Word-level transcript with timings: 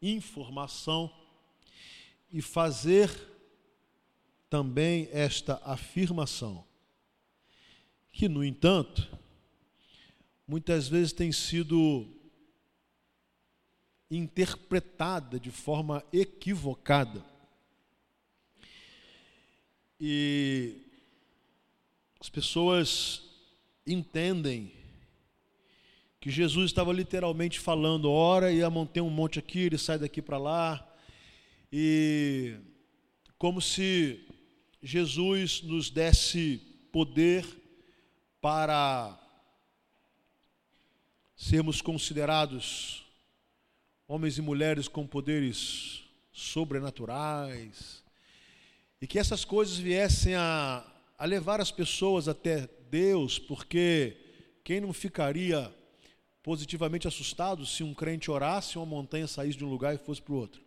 informação 0.00 1.12
e 2.30 2.42
fazer 2.42 3.10
também 4.48 5.08
esta 5.12 5.60
afirmação, 5.64 6.64
que, 8.12 8.28
no 8.28 8.44
entanto, 8.44 9.08
muitas 10.46 10.88
vezes 10.88 11.12
tem 11.12 11.32
sido 11.32 12.06
interpretada 14.10 15.40
de 15.40 15.50
forma 15.50 16.04
equivocada. 16.12 17.24
E 20.00 20.82
as 22.20 22.28
pessoas 22.28 23.22
entendem 23.86 24.72
que 26.26 26.32
Jesus 26.32 26.72
estava 26.72 26.92
literalmente 26.92 27.60
falando, 27.60 28.10
ora, 28.10 28.50
ia 28.50 28.68
montar 28.68 29.00
um 29.00 29.08
monte 29.08 29.38
aqui, 29.38 29.60
ele 29.60 29.78
sai 29.78 29.96
daqui 29.96 30.20
para 30.20 30.36
lá, 30.36 30.84
e 31.72 32.56
como 33.38 33.62
se 33.62 34.26
Jesus 34.82 35.62
nos 35.62 35.88
desse 35.88 36.60
poder 36.90 37.46
para 38.40 39.16
sermos 41.36 41.80
considerados 41.80 43.06
homens 44.08 44.36
e 44.36 44.42
mulheres 44.42 44.88
com 44.88 45.06
poderes 45.06 46.02
sobrenaturais, 46.32 48.02
e 49.00 49.06
que 49.06 49.20
essas 49.20 49.44
coisas 49.44 49.76
viessem 49.76 50.34
a, 50.34 50.84
a 51.16 51.24
levar 51.24 51.60
as 51.60 51.70
pessoas 51.70 52.26
até 52.26 52.68
Deus, 52.90 53.38
porque 53.38 54.16
quem 54.64 54.80
não 54.80 54.92
ficaria 54.92 55.72
positivamente 56.46 57.08
assustado 57.08 57.66
se 57.66 57.82
um 57.82 57.92
crente 57.92 58.30
orasse, 58.30 58.78
uma 58.78 58.86
montanha 58.86 59.26
saísse 59.26 59.58
de 59.58 59.64
um 59.64 59.68
lugar 59.68 59.96
e 59.96 59.98
fosse 59.98 60.22
para 60.22 60.32
o 60.32 60.36
outro? 60.36 60.62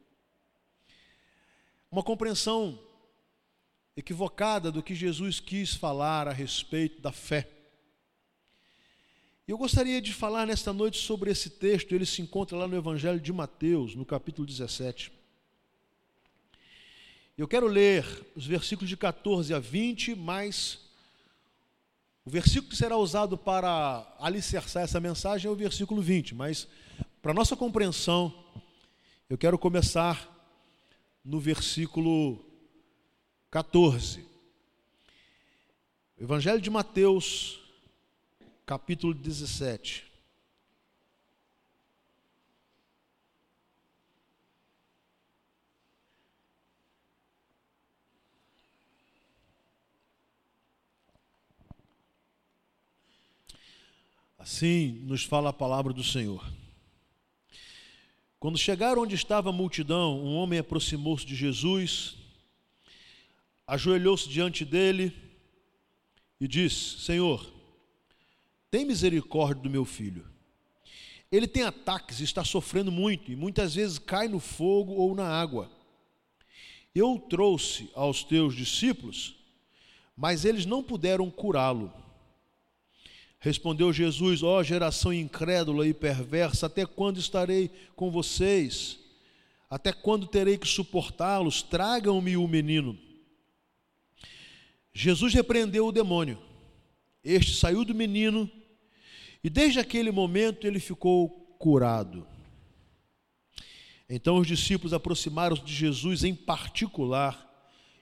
Uma 1.90 2.04
compreensão 2.04 2.78
equivocada 3.96 4.74
do 4.74 4.84
que 4.84 4.94
Jesus 4.94 5.40
quis 5.40 5.74
falar 5.74 6.27
a 6.27 6.34
respeito 6.34 7.02
da 7.02 7.13
fé. 7.13 7.49
Eu 9.48 9.58
gostaria 9.58 10.02
de 10.02 10.12
falar 10.12 10.46
nesta 10.46 10.74
noite 10.74 10.98
sobre 10.98 11.32
esse 11.32 11.49
texto, 11.49 11.96
ele 11.96 12.05
se 12.05 12.21
encontra 12.21 12.58
lá 12.58 12.68
no 12.68 12.76
Evangelho 12.76 13.21
de 13.21 13.32
Mateus, 13.32 13.96
no 13.96 14.04
capítulo 14.04 14.46
17. 14.46 15.14
Eu 17.38 17.48
quero 17.48 17.68
ler 17.68 18.05
os 18.36 18.46
versículos 18.46 18.90
de 18.90 18.98
14 18.98 19.54
a 19.54 19.60
20, 19.60 20.14
mas 20.14 20.88
o 22.30 22.32
versículo 22.32 22.70
que 22.70 22.76
será 22.76 22.96
usado 22.96 23.35
para 23.35 24.05
alicerçar 24.20 24.84
essa 24.84 24.99
mensagem 24.99 25.49
é 25.49 25.52
o 25.52 25.55
versículo 25.55 25.99
20, 25.99 26.36
mas 26.36 26.68
para 27.24 27.34
nossa 27.34 27.55
compreensão, 27.55 28.32
eu 29.27 29.36
quero 29.36 29.58
começar 29.58 30.30
no 31.26 31.40
versículo 31.40 32.46
14. 33.49 34.24
Evangelho 36.20 36.62
de 36.62 36.70
Mateus, 36.70 37.60
capítulo 38.64 39.12
17. 39.12 40.09
Assim 54.52 55.04
nos 55.04 55.24
fala 55.24 55.52
a 55.52 55.54
palavra 55.54 55.94
do 55.94 56.04
Senhor. 56.04 56.44
Quando 58.40 58.58
chegaram 58.58 59.04
onde 59.04 59.14
estava 59.14 59.52
a 59.52 59.54
multidão, 59.54 60.20
um 60.20 60.34
homem 60.34 60.58
aproximou-se 60.58 61.24
de 61.24 61.36
Jesus, 61.36 62.16
ajoelhou-se 63.68 64.28
diante 64.28 64.66
dele 64.66 65.16
e 66.42 66.47
disse: 66.47 67.00
Senhor, 67.00 67.48
tem 68.72 68.86
misericórdia 68.86 69.62
do 69.62 69.70
meu 69.70 69.86
filho. 69.86 70.26
Ele 71.32 71.48
tem 71.48 71.62
ataques, 71.62 72.20
está 72.20 72.44
sofrendo 72.44 72.92
muito 72.92 73.32
e 73.32 73.36
muitas 73.36 73.76
vezes 73.76 74.00
cai 74.00 74.28
no 74.28 74.40
fogo 74.40 74.94
ou 74.94 75.14
na 75.14 75.28
água. 75.28 75.72
Eu 76.94 77.14
o 77.14 77.20
trouxe 77.20 77.92
aos 77.94 78.24
teus 78.24 78.56
discípulos, 78.56 79.36
mas 80.18 80.44
eles 80.44 80.66
não 80.66 80.82
puderam 80.82 81.30
curá-lo. 81.30 82.09
Respondeu 83.40 83.94
Jesus: 83.94 84.44
Ó 84.44 84.60
oh, 84.60 84.64
geração 84.64 85.14
incrédula 85.14 85.88
e 85.88 85.94
perversa, 85.94 86.66
até 86.66 86.86
quando 86.86 87.20
estarei 87.20 87.72
com 87.96 88.12
vocês? 88.12 89.00
Até 89.70 89.94
quando 89.94 90.28
terei 90.28 90.58
que 90.58 90.68
suportá-los? 90.68 91.62
Tragam-me 91.62 92.36
o 92.36 92.48
menino. 92.48 92.98
Jesus 94.92 95.34
repreendeu 95.34 95.88
o 95.88 95.92
demônio. 95.92 96.42
Este 97.24 97.54
saiu 97.54 97.86
do 97.86 97.94
menino 97.94 98.50
e 99.44 99.50
desde 99.50 99.80
aquele 99.80 100.12
momento 100.12 100.66
ele 100.66 100.80
ficou 100.80 101.30
curado. 101.60 102.28
Então 104.10 104.38
os 104.38 104.48
discípulos 104.48 104.92
aproximaram-se 104.92 105.64
de 105.64 105.74
Jesus 105.74 106.24
em 106.24 106.34
particular 106.34 107.48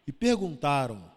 e 0.08 0.12
perguntaram: 0.12 1.12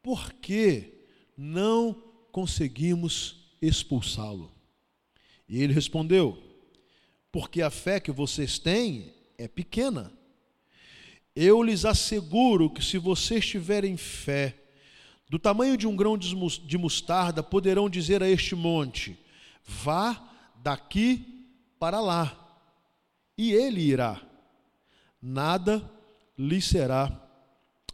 por 0.00 0.32
que 0.34 1.08
não 1.36 2.03
conseguimos 2.34 3.36
expulsá-lo? 3.62 4.52
E 5.48 5.62
ele 5.62 5.72
respondeu: 5.72 6.36
porque 7.30 7.62
a 7.62 7.70
fé 7.70 8.00
que 8.00 8.10
vocês 8.10 8.58
têm 8.58 9.14
é 9.38 9.46
pequena. 9.46 10.12
Eu 11.34 11.62
lhes 11.62 11.84
asseguro 11.84 12.68
que 12.68 12.84
se 12.84 12.98
vocês 12.98 13.46
tiverem 13.46 13.96
fé, 13.96 14.56
do 15.28 15.38
tamanho 15.38 15.76
de 15.76 15.86
um 15.86 15.94
grão 15.94 16.18
de 16.18 16.76
mostarda, 16.76 17.40
poderão 17.40 17.88
dizer 17.88 18.20
a 18.20 18.28
este 18.28 18.56
monte: 18.56 19.16
Vá 19.64 20.20
daqui 20.56 21.46
para 21.78 22.00
lá, 22.00 22.36
e 23.38 23.52
ele 23.52 23.80
irá. 23.80 24.20
Nada 25.22 25.88
lhe 26.36 26.60
será 26.60 27.20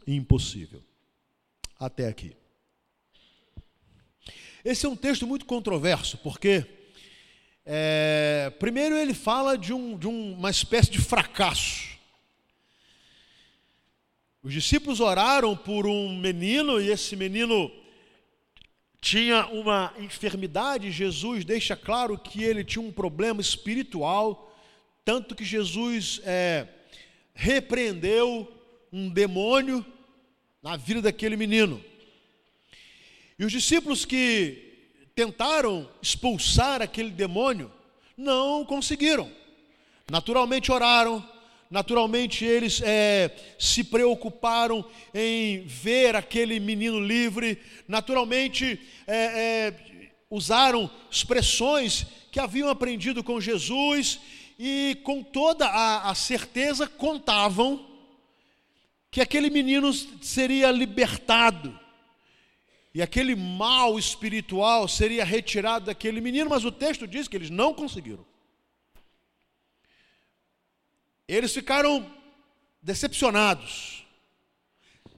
impossível. 0.07 0.83
Até 1.79 2.07
aqui. 2.07 2.40
Esse 4.63 4.85
é 4.85 4.89
um 4.89 4.95
texto 4.95 5.25
muito 5.25 5.45
controverso, 5.45 6.17
porque, 6.19 6.65
é, 7.65 8.51
primeiro, 8.59 8.95
ele 8.95 9.13
fala 9.13 9.57
de, 9.57 9.73
um, 9.73 9.97
de 9.97 10.07
uma 10.07 10.51
espécie 10.51 10.91
de 10.91 10.99
fracasso. 10.99 11.89
Os 14.43 14.53
discípulos 14.53 14.99
oraram 14.99 15.55
por 15.57 15.87
um 15.87 16.15
menino 16.17 16.79
e 16.79 16.89
esse 16.89 17.15
menino 17.15 17.71
tinha 18.99 19.47
uma 19.47 19.93
enfermidade, 19.97 20.91
Jesus 20.91 21.43
deixa 21.43 21.75
claro 21.75 22.17
que 22.17 22.43
ele 22.43 22.63
tinha 22.63 22.85
um 22.85 22.91
problema 22.91 23.41
espiritual, 23.41 24.55
tanto 25.03 25.33
que 25.33 25.43
Jesus 25.43 26.21
é, 26.23 26.67
repreendeu 27.33 28.51
um 28.93 29.09
demônio 29.09 29.83
na 30.61 30.77
vida 30.77 31.01
daquele 31.01 31.35
menino. 31.35 31.83
E 33.41 33.43
os 33.43 33.51
discípulos 33.51 34.05
que 34.05 34.55
tentaram 35.15 35.89
expulsar 35.99 36.79
aquele 36.79 37.09
demônio 37.09 37.71
não 38.15 38.63
conseguiram. 38.63 39.31
Naturalmente 40.11 40.71
oraram, 40.71 41.27
naturalmente 41.67 42.45
eles 42.45 42.83
é, 42.83 43.35
se 43.57 43.83
preocuparam 43.83 44.85
em 45.11 45.61
ver 45.61 46.15
aquele 46.15 46.59
menino 46.59 46.99
livre, 46.99 47.59
naturalmente 47.87 48.79
é, 49.07 49.15
é, 49.15 49.73
usaram 50.29 50.87
expressões 51.09 52.05
que 52.31 52.39
haviam 52.39 52.69
aprendido 52.69 53.23
com 53.23 53.41
Jesus 53.41 54.19
e 54.59 54.99
com 55.03 55.23
toda 55.23 55.65
a, 55.65 56.11
a 56.11 56.13
certeza 56.13 56.85
contavam 56.85 57.87
que 59.09 59.19
aquele 59.19 59.49
menino 59.49 59.91
seria 60.21 60.69
libertado 60.69 61.80
e 62.93 63.01
aquele 63.01 63.35
mal 63.35 63.97
espiritual 63.97 64.87
seria 64.87 65.23
retirado 65.23 65.85
daquele 65.85 66.19
menino, 66.19 66.49
mas 66.49 66.65
o 66.65 66.71
texto 66.71 67.07
diz 67.07 67.27
que 67.27 67.37
eles 67.37 67.49
não 67.49 67.73
conseguiram. 67.73 68.25
Eles 71.27 71.53
ficaram 71.53 72.11
decepcionados, 72.81 74.05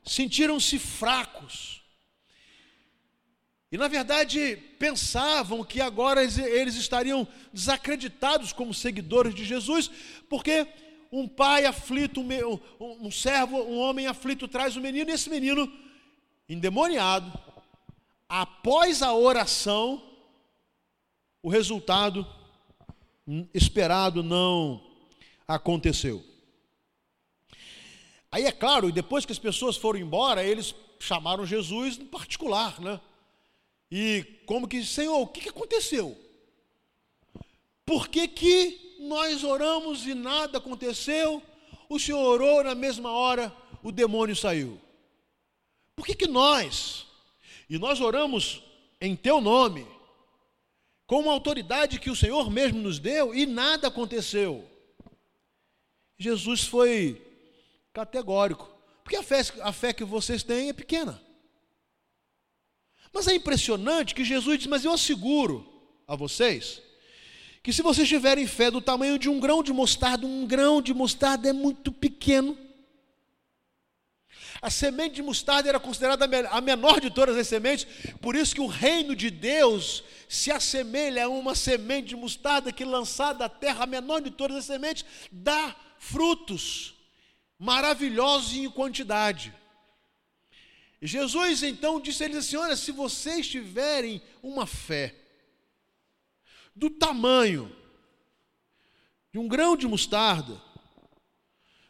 sentiram-se 0.03 0.77
fracos. 0.77 1.81
E 3.71 3.77
na 3.77 3.87
verdade 3.87 4.55
pensavam 4.77 5.63
que 5.63 5.81
agora 5.81 6.21
eles 6.23 6.75
estariam 6.75 7.27
desacreditados 7.51 8.53
como 8.53 8.71
seguidores 8.71 9.33
de 9.33 9.43
Jesus, 9.43 9.89
porque 10.29 10.67
um 11.11 11.27
pai 11.27 11.65
aflito, 11.65 12.21
um, 12.79 13.09
servo, 13.09 13.57
um 13.63 13.79
homem 13.79 14.05
aflito 14.05 14.47
traz 14.47 14.75
o 14.75 14.79
um 14.79 14.83
menino, 14.83 15.09
e 15.09 15.13
esse 15.13 15.27
menino, 15.27 15.71
endemoniado, 16.47 17.31
após 18.35 19.03
a 19.03 19.13
oração, 19.13 20.01
o 21.43 21.49
resultado 21.49 22.25
esperado 23.53 24.23
não 24.23 24.83
aconteceu. 25.47 26.25
Aí 28.31 28.45
é 28.45 28.51
claro, 28.51 28.91
depois 28.91 29.23
que 29.23 29.31
as 29.31 29.37
pessoas 29.37 29.77
foram 29.77 29.99
embora, 29.99 30.43
eles 30.43 30.73
chamaram 30.99 31.45
Jesus 31.45 31.99
em 31.99 32.07
particular, 32.07 32.81
né? 32.81 32.99
E 33.91 34.25
como 34.47 34.67
que, 34.67 34.83
Senhor, 34.83 35.19
o 35.19 35.27
que, 35.27 35.41
que 35.41 35.49
aconteceu? 35.49 36.17
Por 37.85 38.07
que, 38.07 38.27
que 38.27 38.97
nós 39.01 39.43
oramos 39.43 40.07
e 40.07 40.15
nada 40.15 40.57
aconteceu? 40.57 41.39
O 41.87 41.99
Senhor 41.99 42.19
orou 42.19 42.63
na 42.63 42.73
mesma 42.73 43.11
hora, 43.11 43.55
o 43.83 43.91
demônio 43.91 44.35
saiu. 44.35 44.81
Por 45.95 46.03
que, 46.03 46.15
que 46.15 46.27
nós, 46.27 47.05
e 47.69 47.77
nós 47.77 48.01
oramos 48.01 48.63
em 48.99 49.15
teu 49.15 49.41
nome, 49.41 49.87
com 51.05 51.21
uma 51.21 51.33
autoridade 51.33 51.99
que 51.99 52.09
o 52.09 52.15
Senhor 52.15 52.49
mesmo 52.49 52.79
nos 52.79 52.99
deu, 52.99 53.33
e 53.33 53.45
nada 53.45 53.87
aconteceu? 53.87 54.69
Jesus 56.17 56.63
foi 56.63 57.21
categórico, 57.91 58.69
porque 59.03 59.15
a 59.15 59.23
fé, 59.23 59.41
a 59.61 59.71
fé 59.71 59.93
que 59.93 60.03
vocês 60.03 60.43
têm 60.43 60.69
é 60.69 60.73
pequena. 60.73 61.21
Mas 63.11 63.27
é 63.27 63.35
impressionante 63.35 64.15
que 64.15 64.23
Jesus 64.23 64.57
diz: 64.57 64.67
Mas 64.67 64.83
eu 64.83 64.91
asseguro 64.91 65.67
a 66.07 66.15
vocês 66.15 66.81
que 67.63 67.71
se 67.71 67.81
vocês 67.81 68.09
tiverem 68.09 68.45
fé 68.45 68.69
do 68.69 68.81
tamanho 68.81 69.17
de 69.17 69.29
um 69.29 69.39
grão 69.39 69.63
de 69.63 69.71
mostarda, 69.71 70.27
um 70.27 70.45
grão 70.45 70.81
de 70.81 70.93
mostarda 70.93 71.47
é 71.47 71.53
muito 71.53 71.93
pequeno. 71.93 72.57
A 74.63 74.69
semente 74.69 75.15
de 75.15 75.21
mostarda 75.21 75.67
era 75.67 75.77
considerada 75.77 76.23
a 76.49 76.61
menor 76.61 77.01
de 77.01 77.09
todas 77.09 77.35
as 77.35 77.49
sementes, 77.49 77.85
por 78.21 78.33
isso 78.33 78.55
que 78.55 78.61
o 78.61 78.65
reino 78.65 79.13
de 79.13 79.29
Deus 79.29 80.01
se 80.29 80.49
assemelha 80.51 81.25
a 81.25 81.27
uma 81.27 81.53
semente 81.53 82.07
de 82.07 82.15
mostarda 82.15 82.71
que 82.71 82.85
lançada 82.85 83.43
à 83.43 83.49
terra, 83.49 83.83
a 83.83 83.85
menor 83.85 84.21
de 84.21 84.31
todas 84.31 84.55
as 84.55 84.63
sementes, 84.63 85.03
dá 85.29 85.75
frutos 85.99 86.95
maravilhosos 87.59 88.53
em 88.53 88.69
quantidade. 88.69 89.53
Jesus 91.01 91.61
então 91.61 91.99
disse 91.99 92.23
a 92.23 92.27
eles 92.27 92.37
assim: 92.37 92.55
Olha, 92.55 92.77
se 92.77 92.93
vocês 92.93 93.45
tiverem 93.45 94.21
uma 94.41 94.65
fé 94.65 95.13
do 96.73 96.89
tamanho 96.89 97.69
de 99.29 99.39
um 99.39 99.47
grão 99.49 99.75
de 99.75 99.85
mostarda, 99.85 100.61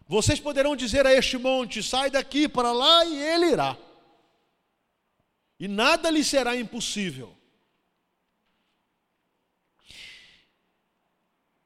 vocês 0.07 0.39
poderão 0.39 0.75
dizer 0.75 1.05
a 1.07 1.13
este 1.13 1.37
monte: 1.37 1.81
sai 1.81 2.09
daqui 2.09 2.47
para 2.47 2.71
lá, 2.71 3.05
e 3.05 3.21
ele 3.21 3.45
irá. 3.47 3.77
E 5.59 5.67
nada 5.67 6.09
lhe 6.09 6.23
será 6.23 6.55
impossível. 6.55 7.35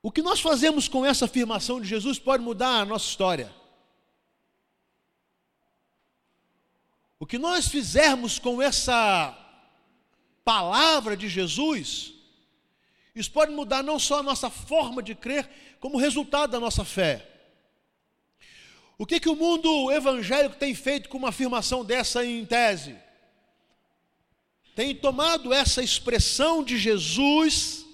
O 0.02 0.12
que 0.12 0.22
nós 0.22 0.40
fazemos 0.40 0.88
com 0.88 1.06
essa 1.06 1.26
afirmação 1.26 1.82
de 1.82 1.88
Jesus 1.88 2.20
pode 2.20 2.44
mudar 2.44 2.82
a 2.82 2.86
nossa 2.86 3.06
história. 3.06 3.54
O 7.20 7.26
que 7.26 7.38
nós 7.38 7.68
fizermos 7.68 8.38
com 8.38 8.62
essa 8.62 9.36
palavra 10.46 11.18
de 11.18 11.28
Jesus, 11.28 12.14
isso 13.14 13.32
pode 13.32 13.52
mudar 13.52 13.84
não 13.84 13.98
só 13.98 14.20
a 14.20 14.24
nossa 14.24 14.50
forma 14.50 15.02
de 15.02 15.16
crer, 15.16 15.50
como 15.80 15.98
resultado 15.98 16.52
da 16.52 16.60
nossa 16.60 16.86
fé. 16.86 17.37
O 18.98 19.06
que, 19.06 19.20
que 19.20 19.30
o 19.30 19.36
mundo 19.36 19.92
evangélico 19.92 20.56
tem 20.56 20.74
feito 20.74 21.08
com 21.08 21.18
uma 21.18 21.30
afirmação 21.30 21.86
dessa 21.86 22.26
em 22.26 22.44
tese? 22.46 22.96
Tem 24.76 24.96
tomado 24.96 25.54
essa 25.54 25.84
expressão 25.84 26.64
de 26.64 26.78
Jesus 26.78 27.86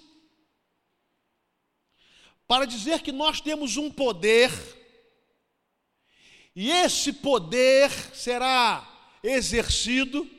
para 2.48 2.66
dizer 2.66 3.02
que 3.02 3.12
nós 3.12 3.42
temos 3.42 3.78
um 3.78 3.90
poder, 3.90 4.52
e 6.56 6.70
esse 6.70 7.12
poder 7.12 7.90
será 8.14 8.88
exercido 9.24 10.30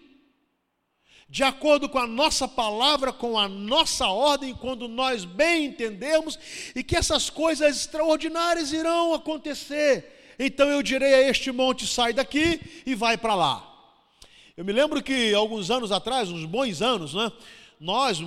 de 1.29 1.43
acordo 1.43 1.89
com 1.89 1.99
a 1.99 2.07
nossa 2.07 2.47
palavra, 2.47 3.13
com 3.13 3.39
a 3.39 3.49
nossa 3.49 4.07
ordem, 4.07 4.55
quando 4.55 4.87
nós 4.87 5.25
bem 5.25 5.67
entendemos, 5.67 6.39
e 6.75 6.85
que 6.85 6.97
essas 6.97 7.29
coisas 7.29 7.77
extraordinárias 7.77 8.73
irão 8.73 9.13
acontecer. 9.13 10.24
Então 10.39 10.69
eu 10.69 10.83
direi 10.83 11.15
a 11.15 11.29
este 11.29 11.51
monte: 11.53 11.87
sai 11.87 12.13
daqui 12.13 12.61
e 12.85 12.95
vai 12.95 13.17
para 13.17 13.35
lá. 13.35 13.71
Eu 14.57 14.65
me 14.65 14.73
lembro 14.73 15.03
que 15.03 15.35
alguns 15.35 15.71
anos 15.71 15.91
atrás, 15.91 16.31
uns 16.31 16.45
bons 16.45 16.81
anos, 16.81 17.15
né? 17.15 17.33
Nós, 17.81 18.19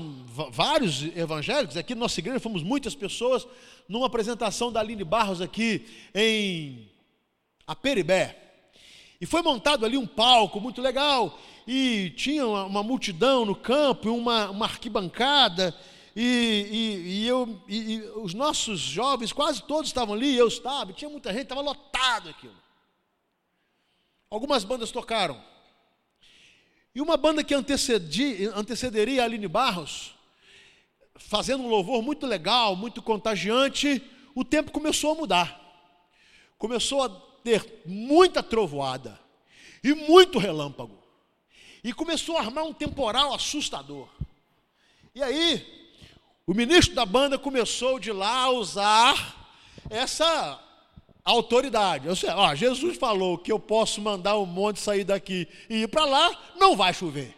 vários 0.51 1.03
evangélicos, 1.15 1.77
aqui 1.77 1.95
na 1.95 2.01
nossa 2.01 2.19
igreja, 2.19 2.39
fomos 2.39 2.61
muitas 2.61 2.93
pessoas 2.93 3.47
numa 3.87 4.07
apresentação 4.07 4.71
da 4.71 4.81
Aline 4.81 5.03
Barros 5.03 5.39
aqui 5.39 5.85
em 6.13 6.89
Aperibé. 7.65 8.37
E 9.19 9.25
foi 9.25 9.41
montado 9.41 9.85
ali 9.85 9.97
um 9.97 10.05
palco 10.05 10.59
muito 10.59 10.81
legal, 10.81 11.39
e 11.65 12.11
tinha 12.15 12.45
uma, 12.45 12.65
uma 12.65 12.83
multidão 12.83 13.45
no 13.45 13.55
campo, 13.55 14.11
uma, 14.11 14.49
uma 14.49 14.65
arquibancada, 14.65 15.73
e, 16.19 16.67
e, 16.71 17.09
e 17.09 17.27
eu, 17.27 17.61
e, 17.67 17.93
e, 17.93 18.01
os 18.15 18.33
nossos 18.33 18.79
jovens, 18.79 19.31
quase 19.31 19.61
todos 19.61 19.87
estavam 19.87 20.15
ali, 20.15 20.35
eu 20.35 20.47
estava, 20.47 20.91
tinha 20.91 21.07
muita 21.07 21.31
gente, 21.31 21.43
estava 21.43 21.61
lotado 21.61 22.29
aquilo. 22.29 22.55
Algumas 24.27 24.63
bandas 24.63 24.89
tocaram. 24.89 25.39
E 26.95 27.01
uma 27.01 27.17
banda 27.17 27.43
que 27.43 27.53
antecedi, 27.53 28.47
antecederia 28.55 29.21
a 29.21 29.25
Aline 29.25 29.47
Barros, 29.47 30.15
fazendo 31.13 31.63
um 31.63 31.67
louvor 31.67 32.01
muito 32.01 32.25
legal, 32.25 32.75
muito 32.75 32.99
contagiante, 32.99 34.01
o 34.33 34.43
tempo 34.43 34.71
começou 34.71 35.11
a 35.11 35.15
mudar. 35.15 35.61
Começou 36.57 37.03
a 37.03 37.09
ter 37.43 37.83
muita 37.85 38.41
trovoada 38.41 39.19
e 39.83 39.93
muito 39.93 40.39
relâmpago. 40.39 40.97
E 41.83 41.93
começou 41.93 42.37
a 42.37 42.41
armar 42.41 42.63
um 42.63 42.73
temporal 42.73 43.35
assustador. 43.35 44.09
E 45.13 45.21
aí, 45.21 45.76
o 46.47 46.53
ministro 46.53 46.95
da 46.95 47.05
banda 47.05 47.37
começou 47.37 47.99
de 47.99 48.11
lá 48.13 48.43
a 48.43 48.51
usar 48.51 49.51
essa 49.89 50.57
autoridade. 51.25 52.07
Eu 52.07 52.15
sei, 52.15 52.29
ó, 52.29 52.55
Jesus 52.55 52.97
falou 52.97 53.37
que 53.37 53.51
eu 53.51 53.59
posso 53.59 53.99
mandar 53.99 54.37
um 54.37 54.45
monte 54.45 54.79
sair 54.79 55.03
daqui 55.03 55.45
e 55.69 55.83
ir 55.83 55.89
para 55.89 56.05
lá, 56.05 56.53
não 56.55 56.73
vai 56.73 56.93
chover. 56.93 57.35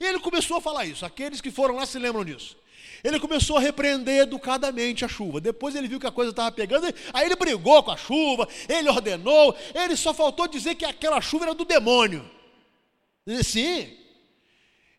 E 0.00 0.04
ele 0.04 0.18
começou 0.18 0.56
a 0.56 0.60
falar 0.60 0.86
isso. 0.86 1.06
Aqueles 1.06 1.40
que 1.40 1.52
foram 1.52 1.76
lá 1.76 1.86
se 1.86 2.00
lembram 2.00 2.24
disso. 2.24 2.56
Ele 3.04 3.20
começou 3.20 3.58
a 3.58 3.60
repreender 3.60 4.22
educadamente 4.22 5.04
a 5.04 5.08
chuva. 5.08 5.40
Depois 5.40 5.76
ele 5.76 5.86
viu 5.86 6.00
que 6.00 6.06
a 6.08 6.10
coisa 6.10 6.30
estava 6.30 6.50
pegando, 6.50 6.92
aí 7.12 7.26
ele 7.26 7.36
brigou 7.36 7.80
com 7.84 7.92
a 7.92 7.96
chuva, 7.96 8.48
ele 8.68 8.88
ordenou, 8.88 9.56
ele 9.72 9.96
só 9.96 10.12
faltou 10.12 10.48
dizer 10.48 10.74
que 10.74 10.84
aquela 10.84 11.20
chuva 11.20 11.44
era 11.44 11.54
do 11.54 11.64
demônio. 11.64 12.28
Sim. 13.44 13.95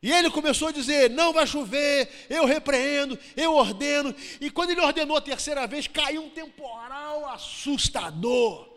E 0.02 0.12
ele 0.12 0.30
começou 0.30 0.68
a 0.68 0.72
dizer: 0.72 1.10
não 1.10 1.34
vai 1.34 1.48
chover, 1.48 2.10
eu 2.30 2.46
repreendo, 2.46 3.18
eu 3.36 3.56
ordeno. 3.56 4.14
E 4.40 4.50
quando 4.50 4.72
ele 4.72 4.82
ordenou 4.82 5.18
a 5.18 5.22
terceira 5.22 5.66
vez, 5.66 5.88
caiu 5.88 6.24
um 6.24 6.30
temporal 6.30 7.28
assustador. 7.30 8.68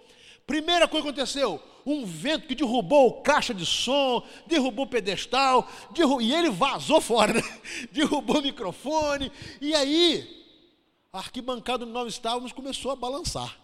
Primeira 0.46 0.88
coisa 0.88 1.04
que 1.04 1.10
aconteceu: 1.10 1.62
um 1.84 2.04
vento 2.06 2.46
que 2.46 2.54
derrubou 2.54 3.20
caixa 3.22 3.52
de 3.52 3.66
som, 3.66 4.22
derrubou 4.46 4.86
pedestal, 4.86 5.68
derrubou, 5.90 6.22
e 6.22 6.34
ele 6.34 6.50
vazou 6.50 7.00
fora, 7.00 7.34
né? 7.34 7.42
derrubou 7.92 8.38
o 8.38 8.42
microfone, 8.42 9.30
e 9.60 9.74
aí 9.74 10.40
a 11.12 11.18
arquibancada 11.18 11.84
onde 11.84 11.92
nós 11.92 12.12
estávamos 12.12 12.52
começou 12.52 12.92
a 12.92 12.96
balançar. 12.96 13.58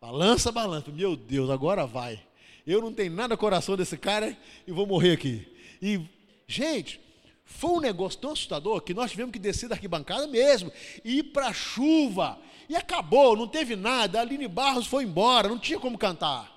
Balança, 0.00 0.50
balança. 0.52 0.90
Meu 0.90 1.16
Deus, 1.16 1.50
agora 1.50 1.86
vai. 1.86 2.20
Eu 2.66 2.80
não 2.80 2.92
tenho 2.92 3.12
nada 3.12 3.36
coração 3.36 3.76
desse 3.76 3.96
cara 3.96 4.36
e 4.66 4.72
vou 4.72 4.86
morrer 4.86 5.12
aqui. 5.12 5.46
E, 5.80 6.00
gente, 6.46 7.00
foi 7.44 7.70
um 7.70 7.80
negócio 7.80 8.18
tão 8.20 8.32
assustador 8.32 8.80
que 8.80 8.92
nós 8.92 9.10
tivemos 9.10 9.32
que 9.32 9.38
descer 9.38 9.68
da 9.68 9.74
arquibancada 9.74 10.26
mesmo, 10.26 10.72
e 11.04 11.18
ir 11.18 11.22
para 11.24 11.48
a 11.48 11.52
chuva. 11.52 12.38
E 12.68 12.74
acabou, 12.74 13.36
não 13.36 13.46
teve 13.46 13.76
nada. 13.76 14.18
A 14.18 14.22
Aline 14.22 14.48
Barros 14.48 14.86
foi 14.86 15.04
embora, 15.04 15.48
não 15.48 15.58
tinha 15.58 15.78
como 15.78 15.96
cantar. 15.96 16.52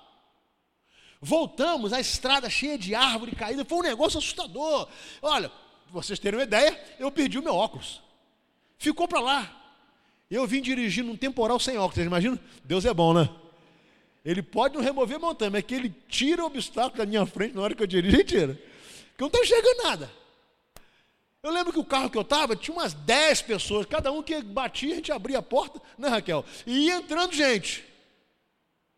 Voltamos, 1.20 1.92
a 1.92 2.00
estrada 2.00 2.48
cheia 2.50 2.78
de 2.78 2.94
árvore 2.94 3.36
caída, 3.36 3.64
foi 3.64 3.78
um 3.78 3.82
negócio 3.82 4.18
assustador. 4.18 4.88
Olha, 5.22 5.52
vocês 5.90 6.18
terem 6.18 6.38
uma 6.38 6.44
ideia, 6.44 6.78
eu 6.98 7.10
perdi 7.10 7.38
o 7.38 7.42
meu 7.42 7.54
óculos. 7.54 8.02
Ficou 8.78 9.06
para 9.06 9.20
lá. 9.20 9.56
Eu 10.30 10.46
vim 10.46 10.62
dirigindo 10.62 11.10
um 11.10 11.16
temporal 11.16 11.60
sem 11.60 11.76
óculos, 11.76 11.96
vocês 11.96 12.06
imaginam? 12.06 12.38
Deus 12.64 12.84
é 12.84 12.94
bom, 12.94 13.12
né? 13.12 13.28
Ele 14.24 14.42
pode 14.42 14.74
não 14.74 14.82
remover 14.82 15.18
montanha, 15.18 15.50
mas 15.50 15.62
que 15.62 15.74
ele 15.74 15.94
tira 16.08 16.42
o 16.42 16.46
obstáculo 16.46 16.98
da 16.98 17.06
minha 17.06 17.26
frente 17.26 17.54
na 17.54 17.62
hora 17.62 17.74
que 17.74 17.82
eu 17.82 17.86
dirijo, 17.86 18.16
ele 18.16 18.24
tira. 18.24 18.69
Não 19.20 19.28
estou 19.28 19.42
enxergando 19.42 19.82
nada. 19.82 20.10
Eu 21.42 21.50
lembro 21.52 21.72
que 21.72 21.78
o 21.78 21.84
carro 21.84 22.10
que 22.10 22.18
eu 22.18 22.22
estava 22.22 22.56
tinha 22.56 22.76
umas 22.76 22.92
10 22.92 23.42
pessoas, 23.42 23.86
cada 23.86 24.10
um 24.12 24.22
que 24.22 24.42
batia, 24.42 24.92
a 24.92 24.96
gente 24.96 25.12
abria 25.12 25.38
a 25.38 25.42
porta, 25.42 25.80
né, 25.96 26.08
Raquel? 26.08 26.44
E 26.66 26.86
ia 26.86 26.96
entrando 26.96 27.32
gente. 27.32 27.84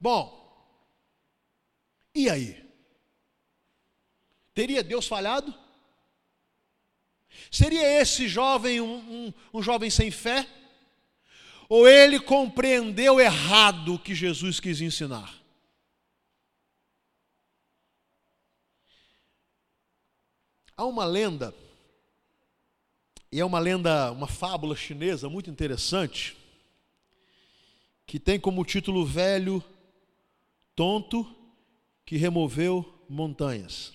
Bom, 0.00 0.40
e 2.14 2.28
aí? 2.28 2.62
Teria 4.54 4.82
Deus 4.82 5.06
falhado? 5.06 5.54
Seria 7.50 8.00
esse 8.00 8.28
jovem 8.28 8.80
um, 8.80 8.96
um, 8.96 9.34
um 9.54 9.62
jovem 9.62 9.90
sem 9.90 10.10
fé? 10.10 10.46
ou 11.72 11.88
ele 11.88 12.20
compreendeu 12.20 13.18
errado 13.18 13.94
o 13.94 13.98
que 13.98 14.14
Jesus 14.14 14.60
quis 14.60 14.82
ensinar? 14.82 15.41
Há 20.82 20.84
uma 20.84 21.04
lenda, 21.04 21.54
e 23.30 23.38
é 23.38 23.44
uma 23.44 23.60
lenda, 23.60 24.10
uma 24.10 24.26
fábula 24.26 24.74
chinesa 24.74 25.28
muito 25.28 25.48
interessante, 25.48 26.36
que 28.04 28.18
tem 28.18 28.40
como 28.40 28.64
título 28.64 29.06
Velho 29.06 29.62
Tonto 30.74 31.24
que 32.04 32.16
removeu 32.16 33.00
montanhas. 33.08 33.92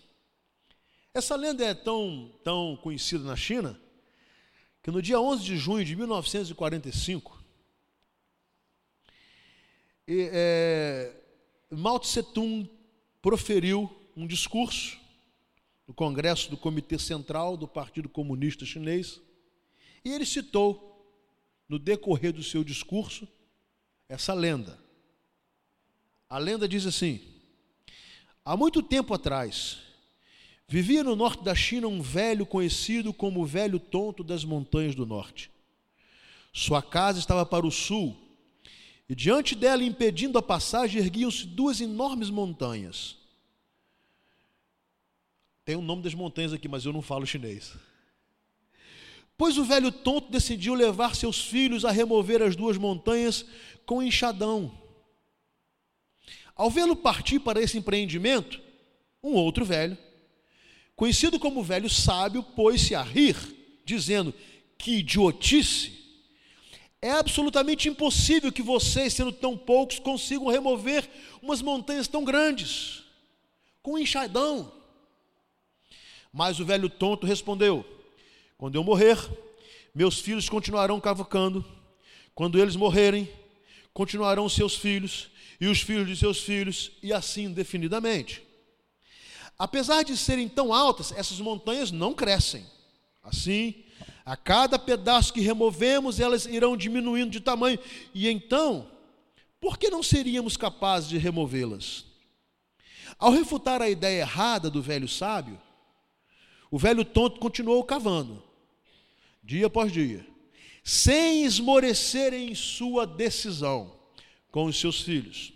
Essa 1.14 1.36
lenda 1.36 1.66
é 1.66 1.74
tão, 1.74 2.32
tão 2.42 2.78
conhecida 2.78 3.26
na 3.26 3.36
China 3.36 3.78
que 4.82 4.90
no 4.90 5.02
dia 5.02 5.20
11 5.20 5.44
de 5.44 5.58
junho 5.58 5.84
de 5.84 5.94
1945, 5.94 7.38
é, 10.08 11.14
Mao 11.70 12.00
Tse 12.00 12.24
Tung 12.24 12.66
proferiu 13.22 13.94
um 14.16 14.26
discurso 14.26 15.06
no 15.88 15.94
Congresso 15.94 16.50
do 16.50 16.58
Comitê 16.58 17.00
Central 17.00 17.56
do 17.56 17.68
Partido 17.68 18.10
Comunista 18.10 18.66
Chinês, 18.66 19.22
e 20.04 20.12
ele 20.12 20.26
citou, 20.26 20.86
no 21.68 21.80
decorrer 21.80 22.32
do 22.34 22.44
seu 22.44 22.64
discurso, 22.64 23.28
essa 24.08 24.34
lenda. 24.34 24.80
A 26.30 26.38
lenda 26.38 26.68
diz 26.68 26.86
assim: 26.86 27.22
há 28.44 28.56
muito 28.56 28.82
tempo 28.82 29.14
atrás, 29.14 29.80
vivia 30.68 31.04
no 31.04 31.16
norte 31.16 31.44
da 31.44 31.56
China 31.56 31.88
um 31.88 32.02
velho 32.02 32.46
conhecido 32.46 33.14
como 33.14 33.42
o 33.42 33.46
velho 33.46 33.80
tonto 33.80 34.24
das 34.24 34.44
montanhas 34.44 34.96
do 34.96 35.06
norte. 35.06 35.50
Sua 36.54 36.82
casa 36.82 37.20
estava 37.20 37.46
para 37.46 37.68
o 37.68 37.72
sul, 37.72 38.18
e 39.10 39.16
diante 39.16 39.56
dela, 39.56 39.84
impedindo 39.84 40.38
a 40.38 40.42
passagem, 40.42 41.02
erguiam-se 41.02 41.46
duas 41.46 41.80
enormes 41.80 42.30
montanhas. 42.30 43.17
Tem 45.68 45.76
o 45.76 45.82
nome 45.82 46.02
das 46.02 46.14
montanhas 46.14 46.54
aqui, 46.54 46.66
mas 46.66 46.86
eu 46.86 46.94
não 46.94 47.02
falo 47.02 47.28
chinês. 47.28 47.74
Pois 49.38 49.58
o 49.58 49.66
velho 49.66 49.92
tonto 49.92 50.32
decidiu 50.32 50.74
levar 50.74 51.14
seus 51.14 51.42
filhos 51.42 51.84
a 51.84 51.92
remover 51.92 52.42
as 52.42 52.56
duas 52.56 52.78
montanhas 52.78 53.46
com 53.86 54.02
enxadão. 54.02 54.72
Ao 56.56 56.72
vê-lo 56.72 56.96
partir 56.96 57.40
para 57.40 57.62
esse 57.62 57.78
empreendimento, 57.78 58.62
um 59.22 59.34
outro 59.34 59.66
velho, 59.66 59.98
conhecido 60.96 61.38
como 61.38 61.62
velho 61.62 61.90
sábio, 61.90 62.42
pôs-se 62.42 62.96
a 62.96 63.04
rir, 63.04 63.36
dizendo: 63.84 64.34
Que 64.78 65.00
idiotice! 65.00 65.92
É 67.02 67.12
absolutamente 67.12 67.90
impossível 67.90 68.54
que 68.54 68.62
vocês, 68.62 69.12
sendo 69.12 69.34
tão 69.34 69.58
poucos, 69.58 70.00
consigam 70.00 70.48
remover 70.48 71.10
umas 71.42 71.62
montanhas 71.62 72.08
tão 72.08 72.24
grandes 72.24 73.04
com 73.84 73.96
um 73.96 73.98
enxadão. 73.98 74.77
Mas 76.38 76.60
o 76.60 76.66
velho 76.66 76.88
tonto 76.88 77.26
respondeu: 77.26 77.84
Quando 78.60 78.76
eu 78.76 78.84
morrer, 78.84 79.18
meus 79.94 80.20
filhos 80.20 80.48
continuarão 80.48 81.00
cavocando. 81.00 81.66
Quando 82.36 82.60
eles 82.60 82.76
morrerem, 82.76 83.28
continuarão 83.92 84.48
seus 84.48 84.76
filhos 84.76 85.32
e 85.60 85.66
os 85.66 85.82
filhos 85.82 86.08
de 86.08 86.16
seus 86.16 86.40
filhos, 86.40 86.92
e 87.02 87.12
assim 87.12 87.46
indefinidamente. 87.46 88.44
Apesar 89.58 90.04
de 90.04 90.16
serem 90.16 90.48
tão 90.48 90.72
altas, 90.72 91.12
essas 91.12 91.40
montanhas 91.40 91.90
não 91.90 92.14
crescem. 92.14 92.64
Assim, 93.24 93.74
a 94.24 94.38
cada 94.38 94.78
pedaço 94.78 95.34
que 95.34 95.42
removemos, 95.42 96.20
elas 96.20 96.46
irão 96.46 96.78
diminuindo 96.78 97.32
de 97.32 97.40
tamanho. 97.40 97.80
E 98.14 98.30
então, 98.30 98.88
por 99.60 99.76
que 99.76 99.90
não 99.90 100.04
seríamos 100.04 100.56
capazes 100.56 101.10
de 101.10 101.18
removê-las? 101.18 102.06
Ao 103.18 103.32
refutar 103.32 103.82
a 103.82 103.90
ideia 103.90 104.22
errada 104.22 104.70
do 104.70 104.84
velho 104.84 105.08
sábio, 105.08 105.60
o 106.70 106.78
velho 106.78 107.06
tonto 107.06 107.40
continuou 107.40 107.84
cavando, 107.84 108.44
dia 109.44 109.68
após 109.68 109.92
dia, 109.92 110.26
sem 110.84 111.44
esmorecer 111.44 112.34
em 112.34 112.54
sua 112.56 113.06
decisão 113.06 113.98
com 114.52 114.66
os 114.66 114.80
seus 114.80 115.02
filhos. 115.02 115.54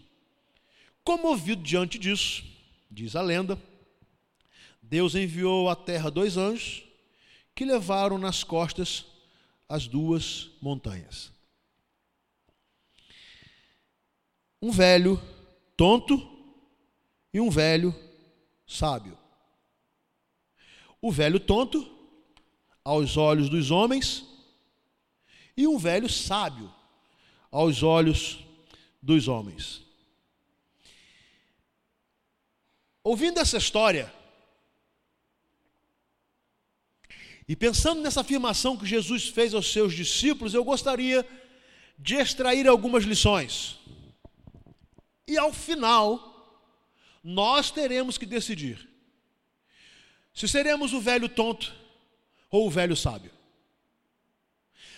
Comovido 1.03 1.63
diante 1.63 1.97
disso, 1.97 2.43
diz 2.89 3.15
a 3.15 3.21
lenda, 3.21 3.61
Deus 4.81 5.15
enviou 5.15 5.69
à 5.69 5.75
terra 5.75 6.11
dois 6.11 6.37
anjos 6.37 6.83
que 7.55 7.65
levaram 7.65 8.17
nas 8.17 8.43
costas 8.43 9.05
as 9.67 9.87
duas 9.87 10.49
montanhas. 10.61 11.31
Um 14.61 14.69
velho 14.69 15.21
tonto 15.77 16.29
e 17.33 17.39
um 17.39 17.49
velho 17.49 17.95
sábio. 18.67 19.20
O 21.01 21.11
velho 21.11 21.39
tonto, 21.39 21.89
aos 22.83 23.17
olhos 23.17 23.49
dos 23.49 23.71
homens, 23.71 24.23
e 25.57 25.67
um 25.67 25.77
velho 25.77 26.07
sábio, 26.07 26.71
aos 27.49 27.81
olhos 27.81 28.39
dos 29.01 29.27
homens. 29.27 29.81
Ouvindo 33.03 33.39
essa 33.39 33.57
história, 33.57 34.13
e 37.47 37.55
pensando 37.55 38.01
nessa 38.01 38.21
afirmação 38.21 38.77
que 38.77 38.85
Jesus 38.85 39.27
fez 39.27 39.55
aos 39.55 39.73
seus 39.73 39.93
discípulos, 39.93 40.53
eu 40.53 40.63
gostaria 40.63 41.27
de 41.97 42.15
extrair 42.15 42.67
algumas 42.67 43.03
lições. 43.03 43.79
E 45.27 45.35
ao 45.37 45.51
final, 45.51 46.69
nós 47.23 47.71
teremos 47.71 48.17
que 48.19 48.25
decidir 48.25 48.90
se 50.33 50.47
seremos 50.47 50.93
o 50.93 51.01
velho 51.01 51.27
tonto 51.27 51.73
ou 52.49 52.67
o 52.67 52.69
velho 52.69 52.95
sábio. 52.95 53.31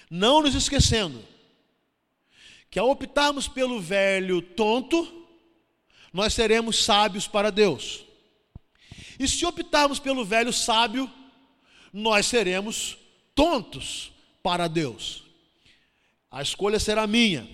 Não 0.09 0.41
nos 0.41 0.55
esquecendo 0.55 1.23
que 2.69 2.79
ao 2.79 2.89
optarmos 2.89 3.47
pelo 3.47 3.79
velho 3.79 4.41
tonto, 4.41 5.25
nós 6.11 6.33
seremos 6.33 6.83
sábios 6.83 7.27
para 7.27 7.51
Deus. 7.51 8.03
E 9.19 9.27
se 9.27 9.45
optarmos 9.45 9.99
pelo 9.99 10.25
velho 10.25 10.51
sábio, 10.51 11.11
nós 11.91 12.25
seremos 12.25 12.97
tontos 13.35 14.11
para 14.41 14.67
Deus. 14.67 15.23
A 16.31 16.41
escolha 16.41 16.79
será 16.79 17.05
minha 17.05 17.47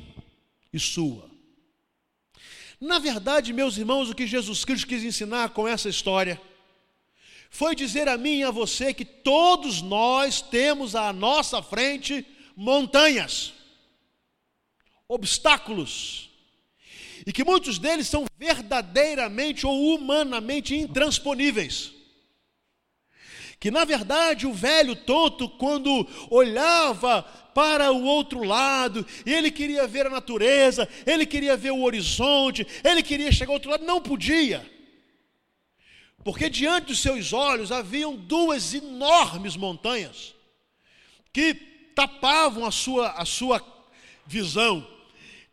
e 0.71 0.79
sua. 0.79 1.29
Na 2.79 2.97
verdade, 2.97 3.51
meus 3.51 3.77
irmãos, 3.77 4.09
o 4.09 4.15
que 4.15 4.25
Jesus 4.25 4.63
Cristo 4.63 4.87
quis 4.87 5.03
ensinar 5.03 5.49
com 5.49 5.67
essa 5.67 5.89
história 5.89 6.41
foi 7.49 7.75
dizer 7.75 8.07
a 8.07 8.17
mim 8.17 8.39
e 8.39 8.43
a 8.43 8.51
você 8.51 8.93
que 8.93 9.03
todos 9.03 9.81
nós 9.81 10.41
temos 10.41 10.95
à 10.95 11.11
nossa 11.11 11.61
frente 11.61 12.25
montanhas, 12.55 13.53
obstáculos, 15.07 16.29
e 17.25 17.33
que 17.33 17.43
muitos 17.43 17.79
deles 17.79 18.07
são 18.07 18.25
verdadeiramente 18.37 19.65
ou 19.65 19.95
humanamente 19.95 20.75
intransponíveis. 20.75 21.91
Que 23.59 23.69
na 23.69 23.83
verdade 23.83 24.47
o 24.47 24.53
velho 24.53 24.95
tonto, 24.95 25.49
quando 25.49 26.07
olhava 26.29 27.23
para 27.53 27.91
o 27.91 28.05
outro 28.05 28.43
lado, 28.43 29.05
e 29.25 29.33
ele 29.33 29.51
queria 29.51 29.85
ver 29.85 30.07
a 30.07 30.09
natureza, 30.09 30.87
ele 31.05 31.25
queria 31.25 31.57
ver 31.57 31.71
o 31.71 31.81
horizonte, 31.81 32.65
ele 32.83 33.03
queria 33.03 33.31
chegar 33.31 33.49
ao 33.49 33.55
outro 33.55 33.71
lado, 33.71 33.85
não 33.85 33.99
podia 33.99 34.78
porque 36.23 36.49
diante 36.49 36.87
dos 36.87 36.99
seus 36.99 37.33
olhos 37.33 37.71
haviam 37.71 38.15
duas 38.15 38.73
enormes 38.73 39.55
montanhas 39.55 40.35
que 41.31 41.53
tapavam 41.95 42.65
a 42.65 42.71
sua, 42.71 43.11
a 43.11 43.25
sua 43.25 43.63
visão, 44.25 44.85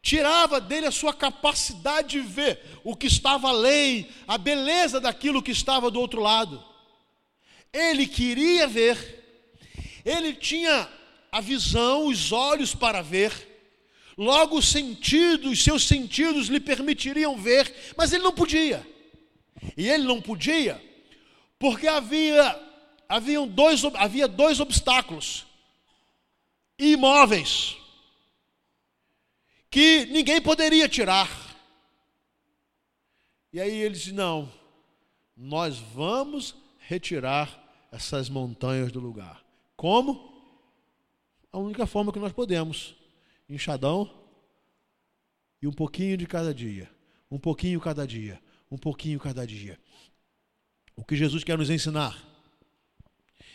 tirava 0.03 0.61
dele 0.61 0.87
a 0.87 0.93
sua 0.93 1.13
capacidade 1.13 2.09
de 2.11 2.21
ver 2.21 2.61
o 2.85 2.95
que 2.95 3.07
estava 3.07 3.49
além, 3.49 4.09
a 4.27 4.39
beleza 4.39 5.01
daquilo 5.01 5.43
que 5.43 5.51
estava 5.51 5.91
do 5.91 6.01
outro 6.01 6.21
lado. 6.21 6.63
Ele 7.73 8.07
queria 8.07 8.67
ver, 8.67 9.59
ele 10.05 10.33
tinha 10.33 10.89
a 11.33 11.41
visão, 11.41 12.07
os 12.07 12.33
olhos 12.33 12.75
para 12.75 13.03
ver, 13.03 13.33
logo 14.17 14.59
os 14.59 14.69
sentidos, 14.69 15.63
seus 15.63 15.87
sentidos 15.87 16.49
lhe 16.49 16.61
permitiriam 16.61 17.37
ver, 17.37 17.95
mas 17.97 18.13
ele 18.13 18.25
não 18.25 18.33
podia. 18.33 18.96
E 19.77 19.89
ele 19.89 20.05
não 20.05 20.21
podia, 20.21 20.83
porque 21.59 21.87
havia, 21.87 22.61
haviam 23.09 23.49
dois, 23.49 23.83
havia 23.95 24.29
dois 24.29 24.61
obstáculos 24.61 25.47
imóveis 26.79 27.77
que 29.71 30.07
ninguém 30.07 30.41
poderia 30.41 30.89
tirar. 30.89 31.29
E 33.53 33.61
aí 33.61 33.73
ele 33.73 33.95
disse: 33.95 34.13
Não, 34.13 34.53
nós 35.37 35.79
vamos 35.79 36.55
retirar 36.79 37.63
essas 37.91 38.29
montanhas 38.29 38.93
do 38.93 39.01
lugar. 39.01 39.45
Como? 39.77 40.35
A 41.53 41.59
única 41.59 41.87
forma 41.87 42.13
que 42.13 42.19
nós 42.19 42.33
podemos, 42.33 42.95
Enxadão 43.49 44.11
e 45.61 45.67
um 45.67 45.73
pouquinho 45.73 46.17
de 46.17 46.27
cada 46.27 46.53
dia, 46.53 46.91
um 47.31 47.39
pouquinho 47.39 47.81
cada 47.81 48.07
dia, 48.07 48.41
um 48.77 48.79
pouquinho 48.79 49.19
cada 49.19 49.47
dia. 49.47 49.81
O 50.95 51.03
que 51.03 51.17
Jesus 51.17 51.43
quer 51.43 51.57
nos 51.57 51.71
ensinar? 51.71 52.23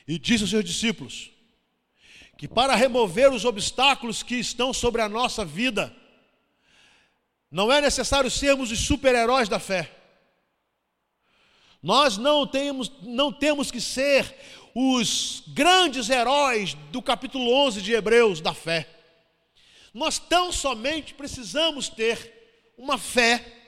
E 0.08 0.18
disse 0.18 0.44
aos 0.44 0.50
seus 0.50 0.66
discípulos 0.66 1.32
que 2.38 2.48
para 2.48 2.76
remover 2.76 3.32
os 3.32 3.46
obstáculos 3.46 4.24
que 4.24 4.36
estão 4.36 4.74
sobre 4.74 5.00
a 5.00 5.08
nossa 5.08 5.46
vida, 5.46 5.96
não 7.52 7.72
é 7.72 7.80
necessário 7.80 8.32
sermos 8.32 8.72
os 8.72 8.80
super-heróis 8.80 9.48
da 9.48 9.60
fé. 9.60 9.96
Nós 11.84 12.18
não 12.18 12.48
temos, 12.48 12.92
não 13.04 13.32
temos 13.32 13.70
que 13.70 13.80
ser 13.80 14.36
os 14.74 15.44
grandes 15.50 16.10
heróis 16.10 16.74
do 16.92 17.00
capítulo 17.00 17.54
11 17.68 17.82
de 17.82 17.94
Hebreus 17.94 18.42
da 18.42 18.56
fé. 18.56 18.90
Nós 19.94 20.18
tão 20.18 20.52
somente 20.52 21.14
precisamos 21.14 21.90
ter 21.90 22.74
uma 22.76 22.98
fé, 22.98 23.61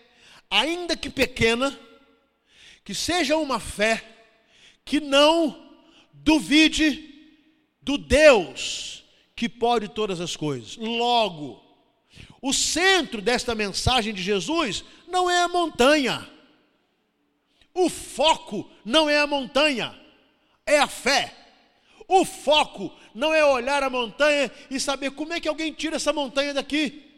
ainda 0.54 0.96
que 0.96 1.10
pequena, 1.10 1.78
que 2.86 2.94
seja 2.94 3.36
uma 3.38 3.60
fé 3.60 4.04
que 4.86 5.00
não 5.00 5.72
duvide 6.14 7.10
do 7.82 7.98
Deus 7.98 9.04
que 9.36 9.50
pode 9.50 9.88
todas 9.88 10.22
as 10.22 10.36
coisas. 10.36 10.78
Logo, 10.78 11.60
o 12.40 12.54
centro 12.54 13.20
desta 13.20 13.56
mensagem 13.56 14.14
de 14.14 14.22
Jesus 14.22 14.86
não 15.08 15.28
é 15.30 15.42
a 15.42 15.48
montanha. 15.48 16.30
O 17.74 17.90
foco 17.90 18.70
não 18.86 19.10
é 19.10 19.18
a 19.18 19.26
montanha, 19.26 20.00
é 20.68 20.78
a 20.78 20.88
fé. 20.88 21.36
O 22.08 22.24
foco 22.24 22.94
não 23.16 23.34
é 23.34 23.44
olhar 23.44 23.82
a 23.82 23.90
montanha 23.90 24.52
e 24.70 24.80
saber 24.80 25.12
como 25.12 25.34
é 25.34 25.40
que 25.40 25.48
alguém 25.48 25.74
tira 25.74 25.96
essa 25.96 26.14
montanha 26.14 26.54
daqui. 26.54 27.13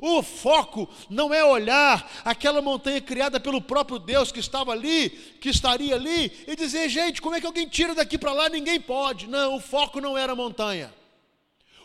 O 0.00 0.22
foco 0.22 0.88
não 1.08 1.32
é 1.32 1.44
olhar 1.44 2.10
aquela 2.24 2.60
montanha 2.60 3.00
criada 3.00 3.40
pelo 3.40 3.60
próprio 3.60 3.98
Deus 3.98 4.30
que 4.30 4.40
estava 4.40 4.72
ali, 4.72 5.10
que 5.40 5.48
estaria 5.48 5.94
ali, 5.94 6.44
e 6.46 6.54
dizer, 6.54 6.88
gente, 6.88 7.22
como 7.22 7.34
é 7.34 7.40
que 7.40 7.46
alguém 7.46 7.68
tira 7.68 7.94
daqui 7.94 8.18
para 8.18 8.32
lá? 8.32 8.48
Ninguém 8.48 8.80
pode. 8.80 9.26
Não, 9.26 9.56
o 9.56 9.60
foco 9.60 10.00
não 10.00 10.16
era 10.16 10.32
a 10.32 10.36
montanha. 10.36 10.92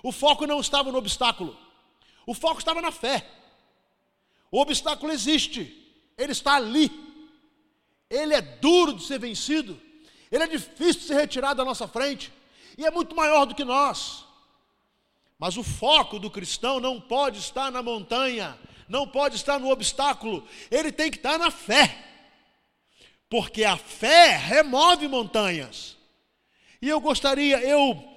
O 0.04 0.12
foco 0.12 0.46
não 0.48 0.60
estava 0.60 0.92
no 0.92 0.98
obstáculo. 0.98 1.58
O 2.26 2.34
foco 2.34 2.60
estava 2.60 2.82
na 2.82 2.92
fé. 2.92 3.26
O 4.50 4.60
obstáculo 4.60 5.12
existe, 5.12 5.74
ele 6.18 6.32
está 6.32 6.56
ali. 6.56 6.92
Ele 8.10 8.34
é 8.34 8.42
duro 8.42 8.94
de 8.94 9.06
ser 9.06 9.18
vencido, 9.18 9.80
ele 10.30 10.44
é 10.44 10.48
difícil 10.48 11.02
de 11.02 11.08
ser 11.08 11.16
retirado 11.16 11.56
da 11.56 11.64
nossa 11.64 11.88
frente, 11.88 12.30
e 12.78 12.86
é 12.86 12.92
muito 12.92 13.16
maior 13.16 13.46
do 13.46 13.56
que 13.56 13.64
nós. 13.64 14.26
Mas 15.42 15.58
o 15.58 15.64
foco 15.64 16.20
do 16.20 16.30
cristão 16.30 16.80
não 16.80 17.02
pode 17.02 17.40
estar 17.40 17.72
na 17.72 17.82
montanha, 17.82 18.56
não 18.88 19.08
pode 19.08 19.38
estar 19.38 19.60
no 19.60 19.72
obstáculo, 19.72 20.48
ele 20.70 20.92
tem 20.92 21.10
que 21.10 21.18
estar 21.18 21.40
na 21.40 21.50
fé. 21.50 21.98
Porque 23.28 23.64
a 23.64 23.76
fé 23.76 24.38
remove 24.38 25.08
montanhas. 25.08 25.98
E 26.80 26.88
eu 26.88 27.02
gostaria, 27.02 27.60
eu 27.60 28.08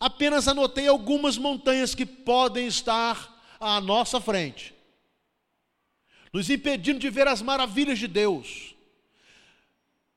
apenas 0.00 0.48
anotei 0.48 0.88
algumas 0.88 1.38
montanhas 1.38 1.94
que 1.94 2.04
podem 2.04 2.66
estar 2.66 3.40
à 3.60 3.80
nossa 3.80 4.20
frente, 4.20 4.74
nos 6.32 6.50
impedindo 6.50 6.98
de 6.98 7.08
ver 7.08 7.28
as 7.28 7.40
maravilhas 7.40 8.00
de 8.00 8.08
Deus, 8.08 8.74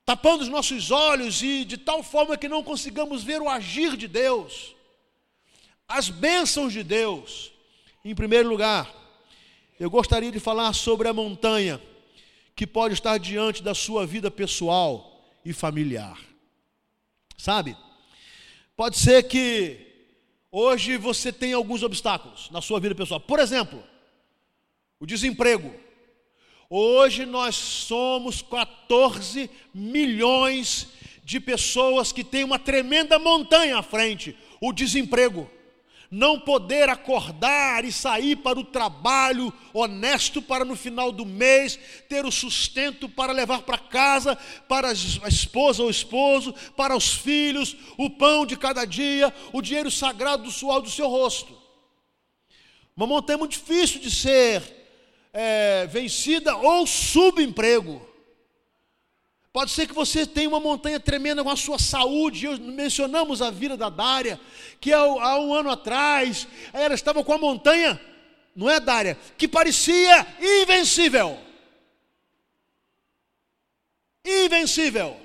tapando 0.03 0.41
os 0.41 0.49
nossos 0.49 0.89
olhos 0.89 1.43
e 1.43 1.63
de 1.63 1.77
tal 1.77 2.01
forma 2.01 2.35
que 2.35 2.49
não 2.49 2.63
consigamos 2.63 3.23
ver 3.23 3.43
o 3.43 3.47
agir 3.47 3.95
de 3.95 4.07
Deus 4.07 4.75
as 5.87 6.09
bênçãos 6.09 6.73
de 6.73 6.83
Deus. 6.83 7.51
Em 8.03 8.13
primeiro 8.13 8.49
lugar, 8.49 8.93
eu 9.79 9.89
gostaria 9.89 10.31
de 10.31 10.39
falar 10.39 10.73
sobre 10.73 11.07
a 11.07 11.13
montanha 11.13 11.81
que 12.55 12.67
pode 12.67 12.93
estar 12.93 13.17
diante 13.17 13.63
da 13.63 13.73
sua 13.73 14.05
vida 14.05 14.29
pessoal 14.29 15.23
e 15.45 15.53
familiar. 15.53 16.19
Sabe? 17.37 17.77
Pode 18.75 18.97
ser 18.97 19.23
que 19.23 19.79
hoje 20.51 20.97
você 20.97 21.31
tenha 21.31 21.55
alguns 21.55 21.83
obstáculos 21.83 22.49
na 22.51 22.61
sua 22.61 22.79
vida 22.79 22.95
pessoal. 22.95 23.19
Por 23.19 23.39
exemplo, 23.39 23.81
o 24.99 25.05
desemprego. 25.05 25.73
Hoje 26.69 27.25
nós 27.25 27.55
somos 27.55 28.41
14 28.41 29.49
milhões 29.73 30.87
de 31.23 31.39
pessoas 31.39 32.11
que 32.11 32.23
têm 32.23 32.43
uma 32.43 32.59
tremenda 32.59 33.17
montanha 33.19 33.77
à 33.77 33.83
frente, 33.83 34.35
o 34.59 34.73
desemprego 34.73 35.49
não 36.09 36.39
poder 36.39 36.89
acordar 36.89 37.83
e 37.83 37.91
sair 37.91 38.37
para 38.37 38.59
o 38.59 38.63
trabalho 38.63 39.53
honesto 39.73 40.41
para 40.41 40.63
no 40.63 40.75
final 40.75 41.11
do 41.11 41.25
mês 41.25 41.77
ter 42.07 42.25
o 42.25 42.31
sustento 42.31 43.09
para 43.09 43.33
levar 43.33 43.63
para 43.63 43.77
casa, 43.77 44.35
para 44.67 44.89
a 44.89 45.27
esposa 45.27 45.83
ou 45.83 45.89
esposo, 45.89 46.53
para 46.75 46.95
os 46.95 47.13
filhos, 47.13 47.75
o 47.97 48.09
pão 48.09 48.45
de 48.45 48.55
cada 48.55 48.85
dia, 48.85 49.33
o 49.51 49.61
dinheiro 49.61 49.91
sagrado 49.91 50.43
do 50.43 50.51
suor 50.51 50.81
do 50.81 50.89
seu 50.89 51.07
rosto. 51.07 51.57
Uma 52.95 53.05
montanha 53.05 53.37
muito 53.37 53.51
difícil 53.51 53.99
de 53.99 54.09
ser 54.09 54.63
é, 55.33 55.85
vencida 55.87 56.55
ou 56.55 56.87
subemprego. 56.87 58.06
Pode 59.51 59.71
ser 59.71 59.87
que 59.87 59.93
você 59.93 60.25
tenha 60.25 60.49
uma 60.49 60.59
montanha 60.59 60.99
tremenda 60.99 61.43
com 61.43 61.49
a 61.49 61.55
sua 61.55 61.79
saúde. 61.79 62.47
mencionamos 62.59 63.41
a 63.41 63.49
vida 63.49 63.75
da 63.75 63.89
Dária, 63.89 64.39
que 64.79 64.93
há, 64.93 64.99
há 64.99 65.39
um 65.39 65.53
ano 65.53 65.69
atrás 65.69 66.47
ela 66.73 66.93
estava 66.93 67.23
com 67.23 67.33
a 67.33 67.37
montanha, 67.37 67.99
não 68.55 68.69
é 68.69 68.79
Dária, 68.79 69.17
que 69.37 69.47
parecia 69.47 70.27
invencível. 70.61 71.39
Invencível. 74.23 75.19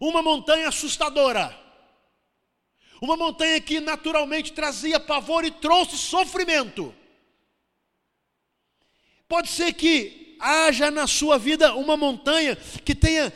Uma 0.00 0.22
montanha 0.22 0.68
assustadora. 0.68 1.56
Uma 3.00 3.16
montanha 3.16 3.60
que 3.60 3.80
naturalmente 3.80 4.52
trazia 4.52 4.98
pavor 4.98 5.44
e 5.44 5.50
trouxe 5.50 5.96
sofrimento. 5.96 6.94
Pode 9.28 9.48
ser 9.48 9.72
que 9.74 10.20
haja 10.40 10.90
na 10.90 11.06
sua 11.06 11.38
vida 11.38 11.74
uma 11.74 11.96
montanha 11.96 12.56
que 12.84 12.94
tenha 12.94 13.32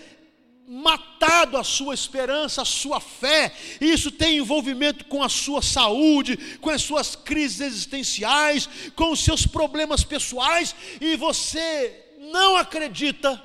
matado 0.67 1.59
a 1.59 1.64
sua 1.64 1.95
esperança, 1.95 2.62
a 2.62 2.64
sua 2.64 2.99
fé, 2.99 3.55
isso 3.81 4.11
tem 4.11 4.38
envolvimento 4.38 5.05
com 5.05 5.23
a 5.23 5.29
sua 5.29 5.61
saúde, 5.61 6.37
com 6.61 6.71
as 6.71 6.83
suas 6.83 7.14
crises 7.14 7.61
existenciais, 7.61 8.69
com 8.97 9.12
os 9.12 9.21
seus 9.21 9.47
problemas 9.47 10.03
pessoais, 10.03 10.75
e 11.01 11.17
você 11.17 12.17
não 12.33 12.57
acredita 12.57 13.40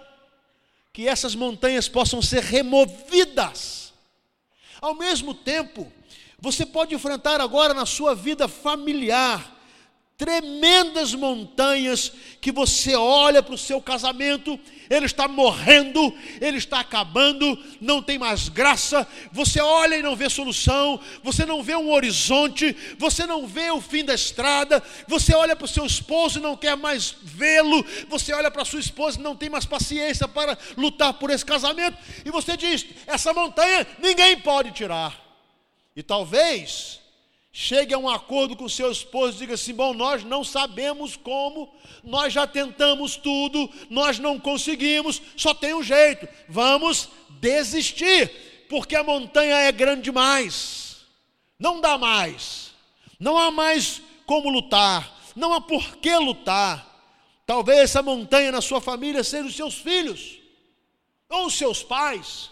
que 0.93 1.07
essas 1.07 1.35
montanhas 1.35 1.89
possam 1.89 2.21
ser 2.21 2.41
removidas. 2.41 3.93
Ao 4.81 4.95
mesmo 4.95 5.33
tempo, 5.33 5.91
você 6.39 6.65
pode 6.65 6.95
enfrentar 6.95 7.41
agora 7.41 7.73
na 7.73 7.85
sua 7.85 8.15
vida 8.15 8.47
familiar 8.47 9.58
tremendas 10.19 11.15
montanhas 11.15 12.11
que 12.41 12.51
você 12.51 12.93
olha 12.93 13.41
para 13.41 13.55
o 13.55 13.57
seu 13.57 13.81
casamento, 13.81 14.59
ele 14.89 15.05
está 15.05 15.29
morrendo, 15.29 16.13
ele 16.41 16.57
está 16.57 16.81
acabando, 16.81 17.57
não 17.79 18.01
tem 18.01 18.19
mais 18.19 18.49
graça. 18.49 19.07
Você 19.31 19.61
olha 19.61 19.95
e 19.95 20.01
não 20.01 20.17
vê 20.17 20.29
solução, 20.29 20.99
você 21.23 21.45
não 21.45 21.63
vê 21.63 21.73
um 21.77 21.89
horizonte, 21.89 22.75
você 22.97 23.25
não 23.25 23.47
vê 23.47 23.71
o 23.71 23.79
fim 23.79 24.03
da 24.03 24.13
estrada. 24.13 24.83
Você 25.07 25.33
olha 25.33 25.55
para 25.55 25.63
o 25.63 25.69
seu 25.69 25.85
esposo 25.85 26.39
e 26.39 26.41
não 26.41 26.57
quer 26.57 26.75
mais 26.75 27.15
vê-lo, 27.23 27.85
você 28.09 28.33
olha 28.33 28.51
para 28.51 28.63
a 28.63 28.65
sua 28.65 28.81
esposa 28.81 29.17
e 29.17 29.23
não 29.23 29.37
tem 29.37 29.49
mais 29.49 29.65
paciência 29.65 30.27
para 30.27 30.57
lutar 30.75 31.13
por 31.13 31.29
esse 31.29 31.45
casamento, 31.45 31.97
e 32.25 32.29
você 32.29 32.57
diz: 32.57 32.85
essa 33.07 33.33
montanha 33.33 33.87
ninguém 33.99 34.37
pode 34.37 34.71
tirar. 34.71 35.17
E 35.95 36.03
talvez 36.03 36.99
chegue 37.51 37.93
a 37.93 37.97
um 37.97 38.07
acordo 38.07 38.55
com 38.55 38.69
seu 38.69 38.91
esposo 38.91 39.37
e 39.37 39.39
diga 39.39 39.53
assim: 39.55 39.73
bom, 39.73 39.93
nós 39.93 40.23
não 40.23 40.43
sabemos 40.43 41.15
como, 41.15 41.73
nós 42.03 42.33
já 42.33 42.45
tentamos 42.45 43.15
tudo, 43.15 43.69
nós 43.89 44.19
não 44.19 44.39
conseguimos, 44.39 45.21
só 45.35 45.53
tem 45.53 45.73
um 45.73 45.83
jeito, 45.83 46.27
vamos 46.47 47.09
desistir, 47.39 48.65
porque 48.69 48.95
a 48.95 49.03
montanha 49.03 49.55
é 49.55 49.71
grande 49.71 50.03
demais, 50.03 50.97
não 51.57 51.81
dá 51.81 51.97
mais, 51.97 52.71
não 53.19 53.37
há 53.37 53.51
mais 53.51 54.01
como 54.25 54.49
lutar, 54.49 55.19
não 55.35 55.53
há 55.53 55.61
por 55.61 55.97
que 55.97 56.15
lutar. 56.17 56.87
Talvez 57.45 57.79
essa 57.79 58.03
montanha 58.03 58.51
na 58.51 58.61
sua 58.61 58.79
família 58.79 59.23
seja 59.23 59.47
os 59.47 59.55
seus 59.55 59.73
filhos, 59.73 60.37
ou 61.27 61.47
os 61.47 61.55
seus 61.55 61.81
pais 61.81 62.51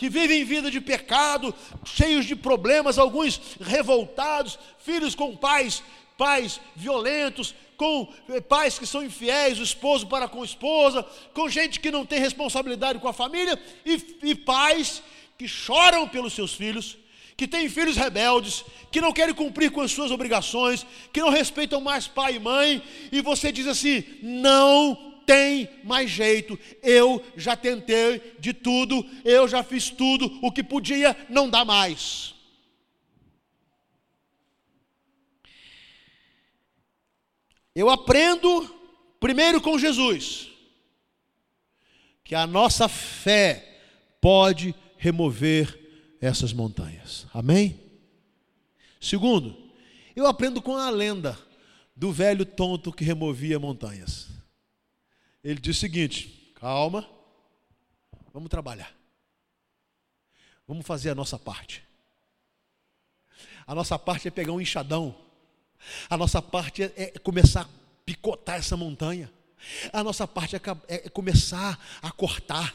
que 0.00 0.08
vivem 0.08 0.44
vida 0.44 0.70
de 0.70 0.80
pecado, 0.80 1.54
cheios 1.84 2.24
de 2.24 2.34
problemas, 2.34 2.96
alguns 2.96 3.38
revoltados, 3.60 4.58
filhos 4.78 5.14
com 5.14 5.36
pais, 5.36 5.82
pais 6.16 6.58
violentos, 6.74 7.54
com 7.76 8.10
eh, 8.30 8.40
pais 8.40 8.78
que 8.78 8.86
são 8.86 9.04
infiéis, 9.04 9.58
o 9.58 9.62
esposo 9.62 10.06
para 10.06 10.26
com 10.26 10.40
a 10.40 10.44
esposa, 10.46 11.06
com 11.34 11.50
gente 11.50 11.78
que 11.78 11.90
não 11.90 12.06
tem 12.06 12.18
responsabilidade 12.18 12.98
com 12.98 13.08
a 13.08 13.12
família, 13.12 13.62
e, 13.84 14.16
e 14.22 14.34
pais 14.34 15.02
que 15.36 15.46
choram 15.46 16.08
pelos 16.08 16.32
seus 16.32 16.54
filhos, 16.54 16.96
que 17.36 17.46
têm 17.46 17.68
filhos 17.68 17.98
rebeldes, 17.98 18.64
que 18.90 19.02
não 19.02 19.12
querem 19.12 19.34
cumprir 19.34 19.70
com 19.70 19.82
as 19.82 19.92
suas 19.92 20.10
obrigações, 20.10 20.86
que 21.12 21.20
não 21.20 21.28
respeitam 21.28 21.78
mais 21.78 22.06
pai 22.08 22.36
e 22.36 22.40
mãe, 22.40 22.82
e 23.12 23.20
você 23.20 23.52
diz 23.52 23.66
assim: 23.66 24.02
não 24.22 25.09
tem 25.30 25.68
mais 25.84 26.10
jeito, 26.10 26.58
eu 26.82 27.24
já 27.36 27.54
tentei 27.54 28.34
de 28.40 28.52
tudo, 28.52 29.08
eu 29.24 29.46
já 29.46 29.62
fiz 29.62 29.88
tudo, 29.88 30.40
o 30.42 30.50
que 30.50 30.60
podia, 30.60 31.16
não 31.28 31.48
dá 31.48 31.64
mais. 31.64 32.34
Eu 37.72 37.88
aprendo 37.88 38.74
primeiro 39.20 39.60
com 39.60 39.78
Jesus 39.78 40.50
que 42.24 42.34
a 42.34 42.44
nossa 42.44 42.88
fé 42.88 43.82
pode 44.20 44.74
remover 44.96 45.78
essas 46.20 46.52
montanhas. 46.52 47.28
Amém? 47.32 47.78
Segundo, 49.00 49.56
eu 50.16 50.26
aprendo 50.26 50.60
com 50.60 50.76
a 50.76 50.90
lenda 50.90 51.38
do 51.94 52.10
velho 52.10 52.44
tonto 52.44 52.92
que 52.92 53.04
removia 53.04 53.60
montanhas. 53.60 54.39
Ele 55.42 55.60
diz 55.60 55.76
o 55.76 55.80
seguinte: 55.80 56.52
calma, 56.54 57.08
vamos 58.32 58.48
trabalhar, 58.48 58.94
vamos 60.66 60.86
fazer 60.86 61.10
a 61.10 61.14
nossa 61.14 61.38
parte. 61.38 61.82
A 63.66 63.74
nossa 63.74 63.98
parte 63.98 64.28
é 64.28 64.30
pegar 64.30 64.52
um 64.52 64.60
enxadão, 64.60 65.14
a 66.08 66.16
nossa 66.16 66.42
parte 66.42 66.82
é, 66.82 66.92
é 66.96 67.18
começar 67.18 67.62
a 67.62 67.68
picotar 68.04 68.56
essa 68.56 68.76
montanha, 68.76 69.32
a 69.92 70.02
nossa 70.02 70.26
parte 70.26 70.56
é, 70.56 70.60
é 70.88 71.08
começar 71.08 71.78
a 72.02 72.10
cortar. 72.10 72.74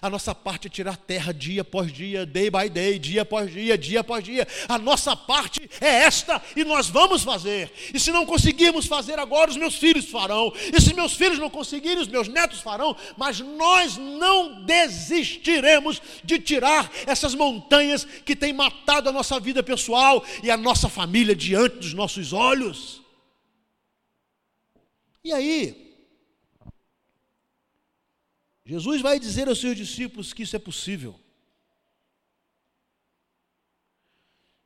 A 0.00 0.10
nossa 0.10 0.34
parte 0.34 0.66
é 0.66 0.70
tirar 0.70 0.96
terra 0.96 1.32
dia 1.32 1.62
após 1.62 1.92
dia, 1.92 2.24
day 2.26 2.50
by 2.50 2.68
day, 2.68 2.98
dia 2.98 3.22
após 3.22 3.52
dia, 3.52 3.76
dia 3.76 4.00
após 4.00 4.24
dia. 4.24 4.46
A 4.68 4.78
nossa 4.78 5.16
parte 5.16 5.68
é 5.80 5.88
esta 5.88 6.42
e 6.56 6.64
nós 6.64 6.88
vamos 6.88 7.22
fazer. 7.22 7.72
E 7.92 7.98
se 7.98 8.10
não 8.10 8.26
conseguirmos 8.26 8.86
fazer 8.86 9.18
agora, 9.18 9.50
os 9.50 9.56
meus 9.56 9.76
filhos 9.76 10.06
farão. 10.06 10.52
E 10.72 10.80
se 10.80 10.94
meus 10.94 11.14
filhos 11.14 11.38
não 11.38 11.50
conseguirem, 11.50 11.98
os 11.98 12.08
meus 12.08 12.28
netos 12.28 12.60
farão. 12.60 12.96
Mas 13.16 13.40
nós 13.40 13.96
não 13.96 14.64
desistiremos 14.64 16.00
de 16.22 16.38
tirar 16.38 16.90
essas 17.06 17.34
montanhas 17.34 18.04
que 18.04 18.36
têm 18.36 18.52
matado 18.52 19.08
a 19.08 19.12
nossa 19.12 19.38
vida 19.40 19.62
pessoal 19.62 20.24
e 20.42 20.50
a 20.50 20.56
nossa 20.56 20.88
família 20.88 21.34
diante 21.34 21.76
dos 21.76 21.94
nossos 21.94 22.32
olhos. 22.32 23.00
E 25.22 25.32
aí, 25.32 25.89
Jesus 28.70 29.02
vai 29.02 29.18
dizer 29.18 29.48
aos 29.48 29.58
seus 29.58 29.76
discípulos 29.76 30.32
que 30.32 30.44
isso 30.44 30.54
é 30.54 30.58
possível. 30.60 31.18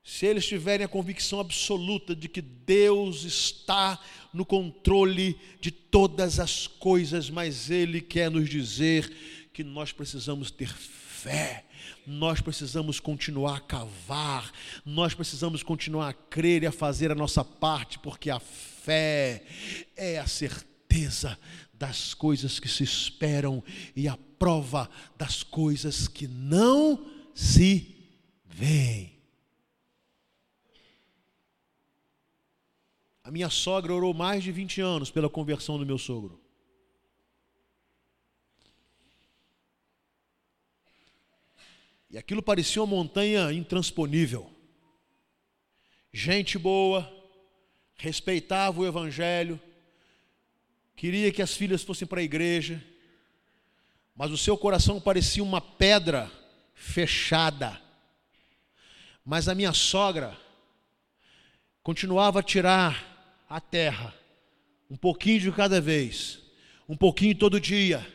Se 0.03 0.27
eles 0.27 0.45
tiverem 0.45 0.85
a 0.85 0.89
convicção 0.89 1.41
absoluta 1.41 2.15
de 2.15 2.29
que 2.29 2.43
Deus 2.43 3.25
está 3.25 3.99
no 4.31 4.45
controle 4.45 5.41
de 5.59 5.71
todas 5.71 6.39
as 6.39 6.67
coisas, 6.67 7.31
mas 7.31 7.71
Ele 7.71 8.03
quer 8.03 8.31
nos 8.31 8.47
dizer 8.47 9.11
que 9.55 9.65
nós 9.65 9.91
precisamos 9.91 10.51
ter 10.51 10.69
fé, 10.69 11.65
nós 12.07 12.43
precisamos 12.43 13.01
continuar 13.01 13.57
a 13.57 13.61
cavar, 13.61 14.53
nós 14.85 15.15
precisamos 15.15 15.63
continuar 15.63 16.11
a 16.11 16.13
crer 16.13 16.63
e 16.65 16.67
a 16.67 16.73
fazer 16.73 17.11
a 17.11 17.15
nossa 17.15 17.43
parte, 17.43 17.99
porque 18.01 18.29
a 18.29 18.39
fé 18.39 19.43
é 19.97 20.19
a 20.19 20.27
certeza 20.27 21.39
das 21.85 22.15
coisas 22.15 22.59
que 22.59 22.67
se 22.67 22.83
esperam 22.83 23.63
e 23.95 24.09
a 24.09 24.17
prova 24.39 24.89
das 25.19 25.43
coisas 25.43 26.09
que 26.09 26.27
não 26.27 27.11
se 27.35 27.95
veem. 28.43 29.23
A 33.23 33.31
minha 33.31 33.51
sogra 33.51 33.93
orou 33.93 34.15
mais 34.15 34.43
de 34.43 34.51
20 34.51 34.81
anos 34.81 35.11
pela 35.11 35.29
conversão 35.29 35.79
do 35.79 35.85
meu 35.85 35.99
sogro. 35.99 36.41
E 42.09 42.17
aquilo 42.17 42.43
parecia 42.43 42.83
uma 42.83 42.97
montanha 42.97 43.53
intransponível. 43.53 44.51
Gente 46.11 46.57
boa, 46.57 47.13
respeitava 47.95 48.81
o 48.81 48.87
Evangelho, 48.87 49.61
queria 50.97 51.33
que 51.33 51.43
as 51.43 51.55
filhas 51.55 51.83
fossem 51.83 52.07
para 52.07 52.21
a 52.21 52.25
igreja, 52.25 52.83
mas 54.17 54.31
o 54.31 54.39
seu 54.39 54.57
coração 54.57 55.01
parecia 55.01 55.43
uma 55.43 55.61
pedra 55.61 56.31
fechada. 56.75 57.81
Mas 59.25 59.49
a 59.49 59.55
minha 59.55 59.73
sogra 59.73 60.37
continuava 61.83 62.41
a 62.41 62.43
tirar 62.43 63.45
a 63.49 63.61
terra, 63.61 64.15
um 64.91 64.97
pouquinho 64.97 65.41
de 65.41 65.53
cada 65.53 65.81
vez, 65.81 66.41
um 66.89 66.97
pouquinho 66.97 67.35
todo 67.35 67.61
dia. 67.61 68.07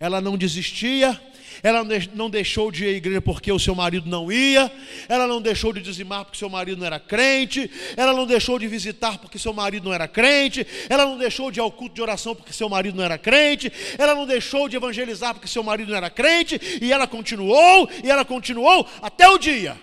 Ela 0.00 0.20
não 0.20 0.36
desistia, 0.36 1.20
ela 1.64 1.82
não 2.12 2.28
deixou 2.28 2.70
de 2.70 2.84
ir 2.84 2.88
à 2.88 2.92
igreja 2.92 3.22
porque 3.22 3.50
o 3.50 3.58
seu 3.58 3.74
marido 3.74 4.06
não 4.06 4.30
ia, 4.30 4.70
ela 5.08 5.26
não 5.26 5.40
deixou 5.40 5.72
de 5.72 5.80
dizimar 5.80 6.26
porque 6.26 6.36
seu 6.36 6.50
marido 6.50 6.78
não 6.78 6.86
era 6.86 7.00
crente, 7.00 7.70
ela 7.96 8.12
não 8.12 8.26
deixou 8.26 8.58
de 8.58 8.68
visitar 8.68 9.16
porque 9.16 9.38
seu 9.38 9.54
marido 9.54 9.84
não 9.84 9.94
era 9.94 10.06
crente, 10.06 10.66
ela 10.90 11.06
não 11.06 11.16
deixou 11.16 11.50
de 11.50 11.60
ir 11.60 11.62
ao 11.62 11.72
culto 11.72 11.94
de 11.94 12.02
oração 12.02 12.34
porque 12.34 12.52
seu 12.52 12.68
marido 12.68 12.96
não 12.96 13.02
era 13.02 13.16
crente, 13.16 13.72
ela 13.96 14.14
não 14.14 14.26
deixou 14.26 14.68
de 14.68 14.76
evangelizar 14.76 15.32
porque 15.32 15.48
seu 15.48 15.62
marido 15.62 15.88
não 15.88 15.96
era 15.96 16.10
crente, 16.10 16.60
e 16.82 16.92
ela 16.92 17.06
continuou, 17.06 17.88
e 18.04 18.10
ela 18.10 18.26
continuou 18.26 18.86
até 19.00 19.26
o 19.26 19.38
dia 19.38 19.80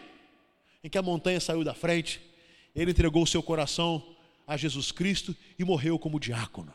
em 0.84 0.89
que 0.89 1.00
a 1.00 1.02
montanha 1.02 1.39
saiu 1.39 1.63
da 1.63 1.74
frente, 1.74 2.22
ele 2.76 2.91
entregou 2.91 3.24
o 3.24 3.28
seu 3.28 3.41
coração 3.41 4.06
a 4.46 4.56
Jesus 4.56 4.91
Cristo 4.91 5.36
e 5.58 5.63
morreu 5.63 5.98
como 5.98 6.20
diácono. 6.20 6.72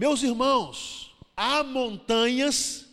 Meus 0.00 0.22
irmãos, 0.22 1.14
há 1.36 1.62
montanhas 1.62 2.86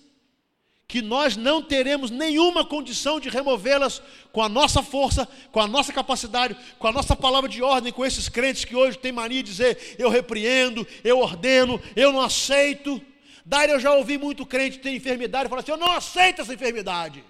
que 0.85 1.01
nós 1.01 1.37
não 1.37 1.63
teremos 1.63 2.11
nenhuma 2.11 2.65
condição 2.65 3.17
de 3.17 3.29
removê-las 3.29 4.01
com 4.33 4.43
a 4.43 4.49
nossa 4.49 4.83
força, 4.83 5.25
com 5.49 5.61
a 5.61 5.67
nossa 5.69 5.93
capacidade, 5.93 6.57
com 6.77 6.85
a 6.85 6.91
nossa 6.91 7.15
palavra 7.15 7.49
de 7.49 7.63
ordem, 7.63 7.93
com 7.93 8.05
esses 8.05 8.27
crentes 8.27 8.65
que 8.65 8.75
hoje 8.75 8.97
têm 8.97 9.13
mania 9.13 9.41
de 9.41 9.49
dizer: 9.49 9.95
eu 9.97 10.09
repreendo, 10.09 10.85
eu 11.01 11.19
ordeno, 11.19 11.81
eu 11.95 12.11
não 12.11 12.19
aceito. 12.19 13.01
Daí 13.45 13.69
eu 13.69 13.79
já 13.79 13.93
ouvi 13.93 14.17
muito 14.17 14.45
crente 14.45 14.79
ter 14.79 14.93
enfermidade 14.93 15.45
e 15.45 15.49
falar 15.49 15.61
assim: 15.61 15.71
eu 15.71 15.77
não 15.77 15.93
aceito 15.93 16.41
essa 16.41 16.53
enfermidade. 16.53 17.23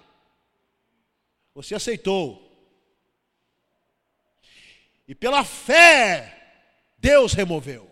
Você 1.54 1.76
aceitou. 1.76 2.50
E 5.06 5.14
pela 5.14 5.44
fé, 5.44 6.36
Deus 6.98 7.32
removeu. 7.32 7.87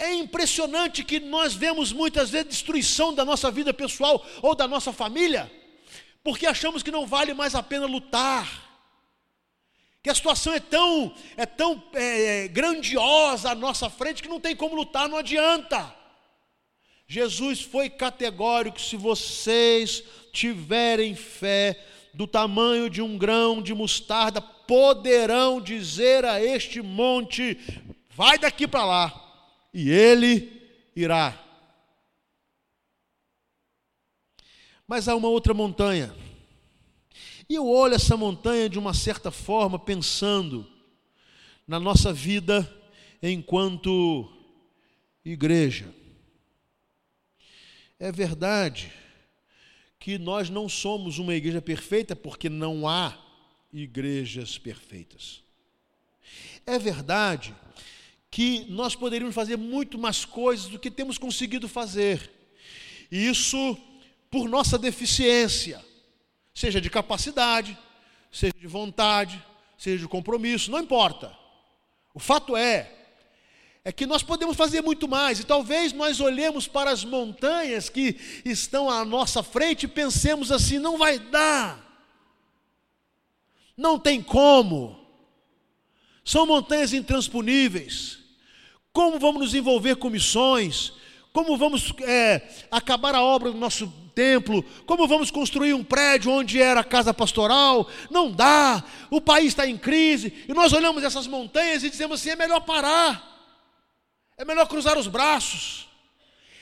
É 0.00 0.14
impressionante 0.14 1.04
que 1.04 1.20
nós 1.20 1.52
vemos 1.52 1.92
muitas 1.92 2.30
vezes 2.30 2.48
destruição 2.48 3.12
da 3.14 3.22
nossa 3.22 3.50
vida 3.50 3.74
pessoal 3.74 4.26
ou 4.40 4.54
da 4.54 4.66
nossa 4.66 4.94
família, 4.94 5.52
porque 6.24 6.46
achamos 6.46 6.82
que 6.82 6.90
não 6.90 7.06
vale 7.06 7.34
mais 7.34 7.54
a 7.54 7.62
pena 7.62 7.84
lutar. 7.84 8.48
Que 10.02 10.08
a 10.08 10.14
situação 10.14 10.54
é 10.54 10.58
tão, 10.58 11.14
é 11.36 11.44
tão 11.44 11.82
é, 11.92 12.48
grandiosa 12.48 13.50
à 13.50 13.54
nossa 13.54 13.90
frente 13.90 14.22
que 14.22 14.28
não 14.28 14.40
tem 14.40 14.56
como 14.56 14.74
lutar, 14.74 15.06
não 15.06 15.18
adianta. 15.18 15.94
Jesus 17.06 17.60
foi 17.60 17.90
categórico: 17.90 18.80
se 18.80 18.96
vocês 18.96 20.02
tiverem 20.32 21.14
fé 21.14 21.78
do 22.14 22.26
tamanho 22.26 22.88
de 22.88 23.02
um 23.02 23.18
grão 23.18 23.60
de 23.60 23.74
mostarda, 23.74 24.40
poderão 24.40 25.60
dizer 25.60 26.24
a 26.24 26.42
este 26.42 26.80
monte: 26.80 27.58
vai 28.16 28.38
daqui 28.38 28.66
para 28.66 28.86
lá 28.86 29.29
e 29.72 29.90
ele 29.90 30.60
irá. 30.94 31.38
Mas 34.86 35.08
há 35.08 35.14
uma 35.14 35.28
outra 35.28 35.54
montanha. 35.54 36.14
E 37.48 37.54
eu 37.54 37.68
olho 37.68 37.94
essa 37.94 38.16
montanha 38.16 38.68
de 38.68 38.78
uma 38.78 38.94
certa 38.94 39.30
forma, 39.30 39.78
pensando 39.78 40.66
na 41.66 41.78
nossa 41.78 42.12
vida 42.12 42.68
enquanto 43.22 44.28
igreja. 45.24 45.94
É 47.98 48.10
verdade 48.10 48.92
que 49.98 50.18
nós 50.18 50.48
não 50.48 50.68
somos 50.68 51.18
uma 51.18 51.34
igreja 51.34 51.60
perfeita 51.60 52.16
porque 52.16 52.48
não 52.48 52.88
há 52.88 53.16
igrejas 53.72 54.56
perfeitas. 54.58 55.42
É 56.66 56.78
verdade 56.78 57.54
que 58.30 58.64
nós 58.68 58.94
poderíamos 58.94 59.34
fazer 59.34 59.56
muito 59.56 59.98
mais 59.98 60.24
coisas 60.24 60.66
do 60.66 60.78
que 60.78 60.90
temos 60.90 61.18
conseguido 61.18 61.68
fazer. 61.68 62.30
E 63.10 63.26
isso 63.26 63.76
por 64.30 64.48
nossa 64.48 64.78
deficiência, 64.78 65.84
seja 66.54 66.80
de 66.80 66.88
capacidade, 66.88 67.76
seja 68.30 68.54
de 68.56 68.66
vontade, 68.68 69.44
seja 69.76 69.98
de 69.98 70.06
compromisso, 70.06 70.70
não 70.70 70.78
importa. 70.78 71.36
O 72.14 72.20
fato 72.20 72.56
é, 72.56 72.92
é 73.84 73.90
que 73.90 74.06
nós 74.06 74.22
podemos 74.22 74.56
fazer 74.56 74.80
muito 74.80 75.08
mais, 75.08 75.40
e 75.40 75.44
talvez 75.44 75.92
nós 75.92 76.20
olhemos 76.20 76.68
para 76.68 76.92
as 76.92 77.04
montanhas 77.04 77.88
que 77.88 78.16
estão 78.44 78.88
à 78.88 79.04
nossa 79.04 79.42
frente 79.42 79.84
e 79.84 79.88
pensemos 79.88 80.52
assim: 80.52 80.78
não 80.78 80.96
vai 80.96 81.18
dar, 81.18 81.84
não 83.76 83.98
tem 83.98 84.22
como, 84.22 85.04
são 86.24 86.46
montanhas 86.46 86.92
intransponíveis. 86.92 88.19
Como 88.92 89.18
vamos 89.18 89.40
nos 89.40 89.54
envolver 89.54 89.96
com 89.96 90.10
missões? 90.10 90.92
Como 91.32 91.56
vamos 91.56 91.92
é, 92.00 92.42
acabar 92.70 93.14
a 93.14 93.22
obra 93.22 93.52
do 93.52 93.58
nosso 93.58 93.86
templo? 94.14 94.64
Como 94.84 95.06
vamos 95.06 95.30
construir 95.30 95.74
um 95.74 95.84
prédio 95.84 96.32
onde 96.32 96.60
era 96.60 96.80
a 96.80 96.84
casa 96.84 97.14
pastoral? 97.14 97.88
Não 98.10 98.32
dá, 98.32 98.82
o 99.08 99.20
país 99.20 99.48
está 99.48 99.66
em 99.66 99.78
crise, 99.78 100.44
e 100.48 100.52
nós 100.52 100.72
olhamos 100.72 101.04
essas 101.04 101.28
montanhas 101.28 101.84
e 101.84 101.90
dizemos 101.90 102.20
assim: 102.20 102.30
é 102.30 102.36
melhor 102.36 102.60
parar. 102.60 103.28
É 104.36 104.44
melhor 104.44 104.66
cruzar 104.66 104.98
os 104.98 105.06
braços. 105.06 105.88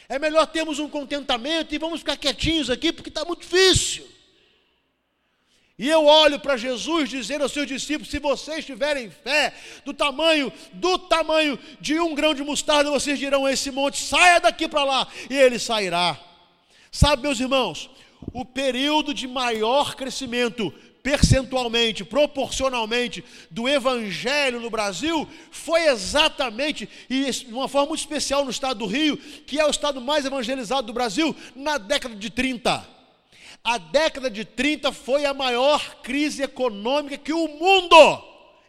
É 0.08 0.18
melhor 0.18 0.46
termos 0.46 0.78
um 0.78 0.88
contentamento 0.88 1.74
e 1.74 1.78
vamos 1.78 2.00
ficar 2.00 2.16
quietinhos 2.16 2.70
aqui 2.70 2.92
porque 2.92 3.08
está 3.08 3.24
muito 3.24 3.40
difícil. 3.40 4.17
E 5.78 5.88
eu 5.88 6.06
olho 6.06 6.40
para 6.40 6.56
Jesus 6.56 7.08
dizendo 7.08 7.42
aos 7.42 7.52
seus 7.52 7.66
discípulos: 7.66 8.10
se 8.10 8.18
vocês 8.18 8.64
tiverem 8.64 9.10
fé 9.10 9.54
do 9.84 9.94
tamanho, 9.94 10.52
do 10.72 10.98
tamanho 10.98 11.56
de 11.80 12.00
um 12.00 12.14
grão 12.14 12.34
de 12.34 12.42
mostarda, 12.42 12.90
vocês 12.90 13.18
dirão 13.18 13.46
a 13.46 13.52
esse 13.52 13.70
monte: 13.70 14.02
saia 14.02 14.40
daqui 14.40 14.66
para 14.66 14.82
lá, 14.82 15.06
e 15.30 15.36
ele 15.36 15.58
sairá. 15.58 16.18
Sabe, 16.90 17.22
meus 17.22 17.38
irmãos, 17.38 17.88
o 18.32 18.44
período 18.44 19.14
de 19.14 19.28
maior 19.28 19.94
crescimento 19.94 20.74
percentualmente, 21.00 22.04
proporcionalmente, 22.04 23.24
do 23.48 23.68
evangelho 23.68 24.60
no 24.60 24.68
Brasil, 24.68 25.28
foi 25.50 25.86
exatamente, 25.86 26.88
e 27.08 27.30
de 27.30 27.52
uma 27.52 27.68
forma 27.68 27.88
muito 27.88 28.00
especial 28.00 28.44
no 28.44 28.50
estado 28.50 28.78
do 28.78 28.86
Rio, 28.86 29.16
que 29.16 29.60
é 29.60 29.64
o 29.64 29.70
estado 29.70 30.00
mais 30.00 30.26
evangelizado 30.26 30.88
do 30.88 30.92
Brasil, 30.92 31.34
na 31.54 31.78
década 31.78 32.16
de 32.16 32.30
30. 32.30 32.97
A 33.62 33.78
década 33.78 34.30
de 34.30 34.44
30 34.44 34.92
foi 34.92 35.24
a 35.24 35.34
maior 35.34 35.96
crise 36.02 36.42
econômica 36.42 37.18
que 37.18 37.32
o 37.32 37.48
mundo 37.48 38.28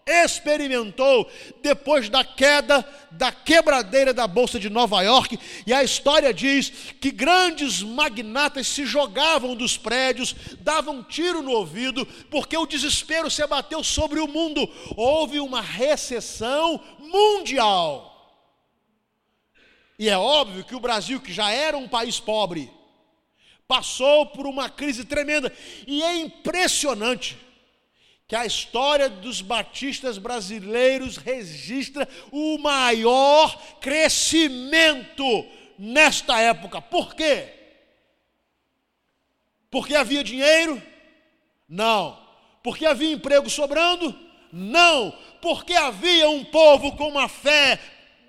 experimentou 0.10 1.30
depois 1.62 2.10
da 2.10 2.24
queda 2.24 2.84
da 3.12 3.32
quebradeira 3.32 4.14
da 4.14 4.28
Bolsa 4.28 4.60
de 4.60 4.70
Nova 4.70 5.02
York, 5.02 5.38
e 5.66 5.74
a 5.74 5.84
história 5.84 6.34
diz 6.34 6.70
que 7.00 7.12
grandes 7.12 7.82
magnatas 7.82 8.68
se 8.68 8.86
jogavam 8.86 9.56
dos 9.56 9.78
prédios, 9.78 10.36
davam 10.62 11.04
tiro 11.04 11.42
no 11.42 11.52
ouvido, 11.52 12.06
porque 12.32 12.58
o 12.58 12.66
desespero 12.66 13.30
se 13.30 13.44
abateu 13.44 13.84
sobre 13.84 14.20
o 14.20 14.28
mundo. 14.28 14.68
Houve 14.96 15.40
uma 15.40 15.62
recessão 15.62 16.82
mundial. 17.00 18.08
E 19.98 20.10
é 20.10 20.18
óbvio 20.18 20.64
que 20.64 20.76
o 20.76 20.80
Brasil, 20.80 21.20
que 21.20 21.34
já 21.34 21.52
era 21.52 21.78
um 21.78 21.88
país 21.88 22.20
pobre, 22.20 22.72
passou 23.70 24.26
por 24.26 24.48
uma 24.48 24.68
crise 24.68 25.06
tremenda, 25.06 25.54
e 25.86 26.02
é 26.02 26.16
impressionante 26.18 27.38
que 28.28 28.36
a 28.36 28.44
história 28.44 29.08
dos 29.08 29.42
batistas 29.42 30.18
brasileiros 30.18 31.18
registra 31.18 32.10
o 32.32 32.58
maior 32.58 33.56
crescimento 33.80 35.46
nesta 35.78 36.42
época. 36.42 36.82
Por 36.82 37.14
quê? 37.14 37.54
Porque 39.70 39.96
havia 39.96 40.24
dinheiro? 40.24 40.82
Não. 41.68 42.20
Porque 42.64 42.88
havia 42.88 43.12
emprego 43.12 43.52
sobrando? 43.52 44.18
Não. 44.52 45.16
Porque 45.42 45.74
havia 45.74 46.28
um 46.28 46.44
povo 46.44 46.96
com 46.96 47.08
uma 47.08 47.30
fé 47.30 47.80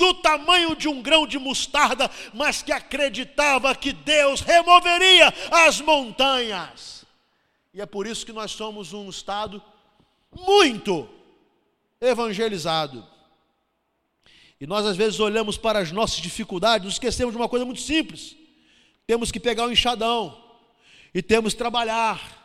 do 0.00 0.14
tamanho 0.14 0.74
de 0.74 0.88
um 0.88 1.02
grão 1.02 1.26
de 1.26 1.38
mostarda, 1.38 2.10
mas 2.32 2.62
que 2.62 2.72
acreditava 2.72 3.74
que 3.74 3.92
Deus 3.92 4.40
removeria 4.40 5.32
as 5.50 5.78
montanhas. 5.82 7.04
E 7.74 7.82
é 7.82 7.86
por 7.86 8.06
isso 8.06 8.24
que 8.24 8.32
nós 8.32 8.50
somos 8.50 8.94
um 8.94 9.10
estado 9.10 9.62
muito 10.32 11.06
evangelizado. 12.00 13.06
E 14.58 14.66
nós 14.66 14.86
às 14.86 14.96
vezes 14.96 15.20
olhamos 15.20 15.58
para 15.58 15.78
as 15.78 15.92
nossas 15.92 16.18
dificuldades, 16.18 16.86
nos 16.86 16.94
esquecemos 16.94 17.34
de 17.34 17.38
uma 17.38 17.48
coisa 17.48 17.66
muito 17.66 17.82
simples. 17.82 18.34
Temos 19.06 19.30
que 19.30 19.38
pegar 19.38 19.64
o 19.64 19.68
um 19.68 19.72
enxadão 19.72 20.42
e 21.12 21.20
temos 21.20 21.52
que 21.52 21.58
trabalhar. 21.58 22.38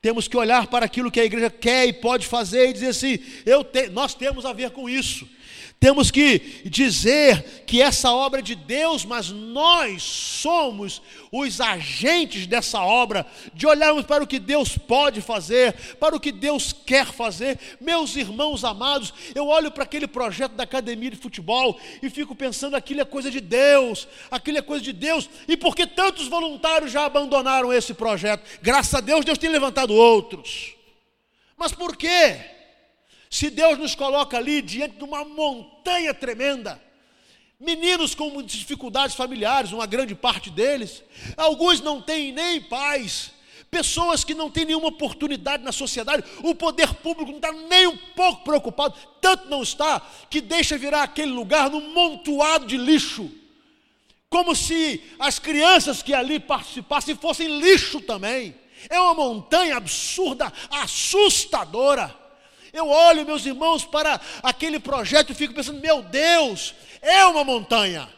Temos 0.00 0.28
que 0.28 0.36
olhar 0.36 0.68
para 0.68 0.86
aquilo 0.86 1.10
que 1.10 1.20
a 1.20 1.24
igreja 1.24 1.50
quer 1.50 1.86
e 1.86 1.92
pode 1.92 2.26
fazer 2.26 2.68
e 2.68 2.72
dizer 2.72 2.88
assim: 2.88 3.18
eu 3.44 3.64
te, 3.64 3.88
nós 3.88 4.14
temos 4.14 4.44
a 4.44 4.52
ver 4.52 4.70
com 4.70 4.88
isso. 4.88 5.28
Temos 5.82 6.12
que 6.12 6.38
dizer 6.64 7.64
que 7.66 7.82
essa 7.82 8.12
obra 8.12 8.38
é 8.38 8.42
de 8.42 8.54
Deus, 8.54 9.04
mas 9.04 9.30
nós 9.30 10.00
somos 10.04 11.02
os 11.32 11.60
agentes 11.60 12.46
dessa 12.46 12.80
obra, 12.80 13.26
de 13.52 13.66
olharmos 13.66 14.04
para 14.04 14.22
o 14.22 14.26
que 14.28 14.38
Deus 14.38 14.78
pode 14.78 15.20
fazer, 15.20 15.72
para 15.98 16.14
o 16.14 16.20
que 16.20 16.30
Deus 16.30 16.72
quer 16.72 17.06
fazer. 17.06 17.58
Meus 17.80 18.14
irmãos 18.14 18.62
amados, 18.62 19.12
eu 19.34 19.48
olho 19.48 19.72
para 19.72 19.82
aquele 19.82 20.06
projeto 20.06 20.52
da 20.52 20.62
academia 20.62 21.10
de 21.10 21.16
futebol 21.16 21.76
e 22.00 22.08
fico 22.08 22.32
pensando: 22.32 22.76
aquilo 22.76 23.00
é 23.00 23.04
coisa 23.04 23.28
de 23.28 23.40
Deus, 23.40 24.06
aquilo 24.30 24.58
é 24.58 24.62
coisa 24.62 24.84
de 24.84 24.92
Deus, 24.92 25.28
e 25.48 25.56
por 25.56 25.74
que 25.74 25.84
tantos 25.84 26.28
voluntários 26.28 26.92
já 26.92 27.06
abandonaram 27.06 27.72
esse 27.72 27.92
projeto? 27.92 28.48
Graças 28.62 28.94
a 28.94 29.00
Deus, 29.00 29.24
Deus 29.24 29.36
tem 29.36 29.50
levantado 29.50 29.92
outros. 29.92 30.76
Mas 31.56 31.72
por 31.72 31.96
quê? 31.96 32.61
Se 33.32 33.48
Deus 33.48 33.78
nos 33.78 33.94
coloca 33.94 34.36
ali 34.36 34.60
diante 34.60 34.96
de 34.96 35.04
uma 35.04 35.24
montanha 35.24 36.12
tremenda, 36.12 36.78
meninos 37.58 38.14
com 38.14 38.42
dificuldades 38.42 39.16
familiares, 39.16 39.72
uma 39.72 39.86
grande 39.86 40.14
parte 40.14 40.50
deles, 40.50 41.02
alguns 41.34 41.80
não 41.80 42.02
têm 42.02 42.30
nem 42.30 42.60
pais, 42.60 43.32
pessoas 43.70 44.22
que 44.22 44.34
não 44.34 44.50
têm 44.50 44.66
nenhuma 44.66 44.88
oportunidade 44.88 45.64
na 45.64 45.72
sociedade, 45.72 46.22
o 46.42 46.54
poder 46.54 46.92
público 46.96 47.30
não 47.30 47.38
está 47.38 47.50
nem 47.52 47.86
um 47.86 47.96
pouco 48.14 48.44
preocupado, 48.44 48.96
tanto 49.18 49.48
não 49.48 49.62
está, 49.62 50.06
que 50.28 50.42
deixa 50.42 50.76
virar 50.76 51.02
aquele 51.02 51.32
lugar 51.32 51.70
num 51.70 51.94
montoado 51.94 52.66
de 52.66 52.76
lixo, 52.76 53.30
como 54.28 54.54
se 54.54 55.02
as 55.18 55.38
crianças 55.38 56.02
que 56.02 56.12
ali 56.12 56.38
participassem 56.38 57.16
fossem 57.16 57.58
lixo 57.58 57.98
também. 58.02 58.54
É 58.90 59.00
uma 59.00 59.14
montanha 59.14 59.78
absurda, 59.78 60.52
assustadora. 60.70 62.21
Eu 62.72 62.88
olho, 62.88 63.26
meus 63.26 63.44
irmãos, 63.44 63.84
para 63.84 64.20
aquele 64.42 64.78
projeto 64.78 65.30
e 65.30 65.34
fico 65.34 65.54
pensando: 65.54 65.80
meu 65.80 66.02
Deus, 66.02 66.74
é 67.02 67.24
uma 67.26 67.44
montanha. 67.44 68.08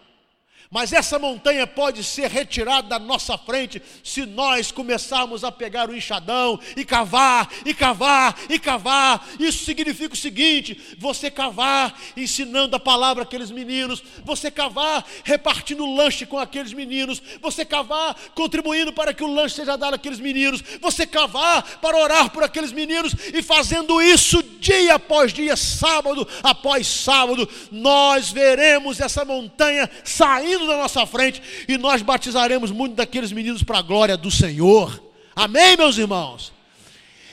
Mas 0.74 0.92
essa 0.92 1.20
montanha 1.20 1.68
pode 1.68 2.02
ser 2.02 2.28
retirada 2.28 2.88
da 2.88 2.98
nossa 2.98 3.38
frente 3.38 3.80
se 4.02 4.26
nós 4.26 4.72
começarmos 4.72 5.44
a 5.44 5.52
pegar 5.52 5.88
o 5.88 5.94
enxadão 5.94 6.58
e 6.76 6.84
cavar, 6.84 7.48
e 7.64 7.72
cavar, 7.72 8.36
e 8.50 8.58
cavar. 8.58 9.24
Isso 9.38 9.64
significa 9.64 10.14
o 10.14 10.16
seguinte: 10.16 10.96
você 10.98 11.30
cavar 11.30 11.96
ensinando 12.16 12.74
a 12.74 12.80
palavra 12.80 13.22
àqueles 13.22 13.52
meninos, 13.52 14.02
você 14.24 14.50
cavar 14.50 15.06
repartindo 15.22 15.86
lanche 15.86 16.26
com 16.26 16.40
aqueles 16.40 16.72
meninos, 16.72 17.22
você 17.40 17.64
cavar 17.64 18.16
contribuindo 18.34 18.92
para 18.92 19.14
que 19.14 19.22
o 19.22 19.32
lanche 19.32 19.54
seja 19.54 19.78
dado 19.78 19.94
àqueles 19.94 20.18
meninos, 20.18 20.60
você 20.80 21.06
cavar 21.06 21.62
para 21.78 21.96
orar 21.96 22.30
por 22.30 22.42
aqueles 22.42 22.72
meninos 22.72 23.14
e 23.32 23.44
fazendo 23.44 24.02
isso 24.02 24.42
dia 24.42 24.96
após 24.96 25.32
dia, 25.32 25.54
sábado 25.54 26.26
após 26.42 26.84
sábado, 26.88 27.48
nós 27.70 28.32
veremos 28.32 28.98
essa 28.98 29.24
montanha 29.24 29.88
saindo 30.02 30.63
da 30.66 30.76
nossa 30.76 31.06
frente 31.06 31.42
e 31.68 31.76
nós 31.78 32.02
batizaremos 32.02 32.70
muitos 32.70 32.96
daqueles 32.96 33.32
meninos 33.32 33.62
para 33.62 33.78
a 33.78 33.82
glória 33.82 34.16
do 34.16 34.30
Senhor. 34.30 35.02
Amém, 35.34 35.76
meus 35.76 35.98
irmãos? 35.98 36.52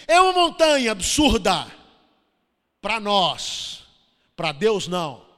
É 0.08 0.20
uma 0.20 0.34
montanha 0.34 0.92
absurda 0.92 1.68
para 2.82 3.00
nós, 3.00 3.84
para 4.36 4.52
Deus 4.52 4.88
não. 4.88 5.32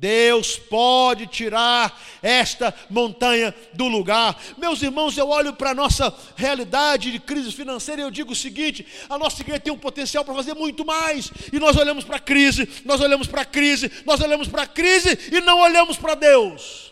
Deus 0.00 0.56
pode 0.56 1.26
tirar 1.26 2.00
esta 2.22 2.74
montanha 2.88 3.54
do 3.74 3.86
lugar. 3.86 4.34
Meus 4.56 4.80
irmãos, 4.80 5.18
eu 5.18 5.28
olho 5.28 5.52
para 5.52 5.72
a 5.72 5.74
nossa 5.74 6.12
realidade 6.34 7.12
de 7.12 7.18
crise 7.18 7.52
financeira 7.52 8.00
e 8.00 8.04
eu 8.04 8.10
digo 8.10 8.32
o 8.32 8.36
seguinte: 8.36 8.86
a 9.10 9.18
nossa 9.18 9.42
igreja 9.42 9.60
tem 9.60 9.70
um 9.70 9.78
potencial 9.78 10.24
para 10.24 10.34
fazer 10.34 10.54
muito 10.54 10.86
mais. 10.86 11.30
E 11.52 11.58
nós 11.58 11.76
olhamos 11.76 12.02
para 12.02 12.16
a 12.16 12.20
crise, 12.20 12.66
nós 12.82 12.98
olhamos 12.98 13.26
para 13.26 13.42
a 13.42 13.44
crise, 13.44 13.92
nós 14.06 14.18
olhamos 14.22 14.48
para 14.48 14.62
a 14.62 14.66
crise 14.66 15.18
e 15.30 15.38
não 15.42 15.60
olhamos 15.60 15.98
para 15.98 16.14
Deus. 16.14 16.89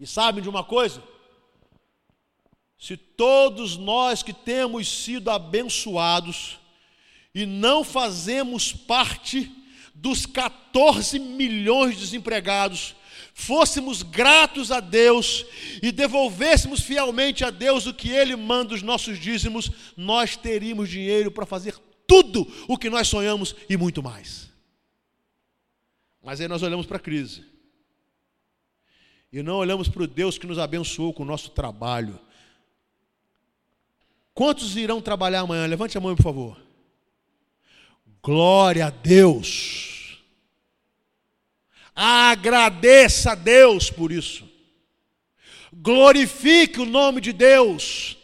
E 0.00 0.06
sabem 0.06 0.42
de 0.42 0.48
uma 0.48 0.64
coisa? 0.64 1.02
Se 2.78 2.96
todos 2.96 3.76
nós 3.76 4.22
que 4.22 4.32
temos 4.32 4.88
sido 4.88 5.30
abençoados 5.30 6.58
e 7.34 7.44
não 7.44 7.84
fazemos 7.84 8.72
parte 8.72 9.52
dos 9.94 10.24
14 10.24 11.18
milhões 11.18 11.96
de 11.96 12.00
desempregados, 12.00 12.96
fôssemos 13.34 14.02
gratos 14.02 14.72
a 14.72 14.80
Deus 14.80 15.44
e 15.82 15.92
devolvêssemos 15.92 16.80
fielmente 16.80 17.44
a 17.44 17.50
Deus 17.50 17.86
o 17.86 17.92
que 17.92 18.08
Ele 18.08 18.34
manda 18.34 18.74
os 18.74 18.82
nossos 18.82 19.18
dízimos, 19.18 19.70
nós 19.94 20.34
teríamos 20.34 20.88
dinheiro 20.88 21.30
para 21.30 21.44
fazer 21.44 21.76
tudo 22.06 22.50
o 22.66 22.78
que 22.78 22.88
nós 22.88 23.06
sonhamos 23.06 23.54
e 23.68 23.76
muito 23.76 24.02
mais. 24.02 24.48
Mas 26.22 26.40
aí 26.40 26.48
nós 26.48 26.62
olhamos 26.62 26.86
para 26.86 26.96
a 26.96 27.00
crise. 27.00 27.49
E 29.32 29.42
não 29.42 29.56
olhamos 29.56 29.88
para 29.88 30.02
o 30.02 30.06
Deus 30.06 30.38
que 30.38 30.46
nos 30.46 30.58
abençoou 30.58 31.12
com 31.12 31.22
o 31.22 31.26
nosso 31.26 31.50
trabalho. 31.50 32.18
Quantos 34.34 34.76
irão 34.76 35.00
trabalhar 35.00 35.40
amanhã? 35.40 35.66
Levante 35.66 35.96
a 35.96 36.00
mão, 36.00 36.16
por 36.16 36.22
favor. 36.22 36.60
Glória 38.22 38.86
a 38.86 38.90
Deus. 38.90 40.18
Agradeça 41.94 43.32
a 43.32 43.34
Deus 43.34 43.90
por 43.90 44.10
isso. 44.10 44.48
Glorifique 45.72 46.80
o 46.80 46.86
nome 46.86 47.20
de 47.20 47.32
Deus. 47.32 48.16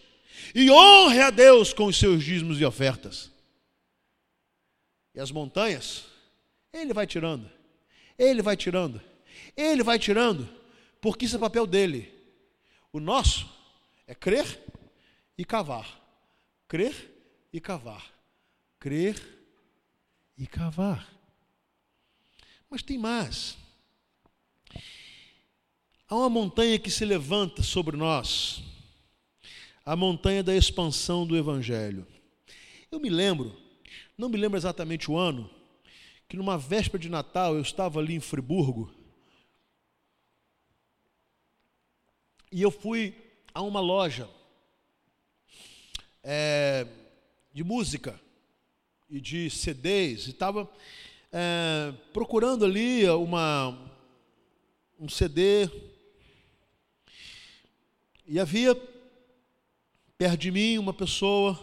E 0.55 0.71
honre 0.71 1.21
a 1.21 1.31
Deus 1.31 1.73
com 1.73 1.85
os 1.87 1.99
seus 1.99 2.25
dízimos 2.25 2.61
e 2.61 2.65
ofertas. 2.65 3.31
E 5.15 5.21
as 5.21 5.31
montanhas, 5.31 6.05
Ele 6.73 6.93
vai 6.93 7.07
tirando. 7.07 7.51
Ele 8.19 8.43
vai 8.43 8.57
tirando. 8.57 9.01
Ele 9.57 9.83
vai 9.83 9.99
tirando. 9.99 10.49
Porque 11.01 11.25
isso 11.25 11.37
é 11.37 11.39
papel 11.39 11.67
dele. 11.67 12.13
O 12.93 13.01
nosso 13.01 13.49
é 14.07 14.15
crer 14.15 14.61
e 15.37 15.45
cavar. 15.45 16.01
Crer 16.69 16.95
e 17.53 17.61
cavar. 17.61 18.13
Crer 18.79 19.21
e 20.37 20.47
cavar. 20.47 21.13
Mas 22.69 22.83
tem 22.83 22.99
mais. 22.99 23.57
Há 26.09 26.15
uma 26.15 26.31
montanha 26.31 26.79
que 26.79 26.91
se 26.91 27.05
levanta 27.05 27.63
sobre 27.63 27.97
nós, 27.97 28.63
a 29.85 29.97
montanha 29.97 30.43
da 30.43 30.55
expansão 30.55 31.27
do 31.27 31.37
Evangelho. 31.37 32.07
Eu 32.93 33.01
me 33.01 33.11
lembro, 33.11 33.57
não 34.17 34.29
me 34.29 34.37
lembro 34.37 34.57
exatamente 34.57 35.11
o 35.11 35.17
ano, 35.17 35.51
que 36.29 36.37
numa 36.37 36.57
véspera 36.57 37.01
de 37.03 37.09
Natal 37.09 37.55
eu 37.55 37.61
estava 37.61 37.99
ali 37.99 38.15
em 38.15 38.21
Friburgo 38.21 38.96
e 42.57 42.63
eu 42.63 42.71
fui 42.71 43.15
a 43.53 43.61
uma 43.61 43.81
loja 43.81 44.27
é, 46.23 46.87
de 47.53 47.63
música 47.63 48.19
e 49.11 49.21
de 49.21 49.51
CDs, 49.51 50.27
e 50.27 50.31
estava 50.31 50.67
é, 51.31 51.93
procurando 52.15 52.65
ali 52.65 53.07
uma, 53.11 53.79
um 54.99 55.07
CD, 55.07 55.69
e 58.27 58.41
havia 58.41 58.75
perto 60.17 60.39
de 60.39 60.51
mim 60.51 60.79
uma 60.79 60.95
pessoa, 60.95 61.63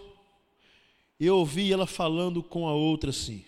e 1.20 1.26
eu 1.26 1.38
ouvi 1.38 1.74
ela 1.74 1.88
falando 1.88 2.44
com 2.44 2.68
a 2.68 2.74
outra 2.76 3.10
assim. 3.10 3.44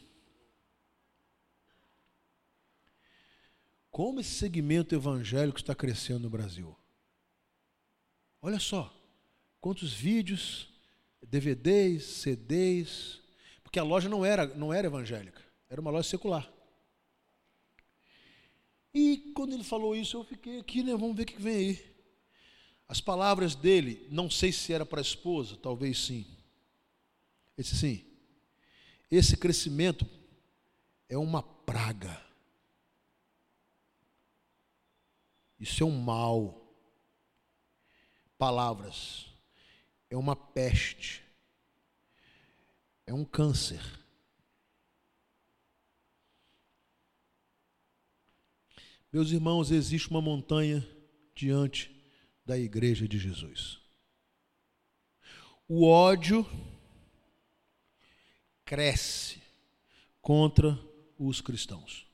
Como 3.92 4.20
esse 4.20 4.32
segmento 4.32 4.96
evangélico 4.96 5.60
está 5.60 5.76
crescendo 5.76 6.22
no 6.22 6.30
Brasil? 6.32 6.76
Olha 8.46 8.60
só, 8.60 8.96
quantos 9.60 9.92
vídeos, 9.92 10.70
DVDs, 11.20 12.04
CDs, 12.04 13.20
porque 13.64 13.80
a 13.80 13.84
loja 13.84 14.08
não 14.08 14.24
era, 14.24 14.46
não 14.46 14.72
era 14.72 14.86
evangélica, 14.86 15.42
era 15.68 15.82
uma 15.82 15.90
loja 15.90 16.08
secular. 16.08 16.48
E 18.94 19.32
quando 19.34 19.54
ele 19.54 19.64
falou 19.64 19.96
isso, 19.96 20.16
eu 20.16 20.24
fiquei 20.24 20.60
aqui, 20.60 20.84
né? 20.84 20.92
Vamos 20.92 21.18
ver 21.18 21.24
o 21.24 21.26
que 21.26 21.42
vem 21.42 21.56
aí. 21.56 21.96
As 22.88 23.02
palavras 23.02 23.56
dele, 23.56 24.08
não 24.12 24.30
sei 24.30 24.52
se 24.52 24.72
era 24.72 24.86
para 24.86 25.00
a 25.00 25.02
esposa, 25.02 25.58
talvez 25.58 25.98
sim. 25.98 26.24
Ele 27.58 27.68
disse 27.68 27.74
assim: 27.74 28.06
esse 29.10 29.36
crescimento 29.36 30.08
é 31.10 31.18
uma 31.18 31.42
praga. 31.42 32.24
Isso 35.60 35.82
é 35.82 35.86
um 35.88 35.98
mal. 36.00 36.62
Palavras. 38.38 39.28
É 40.10 40.18
uma 40.18 40.36
peste 40.36 41.26
é 43.06 43.14
um 43.14 43.24
câncer. 43.24 43.82
Meus 49.12 49.32
irmãos, 49.32 49.72
existe 49.72 50.10
uma 50.10 50.22
montanha 50.22 50.86
diante 51.34 51.96
da 52.46 52.58
igreja 52.58 53.08
de 53.08 53.18
Jesus. 53.18 53.80
O 55.68 55.88
ódio 55.88 56.46
cresce 58.66 59.42
contra 60.22 60.78
os 61.18 61.40
cristãos. 61.40 62.06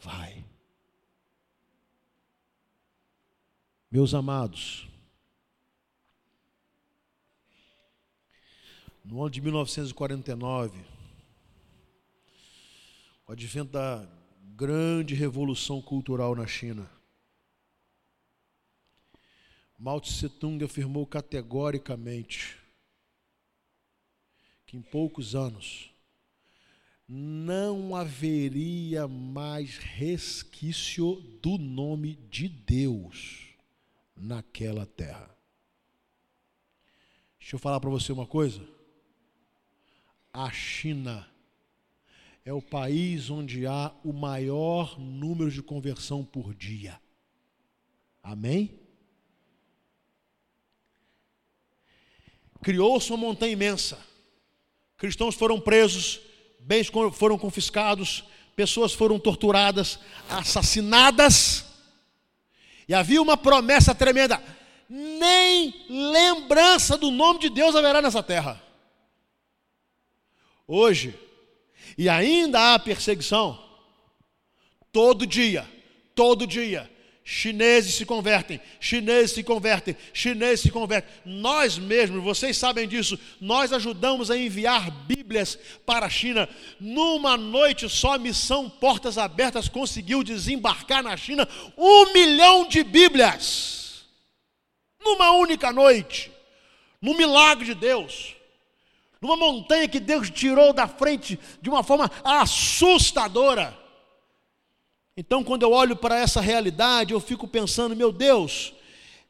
Vai. 0.00 0.42
Meus 3.90 4.14
amados, 4.14 4.88
no 9.04 9.20
ano 9.20 9.28
de 9.28 9.42
1949, 9.42 11.03
o 13.26 13.32
advento 13.32 13.72
da 13.72 14.06
grande 14.54 15.14
revolução 15.14 15.80
cultural 15.80 16.34
na 16.34 16.46
China. 16.46 16.90
Mao 19.78 20.00
Tse 20.00 20.28
Tung 20.28 20.62
afirmou 20.64 21.06
categoricamente 21.06 22.56
que 24.66 24.76
em 24.76 24.82
poucos 24.82 25.34
anos 25.34 25.90
não 27.08 27.94
haveria 27.94 29.06
mais 29.06 29.76
resquício 29.76 31.16
do 31.42 31.58
nome 31.58 32.16
de 32.30 32.48
Deus 32.48 33.48
naquela 34.16 34.86
terra. 34.86 35.34
Deixa 37.38 37.56
eu 37.56 37.60
falar 37.60 37.80
para 37.80 37.90
você 37.90 38.10
uma 38.10 38.26
coisa. 38.26 38.66
A 40.32 40.50
China 40.50 41.28
é 42.44 42.52
o 42.52 42.60
país 42.60 43.30
onde 43.30 43.66
há 43.66 43.90
o 44.04 44.12
maior 44.12 44.98
número 45.00 45.50
de 45.50 45.62
conversão 45.62 46.22
por 46.22 46.54
dia. 46.54 47.00
Amém? 48.22 48.78
Criou-se 52.62 53.10
uma 53.10 53.16
montanha 53.16 53.52
imensa. 53.52 53.98
Cristãos 54.98 55.34
foram 55.34 55.58
presos, 55.58 56.20
bens 56.60 56.90
foram 57.14 57.38
confiscados, 57.38 58.24
pessoas 58.54 58.92
foram 58.92 59.18
torturadas, 59.18 59.98
assassinadas. 60.28 61.64
E 62.86 62.92
havia 62.94 63.22
uma 63.22 63.38
promessa 63.38 63.94
tremenda: 63.94 64.42
nem 64.88 65.86
lembrança 65.88 66.98
do 66.98 67.10
nome 67.10 67.40
de 67.40 67.48
Deus 67.48 67.74
haverá 67.74 68.02
nessa 68.02 68.22
terra. 68.22 68.62
Hoje, 70.66 71.18
e 71.96 72.08
ainda 72.08 72.74
há 72.74 72.78
perseguição, 72.78 73.58
todo 74.92 75.26
dia, 75.26 75.68
todo 76.14 76.46
dia, 76.46 76.90
chineses 77.24 77.94
se 77.94 78.04
convertem, 78.04 78.60
chineses 78.78 79.32
se 79.32 79.42
convertem, 79.42 79.96
chineses 80.12 80.60
se 80.60 80.70
convertem. 80.70 81.10
Nós 81.24 81.78
mesmos, 81.78 82.22
vocês 82.22 82.56
sabem 82.56 82.86
disso, 82.86 83.18
nós 83.40 83.72
ajudamos 83.72 84.30
a 84.30 84.36
enviar 84.36 84.90
Bíblias 84.90 85.58
para 85.86 86.06
a 86.06 86.10
China. 86.10 86.48
Numa 86.78 87.36
noite 87.36 87.88
só, 87.88 88.14
a 88.14 88.18
missão 88.18 88.68
Portas 88.68 89.16
Abertas 89.16 89.68
conseguiu 89.68 90.22
desembarcar 90.22 91.02
na 91.02 91.16
China 91.16 91.48
um 91.78 92.12
milhão 92.12 92.68
de 92.68 92.84
Bíblias. 92.84 94.04
Numa 95.02 95.32
única 95.32 95.72
noite. 95.72 96.30
No 97.00 97.16
milagre 97.16 97.66
de 97.66 97.74
Deus. 97.74 98.34
Numa 99.24 99.38
montanha 99.38 99.88
que 99.88 99.98
Deus 99.98 100.28
tirou 100.28 100.74
da 100.74 100.86
frente 100.86 101.40
de 101.62 101.70
uma 101.70 101.82
forma 101.82 102.10
assustadora. 102.22 103.74
Então, 105.16 105.42
quando 105.42 105.62
eu 105.62 105.72
olho 105.72 105.96
para 105.96 106.18
essa 106.18 106.42
realidade, 106.42 107.14
eu 107.14 107.20
fico 107.20 107.48
pensando, 107.48 107.96
meu 107.96 108.12
Deus, 108.12 108.74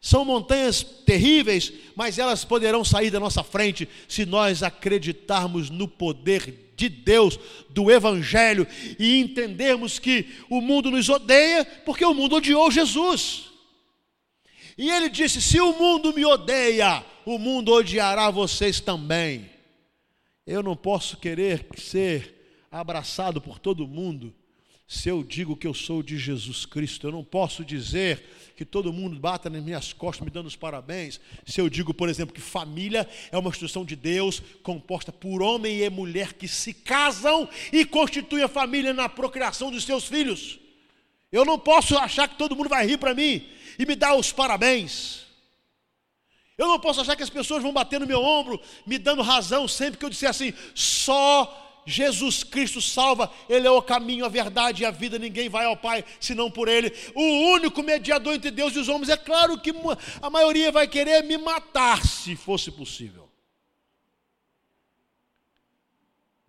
são 0.01 0.24
montanhas 0.24 0.82
terríveis, 0.82 1.72
mas 1.95 2.18
elas 2.18 2.45
poderão 2.45 2.84
sair 2.84 3.09
da 3.09 3.20
nossa 3.20 3.45
frente 3.45 3.88
se 4.09 4.26
nós 4.26 4.64
acreditarmos 4.64 5.70
no 5.70 5.86
poder 5.86 6.72
de 6.74 6.88
Deus, 6.88 7.38
do 7.70 7.88
Evangelho 7.88 8.66
e 8.99 9.20
entendermos 9.20 10.01
que 10.01 10.26
o 10.51 10.61
mundo 10.61 10.90
nos 10.90 11.09
odeia 11.09 11.64
porque 11.84 12.05
o 12.05 12.12
mundo 12.12 12.34
odiou 12.34 12.68
Jesus. 12.68 13.45
E 14.76 14.90
ele 14.90 15.09
disse: 15.09 15.40
Se 15.40 15.61
o 15.61 15.72
mundo 15.72 16.12
me 16.12 16.24
odeia, 16.24 17.07
o 17.24 17.38
mundo 17.38 17.72
odiará 17.72 18.28
vocês 18.28 18.80
também. 18.80 19.53
Eu 20.47 20.62
não 20.62 20.76
posso 20.76 21.16
querer 21.16 21.66
ser 21.76 22.66
abraçado 22.70 23.40
por 23.40 23.59
todo 23.59 23.86
mundo 23.86 24.34
se 24.86 25.09
eu 25.09 25.24
digo 25.24 25.57
que 25.57 25.66
eu 25.66 25.72
sou 25.72 26.03
de 26.03 26.18
Jesus 26.18 26.66
Cristo. 26.66 27.07
Eu 27.07 27.12
não 27.12 27.24
posso 27.24 27.64
dizer 27.64 28.22
que 28.55 28.64
todo 28.64 28.92
mundo 28.92 29.18
bata 29.18 29.49
nas 29.49 29.62
minhas 29.62 29.92
costas 29.92 30.24
me 30.24 30.30
dando 30.30 30.47
os 30.47 30.57
parabéns. 30.57 31.18
Se 31.47 31.61
eu 31.61 31.70
digo, 31.70 31.95
por 31.95 32.09
exemplo, 32.09 32.34
que 32.34 32.40
família 32.40 33.09
é 33.32 33.38
uma 33.38 33.49
instituição 33.49 33.84
de 33.84 33.97
Deus 33.97 34.42
composta 34.62 35.11
por 35.11 35.42
homem 35.42 35.80
e 35.80 35.88
mulher 35.88 36.34
que 36.34 36.47
se 36.47 36.74
casam 36.74 37.49
e 37.72 37.84
constituem 37.84 38.45
a 38.45 38.49
família 38.49 38.92
na 38.92 39.09
procriação 39.09 39.70
dos 39.70 39.84
seus 39.84 40.05
filhos. 40.05 40.59
Eu 41.32 41.45
não 41.45 41.59
posso 41.59 41.97
achar 41.97 42.28
que 42.28 42.36
todo 42.36 42.55
mundo 42.55 42.68
vai 42.68 42.86
rir 42.86 42.99
para 42.99 43.14
mim 43.14 43.49
e 43.78 43.86
me 43.86 43.97
dar 43.97 44.14
os 44.14 44.30
parabéns. 44.30 45.23
Eu 46.57 46.68
não 46.68 46.78
posso 46.78 47.00
achar 47.00 47.16
que 47.16 47.22
as 47.22 47.30
pessoas 47.30 47.62
vão 47.62 47.72
bater 47.72 47.98
no 47.98 48.07
meu 48.07 48.22
ombro, 48.22 48.61
me 48.86 48.96
dando 48.98 49.22
razão 49.22 49.66
sempre 49.66 49.98
que 49.98 50.05
eu 50.05 50.11
disser 50.11 50.30
assim, 50.30 50.55
só 50.74 51.82
Jesus 51.86 52.42
Cristo 52.42 52.80
salva, 52.80 53.30
Ele 53.48 53.66
é 53.66 53.70
o 53.70 53.82
caminho, 53.82 54.24
a 54.24 54.28
verdade 54.28 54.82
e 54.82 54.86
a 54.86 54.90
vida, 54.90 55.18
ninguém 55.18 55.48
vai 55.48 55.66
ao 55.66 55.76
Pai 55.76 56.05
senão 56.18 56.50
por 56.50 56.68
Ele. 56.68 56.92
O 57.14 57.22
único 57.52 57.82
mediador 57.82 58.34
entre 58.34 58.50
Deus 58.50 58.74
e 58.74 58.78
os 58.78 58.88
homens. 58.88 59.09
É 59.09 59.16
claro 59.16 59.61
que 59.61 59.72
a 60.22 60.30
maioria 60.30 60.72
vai 60.72 60.88
querer 60.88 61.22
me 61.22 61.36
matar, 61.36 62.05
se 62.07 62.34
fosse 62.36 62.70
possível. 62.70 63.30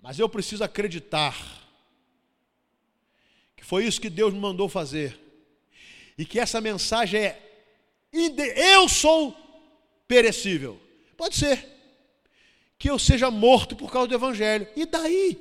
Mas 0.01 0.19
eu 0.19 0.29
preciso 0.29 0.63
acreditar 0.63 1.35
que 3.57 3.65
foi 3.65 3.85
isso 3.85 3.99
que 3.99 4.09
Deus 4.09 4.33
me 4.33 4.39
mandou 4.39 4.69
fazer, 4.69 5.19
e 6.17 6.25
que 6.25 6.39
essa 6.39 6.61
mensagem 6.61 7.21
é: 7.21 7.41
eu 8.13 8.87
sou 8.87 9.44
perecível. 10.07 10.79
Pode 11.17 11.35
ser 11.35 11.65
que 12.77 12.89
eu 12.89 12.99
seja 12.99 13.31
morto 13.31 13.75
por 13.75 13.91
causa 13.91 14.07
do 14.07 14.15
Evangelho. 14.15 14.67
E 14.75 14.85
daí? 14.85 15.39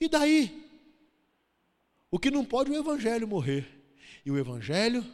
E 0.00 0.08
daí? 0.08 0.68
O 2.10 2.18
que 2.18 2.30
não 2.30 2.44
pode 2.44 2.70
é 2.72 2.76
o 2.76 2.80
Evangelho 2.80 3.26
morrer. 3.26 3.66
E 4.24 4.30
o 4.30 4.38
Evangelho 4.38 5.04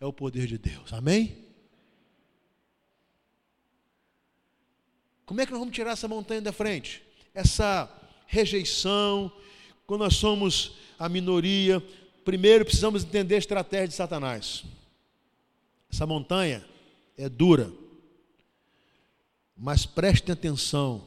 é 0.00 0.06
o 0.06 0.12
poder 0.12 0.46
de 0.46 0.58
Deus. 0.58 0.92
Amém? 0.92 1.36
Como 5.24 5.40
é 5.40 5.46
que 5.46 5.52
nós 5.52 5.60
vamos 5.60 5.74
tirar 5.74 5.92
essa 5.92 6.08
montanha 6.08 6.40
da 6.40 6.52
frente? 6.52 7.02
Essa 7.34 7.90
rejeição, 8.26 9.30
quando 9.86 10.00
nós 10.00 10.16
somos 10.16 10.76
a 10.98 11.08
minoria, 11.08 11.80
primeiro 12.24 12.64
precisamos 12.64 13.04
entender 13.04 13.36
a 13.36 13.38
estratégia 13.38 13.88
de 13.88 13.94
Satanás. 13.94 14.64
Essa 15.90 16.06
montanha 16.06 16.64
é 17.22 17.28
dura. 17.28 17.72
Mas 19.56 19.86
prestem 19.86 20.32
atenção, 20.32 21.04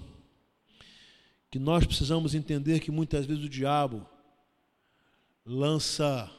que 1.52 1.60
nós 1.60 1.86
precisamos 1.86 2.34
entender 2.34 2.80
que 2.80 2.90
muitas 2.90 3.26
vezes 3.26 3.44
o 3.44 3.50
diabo 3.50 4.08
lança 5.46 6.32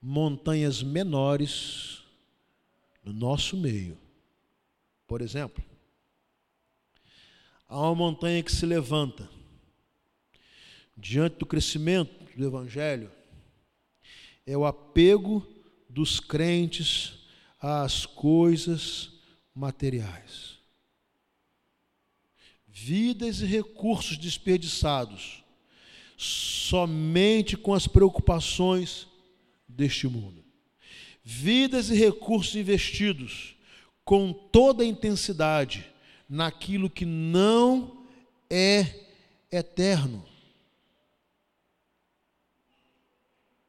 montanhas 0.00 0.82
menores 0.82 2.02
no 3.04 3.12
nosso 3.12 3.58
meio. 3.58 3.98
Por 5.06 5.20
exemplo, 5.20 5.62
há 7.68 7.78
uma 7.78 7.94
montanha 7.94 8.42
que 8.42 8.52
se 8.52 8.64
levanta 8.64 9.28
diante 10.96 11.36
do 11.36 11.46
crescimento 11.46 12.24
do 12.34 12.46
Evangelho, 12.46 13.10
é 14.46 14.56
o 14.56 14.64
apego 14.64 15.46
dos 15.88 16.20
crentes 16.20 17.17
às 17.60 18.06
coisas 18.06 19.10
materiais 19.54 20.58
vidas 22.78 23.40
e 23.40 23.46
recursos 23.46 24.16
desperdiçados 24.16 25.42
somente 26.16 27.56
com 27.56 27.74
as 27.74 27.88
preocupações 27.88 29.06
deste 29.66 30.06
mundo. 30.06 30.44
Vidas 31.24 31.90
e 31.90 31.94
recursos 31.94 32.54
investidos 32.54 33.56
com 34.04 34.32
toda 34.32 34.82
a 34.82 34.86
intensidade 34.86 35.84
naquilo 36.28 36.88
que 36.88 37.04
não 37.04 38.06
é 38.48 39.06
eterno. 39.50 40.24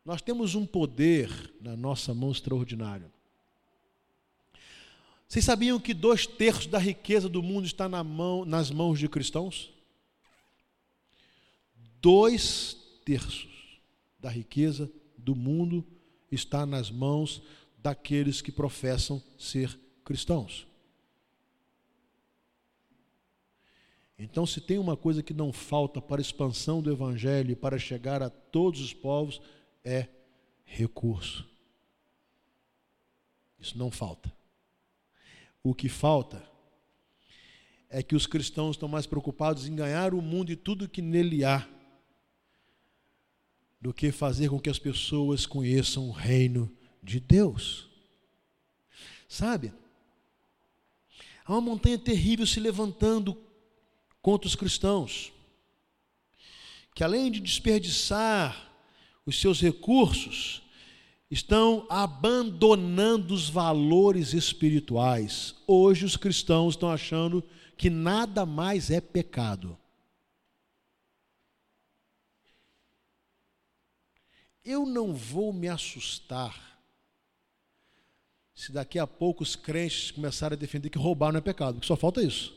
Nós 0.06 0.22
temos 0.22 0.56
um 0.56 0.66
poder 0.66 1.54
na 1.60 1.76
nossa 1.76 2.14
mão 2.14 2.32
extraordinário. 2.32 3.12
Vocês 5.30 5.46
sabiam 5.46 5.80
que 5.80 5.94
dois 5.94 6.26
terços 6.26 6.66
da 6.66 6.80
riqueza 6.80 7.30
do 7.30 7.44
mundo 7.44 7.68
está 7.68 7.88
na 7.88 8.04
mão, 8.04 8.44
nas 8.44 8.72
mãos 8.72 8.98
de 8.98 9.08
cristãos? 9.08 9.72
Dois 12.02 12.76
terços 13.06 13.80
da 14.20 14.28
riqueza 14.28 14.92
do 15.16 15.36
mundo 15.36 15.86
está 16.32 16.66
nas 16.66 16.90
mãos 16.90 17.44
daqueles 17.78 18.42
que 18.42 18.52
professam 18.52 19.22
ser 19.38 19.80
cristãos. 20.04 20.66
Então, 24.18 24.48
se 24.48 24.60
tem 24.60 24.80
uma 24.80 24.98
coisa 24.98 25.22
que 25.22 25.34
não 25.34 25.54
falta 25.54 26.02
para 26.02 26.20
a 26.20 26.24
expansão 26.24 26.82
do 26.82 26.92
Evangelho 26.92 27.52
e 27.52 27.56
para 27.56 27.78
chegar 27.78 28.24
a 28.24 28.32
todos 28.32 28.82
os 28.82 28.96
povos, 28.96 29.40
é 29.84 30.08
recurso. 30.66 31.48
Isso 33.60 33.78
não 33.78 33.92
falta. 33.92 34.39
O 35.64 35.74
que 35.74 35.90
falta 35.90 36.48
é 37.90 38.04
que 38.04 38.16
os 38.16 38.28
cristãos 38.28 38.76
estão 38.76 38.88
mais 38.88 39.06
preocupados 39.06 39.68
em 39.68 39.76
ganhar 39.76 40.14
o 40.14 40.22
mundo 40.22 40.52
e 40.52 40.56
tudo 40.56 40.88
que 40.88 41.02
nele 41.02 41.44
há, 41.44 41.68
do 43.82 43.94
que 43.94 44.12
fazer 44.12 44.50
com 44.50 44.60
que 44.60 44.70
as 44.70 44.78
pessoas 44.78 45.46
conheçam 45.46 46.10
o 46.10 46.12
reino 46.12 46.72
de 47.02 47.20
Deus. 47.20 47.90
Sabe? 49.28 49.74
Há 51.46 51.54
uma 51.54 51.62
montanha 51.62 51.98
terrível 51.98 52.46
se 52.46 52.60
levantando 52.60 53.42
contra 54.22 54.48
os 54.48 54.56
cristãos. 54.56 55.34
que 56.94 57.04
além 57.04 57.32
de 57.32 57.40
desperdiçar 57.40 58.70
os 59.26 59.40
seus 59.40 59.62
recursos, 59.62 60.62
estão 61.30 61.86
abandonando 61.90 63.34
os 63.34 63.50
valores 63.50 64.34
espirituais. 64.34 65.56
Hoje 65.68 66.06
os 66.06 66.18
cristãos 66.18 66.74
estão 66.74 66.90
achando 66.90 67.44
que 67.78 67.90
nada 67.90 68.46
mais 68.46 68.90
é 68.90 69.00
pecado. 69.00 69.78
Eu 74.66 74.86
não 74.86 75.14
vou 75.14 75.54
me 75.54 75.68
assustar 75.68 76.70
se 78.54 78.72
daqui 78.74 79.00
a 79.00 79.08
pouco 79.08 79.42
os 79.42 79.56
crentes 79.56 80.12
começarem 80.12 80.56
a 80.56 80.60
defender 80.60 80.90
que 80.90 80.98
roubar 80.98 81.32
não 81.32 81.38
é 81.38 81.42
pecado, 81.42 81.76
porque 81.76 81.88
só 81.88 81.96
falta 81.96 82.22
isso. 82.22 82.54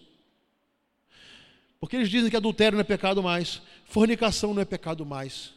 Porque 1.79 1.95
eles 1.95 2.11
dizem 2.11 2.29
que 2.29 2.37
adultério 2.37 2.77
não 2.77 2.81
é 2.81 2.85
pecado 2.85 3.23
mais, 3.23 3.63
fornicação 3.85 4.53
não 4.53 4.63
é 4.63 4.65
pecado 4.65 5.07
mais, 5.07 5.55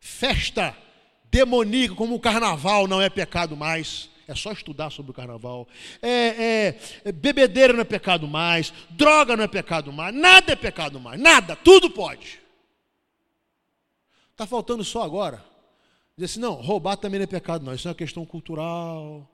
festa 0.00 0.74
demoníaca 1.30 1.94
como 1.94 2.14
o 2.14 2.20
carnaval 2.20 2.86
não 2.86 3.00
é 3.00 3.08
pecado 3.08 3.56
mais. 3.56 4.10
É 4.28 4.34
só 4.34 4.50
estudar 4.50 4.90
sobre 4.90 5.12
o 5.12 5.14
carnaval. 5.14 5.68
É, 6.02 6.08
é, 6.10 6.80
é, 7.04 7.12
bebedeira 7.12 7.72
não 7.72 7.80
é 7.80 7.84
pecado 7.84 8.26
mais. 8.26 8.72
Droga 8.90 9.36
não 9.36 9.44
é 9.44 9.48
pecado 9.48 9.92
mais. 9.92 10.14
Nada 10.14 10.52
é 10.52 10.56
pecado 10.56 10.98
mais. 10.98 11.20
Nada. 11.20 11.54
Tudo 11.54 11.90
pode. 11.90 12.40
Está 14.32 14.46
faltando 14.46 14.84
só 14.84 15.02
agora. 15.02 15.44
Dizer 16.16 16.24
assim, 16.24 16.40
não, 16.40 16.54
roubar 16.54 16.96
também 16.96 17.18
não 17.18 17.24
é 17.24 17.26
pecado, 17.26 17.64
não. 17.64 17.74
Isso 17.74 17.86
é 17.86 17.90
uma 17.90 17.94
questão 17.94 18.26
cultural. 18.26 19.30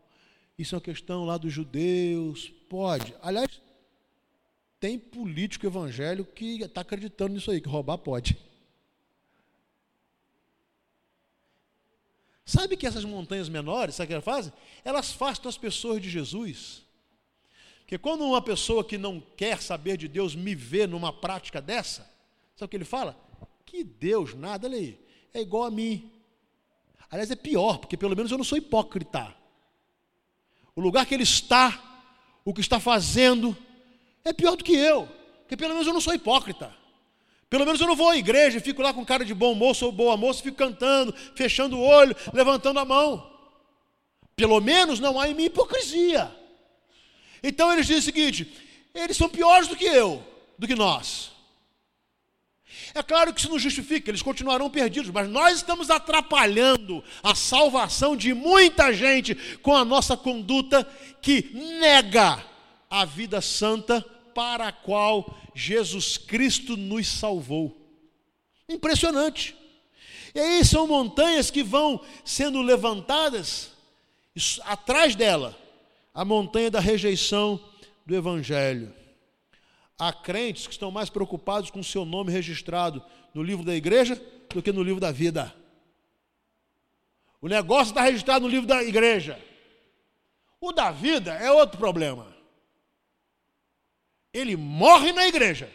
Isso 0.59 0.75
é 0.75 0.77
uma 0.77 0.85
questão 0.85 1.25
lá 1.25 1.39
dos 1.39 1.53
judeus. 1.53 2.53
Pode. 2.69 3.15
Aliás, 3.23 3.61
tem 4.79 4.99
político 4.99 5.65
evangélico 5.65 6.33
que 6.33 6.61
está 6.63 6.83
acreditando 6.83 7.35
nisso 7.35 7.51
aí, 7.51 7.61
que 7.61 7.69
roubar 7.69 7.99
pode. 7.99 8.37
Sabe 12.45 12.77
que 12.77 12.87
essas 12.87 13.05
montanhas 13.05 13.49
menores, 13.49 13.95
sabe 13.95 14.07
o 14.07 14.09
que 14.09 14.13
elas 14.15 14.25
fazem? 14.25 14.53
Elas 14.85 15.11
afastam 15.11 15.49
as 15.49 15.57
pessoas 15.57 16.03
de 16.03 16.11
Jesus. 16.11 16.83
Porque 17.81 17.99
quando 17.99 18.25
uma 18.25 18.43
pessoa 18.43 18.85
que 18.85 18.99
não 18.99 19.21
quer 19.37 19.61
saber 19.61 19.97
de 19.97 20.09
Deus 20.09 20.35
me 20.35 20.55
vê 20.55 20.87
numa 20.87 21.13
prática 21.13 21.61
dessa, 21.61 22.03
sabe 22.57 22.67
o 22.67 22.69
que 22.69 22.77
ele 22.77 22.85
fala? 22.85 23.17
Que 23.65 23.85
Deus, 23.85 24.35
nada, 24.35 24.67
olha 24.67 24.77
aí, 24.77 24.99
é 25.33 25.41
igual 25.41 25.65
a 25.65 25.71
mim. 25.71 26.11
Aliás, 27.11 27.31
é 27.31 27.37
pior, 27.37 27.79
porque 27.79 27.97
pelo 27.97 28.17
menos 28.17 28.33
eu 28.33 28.39
não 28.39 28.45
sou 28.45 28.59
hipócrita 28.59 29.35
o 30.75 30.81
lugar 30.81 31.07
que 31.07 31.15
ele 31.15 31.23
está, 31.23 32.09
o 32.45 32.53
que 32.53 32.61
está 32.61 32.81
fazendo, 32.81 33.57
é 34.25 34.33
pior 34.33 34.57
do 34.57 34.65
que 34.65 34.75
eu, 34.75 35.07
porque 35.41 35.57
pelo 35.57 35.75
menos 35.75 35.87
eu 35.87 35.93
não 35.93 36.01
sou 36.01 36.15
hipócrita. 36.15 36.75
Pelo 37.53 37.67
menos 37.67 37.83
eu 37.83 37.87
não 37.87 37.95
vou 37.95 38.09
à 38.09 38.17
igreja 38.17 38.59
fico 38.63 38.81
lá 38.81 38.95
com 38.95 39.05
cara 39.05 39.27
de 39.27 39.35
bom 39.35 39.55
moço 39.55 39.85
ou 39.85 39.93
boa 39.93 40.17
moça, 40.17 40.43
fico 40.43 40.57
cantando, 40.57 41.15
fechando 41.35 41.77
o 41.77 41.85
olho, 41.85 42.17
levantando 42.33 42.79
a 42.79 42.85
mão. 42.87 43.31
Pelo 44.35 44.59
menos 44.59 44.99
não 44.99 45.21
há 45.21 45.29
em 45.29 45.35
mim 45.35 45.45
hipocrisia. 45.45 46.35
Então 47.43 47.71
eles 47.71 47.87
dizem 47.87 48.01
o 48.01 48.05
seguinte: 48.05 48.51
eles 48.95 49.19
são 49.19 49.29
piores 49.29 49.69
do 49.69 49.77
que 49.77 49.85
eu, 49.85 50.25
do 50.59 50.67
que 50.67 50.75
nós. 50.75 51.31
É 52.95 53.03
claro 53.03 53.35
que 53.35 53.41
isso 53.41 53.51
não 53.51 53.59
justifica, 53.59 54.11
eles 54.11 54.23
continuarão 54.23 54.71
perdidos, 54.71 55.11
mas 55.11 55.29
nós 55.29 55.57
estamos 55.57 55.91
atrapalhando 55.91 57.05
a 57.23 57.35
salvação 57.35 58.17
de 58.17 58.33
muita 58.33 58.95
gente 58.95 59.35
com 59.59 59.77
a 59.77 59.85
nossa 59.85 60.17
conduta 60.17 60.91
que 61.21 61.51
nega 61.53 62.43
a 62.89 63.05
vida 63.05 63.43
santa 63.43 64.03
para 64.35 64.69
a 64.69 64.73
qual 64.73 65.35
Jesus 65.55 66.17
Cristo 66.17 66.77
nos 66.77 67.09
salvou. 67.09 67.77
Impressionante. 68.69 69.57
E 70.35 70.41
aí 70.41 70.65
são 70.65 70.87
montanhas 70.87 71.51
que 71.51 71.63
vão 71.63 72.01
sendo 72.25 72.63
levantadas, 72.63 73.73
atrás 74.65 75.15
dela, 75.15 75.59
a 76.15 76.25
montanha 76.25 76.71
da 76.71 76.81
rejeição 76.81 77.61
do 78.07 78.15
Evangelho. 78.15 78.95
Há 79.99 80.13
crentes 80.13 80.67
que 80.67 80.73
estão 80.73 80.91
mais 80.91 81.11
preocupados 81.11 81.71
com 81.71 81.81
o 81.81 81.85
seu 81.85 82.05
nome 82.05 82.33
registrado 82.33 83.05
no 83.35 83.43
livro 83.43 83.65
da 83.65 83.75
igreja 83.75 84.21
do 84.51 84.63
que 84.63 84.73
no 84.73 84.83
livro 84.83 85.01
da 85.01 85.13
vida. 85.13 85.55
O 87.41 87.49
negócio 87.49 87.91
está 87.91 88.03
registrado 88.03 88.45
no 88.45 88.51
livro 88.51 88.67
da 88.67 88.83
igreja. 88.83 89.39
O 90.61 90.73
da 90.73 90.91
vida 90.91 91.33
é 91.35 91.51
outro 91.51 91.77
problema. 91.77 92.32
Ele 94.33 94.57
morre 94.57 95.13
na 95.13 95.27
igreja. 95.27 95.71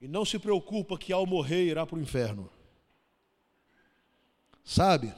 E 0.00 0.08
não 0.08 0.24
se 0.24 0.38
preocupa 0.38 0.98
que 0.98 1.12
ao 1.12 1.26
morrer 1.26 1.66
irá 1.66 1.86
para 1.86 1.96
o 1.96 2.00
inferno. 2.00 2.50
Sabe? 4.64 5.12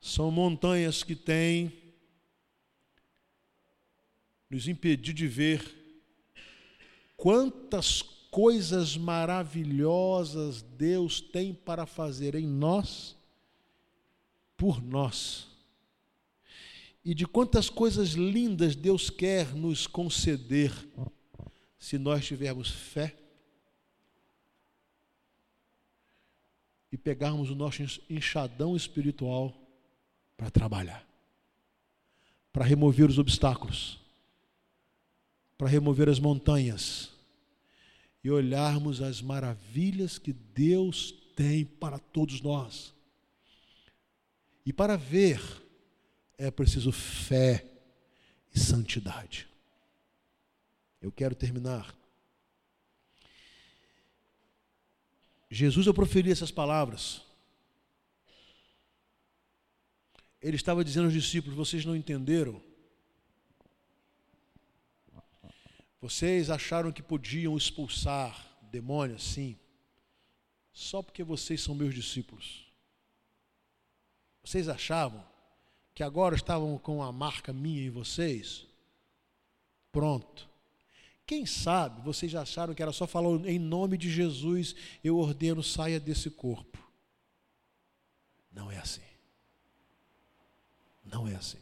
São 0.00 0.30
montanhas 0.30 1.02
que 1.02 1.14
têm 1.14 1.72
nos 4.50 4.68
impedir 4.68 5.12
de 5.12 5.26
ver 5.26 5.82
quantas 7.16 8.02
coisas 8.02 8.96
maravilhosas 8.96 10.62
Deus 10.62 11.20
tem 11.20 11.54
para 11.54 11.86
fazer 11.86 12.34
em 12.34 12.46
nós, 12.46 13.16
por 14.56 14.82
nós. 14.82 15.51
E 17.04 17.14
de 17.14 17.26
quantas 17.26 17.68
coisas 17.68 18.10
lindas 18.10 18.76
Deus 18.76 19.10
quer 19.10 19.54
nos 19.54 19.86
conceder, 19.86 20.72
se 21.78 21.98
nós 21.98 22.24
tivermos 22.24 22.70
fé 22.70 23.16
e 26.92 26.96
pegarmos 26.96 27.50
o 27.50 27.54
nosso 27.54 27.82
enxadão 28.08 28.76
espiritual 28.76 29.52
para 30.36 30.50
trabalhar, 30.50 31.06
para 32.52 32.64
remover 32.64 33.08
os 33.08 33.18
obstáculos 33.18 34.02
para 35.62 35.70
remover 35.70 36.08
as 36.08 36.18
montanhas 36.18 37.12
e 38.24 38.28
olharmos 38.28 39.00
as 39.00 39.22
maravilhas 39.22 40.18
que 40.18 40.32
Deus 40.32 41.14
tem 41.36 41.64
para 41.64 42.00
todos 42.00 42.40
nós. 42.40 42.92
E 44.66 44.72
para 44.72 44.96
ver 44.96 45.40
é 46.46 46.50
preciso 46.50 46.90
fé 46.90 47.64
e 48.54 48.58
santidade. 48.58 49.48
Eu 51.00 51.12
quero 51.12 51.34
terminar. 51.34 51.96
Jesus, 55.50 55.86
eu 55.86 55.94
proferi 55.94 56.30
essas 56.30 56.50
palavras. 56.50 57.22
Ele 60.40 60.56
estava 60.56 60.84
dizendo 60.84 61.04
aos 61.04 61.12
discípulos: 61.12 61.56
vocês 61.56 61.84
não 61.84 61.94
entenderam 61.94 62.60
Vocês 66.02 66.50
acharam 66.50 66.90
que 66.90 67.00
podiam 67.00 67.56
expulsar 67.56 68.58
demônios 68.72 69.22
assim, 69.22 69.56
só 70.72 71.00
porque 71.00 71.22
vocês 71.22 71.60
são 71.60 71.76
meus 71.76 71.94
discípulos. 71.94 72.66
Vocês 74.42 74.68
achavam 74.68 75.24
que 75.94 76.02
agora 76.02 76.34
estavam 76.34 76.76
com 76.78 77.02
a 77.02 77.12
marca 77.12 77.52
minha 77.52 77.82
em 77.82 77.90
vocês? 77.90 78.66
Pronto. 79.90 80.48
Quem 81.26 81.46
sabe 81.46 82.02
vocês 82.02 82.34
acharam 82.34 82.74
que 82.74 82.82
era 82.82 82.92
só 82.92 83.06
falar 83.06 83.30
em 83.46 83.58
nome 83.58 83.96
de 83.96 84.10
Jesus, 84.10 84.74
eu 85.02 85.18
ordeno, 85.18 85.62
saia 85.62 86.00
desse 86.00 86.30
corpo. 86.30 86.78
Não 88.52 88.70
é 88.70 88.78
assim. 88.78 89.02
Não 91.04 91.26
é 91.28 91.34
assim 91.34 91.58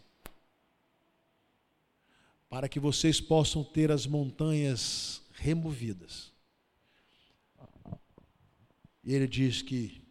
para 2.51 2.69
que 2.69 2.81
vocês 2.81 3.21
possam 3.21 3.63
ter 3.63 3.93
as 3.93 4.07
montanhas 4.07 5.23
removidas. 5.35 6.33
E 9.05 9.15
ele 9.15 9.29
diz 9.29 9.63
que 9.63 10.03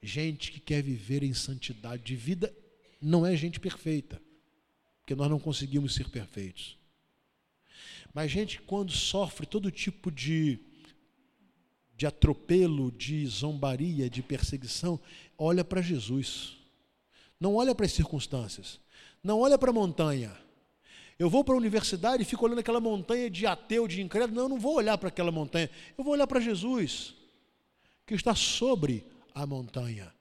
Gente 0.00 0.52
que 0.52 0.60
quer 0.60 0.84
viver 0.84 1.24
em 1.24 1.34
santidade 1.34 2.04
de 2.04 2.14
vida 2.14 2.56
não 3.02 3.26
é 3.26 3.34
gente 3.34 3.58
perfeita 3.58 4.22
porque 5.00 5.16
nós 5.16 5.28
não 5.28 5.40
conseguimos 5.40 5.96
ser 5.96 6.08
perfeitos. 6.08 6.78
Mas 8.14 8.30
gente, 8.30 8.62
quando 8.62 8.92
sofre 8.92 9.46
todo 9.46 9.68
tipo 9.68 10.12
de, 10.12 10.60
de 11.96 12.06
atropelo, 12.06 12.92
de 12.92 13.26
zombaria, 13.26 14.08
de 14.08 14.22
perseguição, 14.22 15.00
olha 15.36 15.64
para 15.64 15.82
Jesus. 15.82 16.55
Não 17.40 17.54
olha 17.54 17.74
para 17.74 17.86
as 17.86 17.92
circunstâncias. 17.92 18.80
Não 19.22 19.40
olha 19.40 19.58
para 19.58 19.70
a 19.70 19.72
montanha. 19.72 20.36
Eu 21.18 21.30
vou 21.30 21.42
para 21.42 21.54
a 21.54 21.58
universidade 21.58 22.22
e 22.22 22.26
fico 22.26 22.44
olhando 22.44 22.58
aquela 22.58 22.80
montanha 22.80 23.30
de 23.30 23.46
ateu, 23.46 23.88
de 23.88 24.02
incrédulo. 24.02 24.34
Não, 24.34 24.42
eu 24.44 24.48
não 24.48 24.58
vou 24.58 24.74
olhar 24.74 24.98
para 24.98 25.08
aquela 25.08 25.32
montanha. 25.32 25.70
Eu 25.96 26.04
vou 26.04 26.12
olhar 26.12 26.26
para 26.26 26.40
Jesus, 26.40 27.14
que 28.06 28.14
está 28.14 28.34
sobre 28.34 29.04
a 29.34 29.46
montanha. 29.46 30.12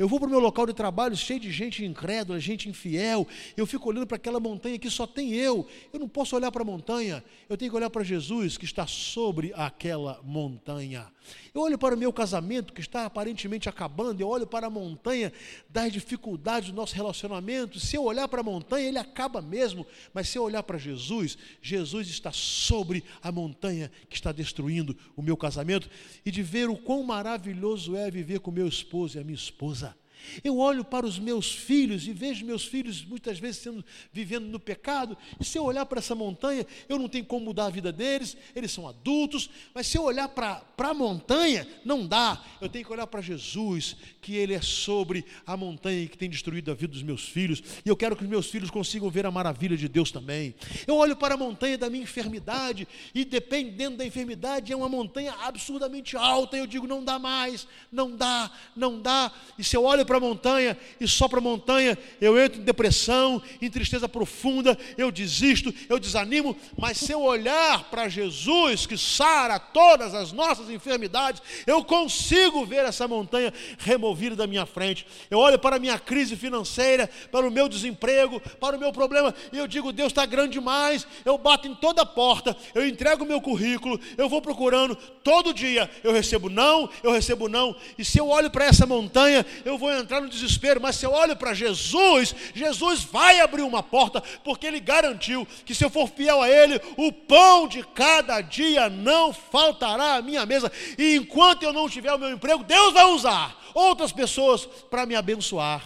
Eu 0.00 0.08
vou 0.08 0.18
para 0.18 0.28
o 0.28 0.30
meu 0.30 0.40
local 0.40 0.66
de 0.66 0.72
trabalho 0.72 1.14
cheio 1.14 1.38
de 1.38 1.52
gente 1.52 1.84
incrédula, 1.84 2.40
gente 2.40 2.70
infiel. 2.70 3.28
Eu 3.54 3.66
fico 3.66 3.86
olhando 3.86 4.06
para 4.06 4.16
aquela 4.16 4.40
montanha 4.40 4.78
que 4.78 4.88
só 4.88 5.06
tem 5.06 5.34
eu. 5.34 5.68
Eu 5.92 6.00
não 6.00 6.08
posso 6.08 6.34
olhar 6.34 6.50
para 6.50 6.62
a 6.62 6.64
montanha. 6.64 7.22
Eu 7.50 7.56
tenho 7.56 7.70
que 7.70 7.76
olhar 7.76 7.90
para 7.90 8.02
Jesus 8.02 8.56
que 8.56 8.64
está 8.64 8.86
sobre 8.86 9.52
aquela 9.54 10.18
montanha. 10.24 11.06
Eu 11.54 11.62
olho 11.62 11.78
para 11.78 11.94
o 11.94 11.98
meu 11.98 12.12
casamento 12.12 12.72
que 12.72 12.80
está 12.80 13.04
aparentemente 13.04 13.68
acabando. 13.68 14.20
Eu 14.20 14.28
olho 14.28 14.46
para 14.46 14.66
a 14.66 14.70
montanha 14.70 15.32
das 15.68 15.92
dificuldades 15.92 16.70
do 16.70 16.76
nosso 16.76 16.94
relacionamento. 16.94 17.78
Se 17.78 17.96
eu 17.96 18.04
olhar 18.04 18.28
para 18.28 18.40
a 18.40 18.44
montanha, 18.44 18.88
ele 18.88 18.98
acaba 18.98 19.42
mesmo. 19.42 19.86
Mas 20.14 20.28
se 20.28 20.38
eu 20.38 20.42
olhar 20.42 20.62
para 20.62 20.78
Jesus, 20.78 21.36
Jesus 21.60 22.08
está 22.08 22.32
sobre 22.32 23.04
a 23.22 23.30
montanha 23.30 23.90
que 24.08 24.16
está 24.16 24.32
destruindo 24.32 24.96
o 25.16 25.22
meu 25.22 25.36
casamento. 25.36 25.90
E 26.24 26.30
de 26.30 26.42
ver 26.42 26.68
o 26.68 26.76
quão 26.76 27.02
maravilhoso 27.02 27.96
é 27.96 28.10
viver 28.10 28.40
com 28.40 28.50
meu 28.50 28.68
esposo 28.68 29.18
e 29.18 29.20
a 29.20 29.24
minha 29.24 29.34
esposa. 29.34 29.99
Eu 30.42 30.58
olho 30.58 30.84
para 30.84 31.06
os 31.06 31.18
meus 31.18 31.52
filhos 31.52 32.06
e 32.06 32.12
vejo 32.12 32.44
meus 32.44 32.64
filhos 32.64 33.04
muitas 33.04 33.38
vezes 33.38 33.62
sendo, 33.62 33.84
vivendo 34.12 34.46
no 34.46 34.60
pecado, 34.60 35.16
e 35.38 35.44
se 35.44 35.58
eu 35.58 35.64
olhar 35.64 35.86
para 35.86 35.98
essa 35.98 36.14
montanha, 36.14 36.66
eu 36.88 36.98
não 36.98 37.08
tenho 37.08 37.24
como 37.24 37.46
mudar 37.46 37.66
a 37.66 37.70
vida 37.70 37.92
deles, 37.92 38.36
eles 38.54 38.70
são 38.70 38.88
adultos, 38.88 39.50
mas 39.74 39.86
se 39.86 39.98
eu 39.98 40.02
olhar 40.02 40.28
para, 40.28 40.64
a 40.78 40.94
montanha, 40.94 41.66
não 41.84 42.06
dá. 42.06 42.42
Eu 42.60 42.68
tenho 42.68 42.84
que 42.84 42.92
olhar 42.92 43.06
para 43.06 43.20
Jesus, 43.20 43.96
que 44.20 44.34
Ele 44.36 44.54
é 44.54 44.60
sobre 44.60 45.24
a 45.46 45.56
montanha 45.56 46.06
que 46.06 46.18
tem 46.18 46.28
destruído 46.28 46.70
a 46.70 46.74
vida 46.74 46.92
dos 46.92 47.02
meus 47.02 47.28
filhos, 47.28 47.62
e 47.84 47.88
eu 47.88 47.96
quero 47.96 48.16
que 48.16 48.22
os 48.22 48.28
meus 48.28 48.46
filhos 48.46 48.70
consigam 48.70 49.10
ver 49.10 49.26
a 49.26 49.30
maravilha 49.30 49.76
de 49.76 49.88
Deus 49.88 50.10
também. 50.10 50.54
Eu 50.86 50.96
olho 50.96 51.16
para 51.16 51.34
a 51.34 51.36
montanha 51.36 51.76
da 51.76 51.90
minha 51.90 52.02
enfermidade, 52.02 52.86
e 53.14 53.24
dependendo 53.24 53.98
da 53.98 54.06
enfermidade, 54.06 54.72
é 54.72 54.76
uma 54.76 54.88
montanha 54.88 55.34
absurdamente 55.42 56.16
alta, 56.16 56.56
e 56.56 56.60
eu 56.60 56.66
digo, 56.66 56.86
não 56.86 57.04
dá 57.04 57.18
mais, 57.18 57.66
não 57.90 58.16
dá, 58.16 58.50
não 58.76 59.00
dá. 59.00 59.32
E 59.58 59.64
se 59.64 59.76
eu 59.76 59.84
olho 59.84 60.04
para 60.10 60.16
a 60.16 60.20
montanha 60.20 60.76
e 61.00 61.06
só 61.06 61.28
para 61.28 61.38
a 61.38 61.42
montanha, 61.42 61.96
eu 62.20 62.36
entro 62.36 62.60
em 62.60 62.64
depressão, 62.64 63.40
em 63.62 63.70
tristeza 63.70 64.08
profunda, 64.08 64.76
eu 64.98 65.12
desisto, 65.12 65.72
eu 65.88 66.00
desanimo, 66.00 66.56
mas 66.76 66.98
se 66.98 67.12
eu 67.12 67.22
olhar 67.22 67.84
para 67.90 68.08
Jesus, 68.08 68.86
que 68.86 68.98
sara 68.98 69.60
todas 69.60 70.12
as 70.12 70.32
nossas 70.32 70.68
enfermidades, 70.68 71.40
eu 71.64 71.84
consigo 71.84 72.66
ver 72.66 72.84
essa 72.84 73.06
montanha 73.06 73.54
removida 73.78 74.34
da 74.34 74.48
minha 74.48 74.66
frente. 74.66 75.06
Eu 75.30 75.38
olho 75.38 75.60
para 75.60 75.76
a 75.76 75.78
minha 75.78 75.96
crise 75.96 76.34
financeira, 76.34 77.08
para 77.30 77.46
o 77.46 77.50
meu 77.50 77.68
desemprego, 77.68 78.40
para 78.58 78.76
o 78.76 78.80
meu 78.80 78.92
problema, 78.92 79.32
e 79.52 79.58
eu 79.58 79.68
digo: 79.68 79.92
Deus 79.92 80.08
está 80.08 80.26
grande 80.26 80.54
demais. 80.54 81.06
Eu 81.24 81.38
bato 81.38 81.68
em 81.68 81.74
toda 81.76 82.04
porta, 82.04 82.56
eu 82.74 82.84
entrego 82.84 83.22
o 83.22 83.28
meu 83.28 83.40
currículo, 83.40 84.00
eu 84.18 84.28
vou 84.28 84.42
procurando, 84.42 84.96
todo 85.22 85.54
dia 85.54 85.88
eu 86.02 86.12
recebo 86.12 86.50
não, 86.50 86.90
eu 87.00 87.12
recebo 87.12 87.48
não, 87.48 87.76
e 87.96 88.04
se 88.04 88.18
eu 88.18 88.28
olho 88.28 88.50
para 88.50 88.64
essa 88.64 88.84
montanha, 88.86 89.46
eu 89.64 89.78
vou 89.78 89.99
entrar 90.00 90.20
no 90.20 90.28
desespero, 90.28 90.80
mas 90.80 90.96
se 90.96 91.06
eu 91.06 91.12
olho 91.12 91.36
para 91.36 91.54
Jesus, 91.54 92.34
Jesus 92.54 93.04
vai 93.04 93.40
abrir 93.40 93.62
uma 93.62 93.82
porta, 93.82 94.20
porque 94.44 94.66
Ele 94.66 94.80
garantiu 94.80 95.46
que 95.64 95.74
se 95.74 95.84
eu 95.84 95.90
for 95.90 96.08
fiel 96.08 96.42
a 96.42 96.48
Ele, 96.48 96.80
o 96.96 97.12
pão 97.12 97.68
de 97.68 97.82
cada 97.82 98.40
dia 98.40 98.88
não 98.88 99.32
faltará 99.32 100.16
à 100.16 100.22
minha 100.22 100.44
mesa, 100.44 100.70
e 100.98 101.16
enquanto 101.16 101.62
eu 101.62 101.72
não 101.72 101.88
tiver 101.88 102.12
o 102.12 102.18
meu 102.18 102.30
emprego, 102.30 102.64
Deus 102.64 102.92
vai 102.92 103.04
usar 103.04 103.60
outras 103.74 104.12
pessoas 104.12 104.66
para 104.66 105.06
me 105.06 105.14
abençoar. 105.14 105.82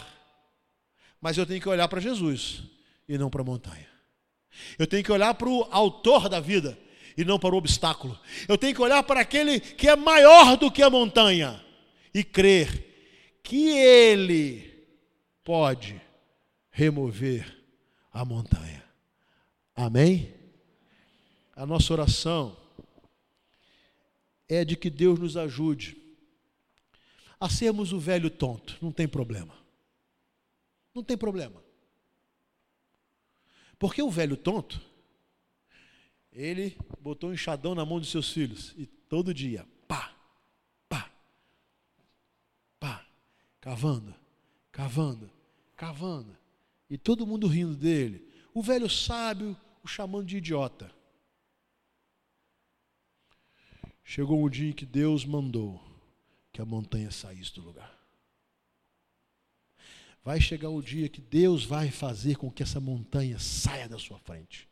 Mas 1.20 1.38
eu 1.38 1.46
tenho 1.46 1.60
que 1.60 1.68
olhar 1.68 1.88
para 1.88 2.00
Jesus 2.00 2.62
e 3.08 3.16
não 3.16 3.30
para 3.30 3.42
a 3.42 3.44
montanha. 3.44 3.88
Eu 4.78 4.86
tenho 4.86 5.02
que 5.02 5.12
olhar 5.12 5.34
para 5.34 5.48
o 5.48 5.66
autor 5.70 6.28
da 6.28 6.40
vida 6.40 6.78
e 7.16 7.24
não 7.24 7.38
para 7.38 7.54
o 7.54 7.58
obstáculo. 7.58 8.18
Eu 8.48 8.58
tenho 8.58 8.74
que 8.74 8.82
olhar 8.82 9.02
para 9.02 9.20
aquele 9.20 9.60
que 9.60 9.88
é 9.88 9.96
maior 9.96 10.56
do 10.56 10.70
que 10.70 10.82
a 10.82 10.90
montanha 10.90 11.64
e 12.12 12.22
crer 12.22 12.93
que 13.44 13.68
Ele 13.68 14.88
pode 15.44 16.00
remover 16.70 17.62
a 18.10 18.24
montanha. 18.24 18.82
Amém? 19.76 20.34
A 21.54 21.66
nossa 21.66 21.92
oração 21.92 22.56
é 24.48 24.64
de 24.64 24.76
que 24.76 24.88
Deus 24.88 25.18
nos 25.20 25.36
ajude 25.36 25.96
a 27.38 27.48
sermos 27.48 27.92
o 27.92 28.00
velho 28.00 28.30
tonto, 28.30 28.78
não 28.80 28.90
tem 28.90 29.06
problema. 29.06 29.54
Não 30.94 31.04
tem 31.04 31.16
problema. 31.16 31.62
Porque 33.78 34.00
o 34.02 34.10
velho 34.10 34.36
tonto, 34.36 34.80
ele 36.32 36.78
botou 37.00 37.28
um 37.28 37.34
enxadão 37.34 37.74
na 37.74 37.84
mão 37.84 38.00
dos 38.00 38.10
seus 38.10 38.32
filhos 38.32 38.72
e 38.78 38.86
todo 38.86 39.34
dia, 39.34 39.66
cavando, 43.64 44.14
cavando, 44.70 45.30
cavando. 45.74 46.36
E 46.90 46.98
todo 46.98 47.26
mundo 47.26 47.46
rindo 47.46 47.74
dele. 47.74 48.22
O 48.52 48.62
velho 48.62 48.90
sábio 48.90 49.56
o 49.82 49.88
chamando 49.88 50.26
de 50.26 50.36
idiota. 50.36 50.92
Chegou 54.04 54.44
um 54.44 54.50
dia 54.50 54.68
em 54.68 54.74
que 54.74 54.84
Deus 54.84 55.24
mandou 55.24 55.82
que 56.52 56.60
a 56.60 56.64
montanha 56.66 57.10
saísse 57.10 57.54
do 57.54 57.62
lugar. 57.62 57.90
Vai 60.22 60.42
chegar 60.42 60.68
o 60.68 60.82
dia 60.82 61.08
que 61.08 61.22
Deus 61.22 61.64
vai 61.64 61.90
fazer 61.90 62.36
com 62.36 62.50
que 62.50 62.62
essa 62.62 62.78
montanha 62.78 63.38
saia 63.38 63.88
da 63.88 63.98
sua 63.98 64.18
frente. 64.18 64.68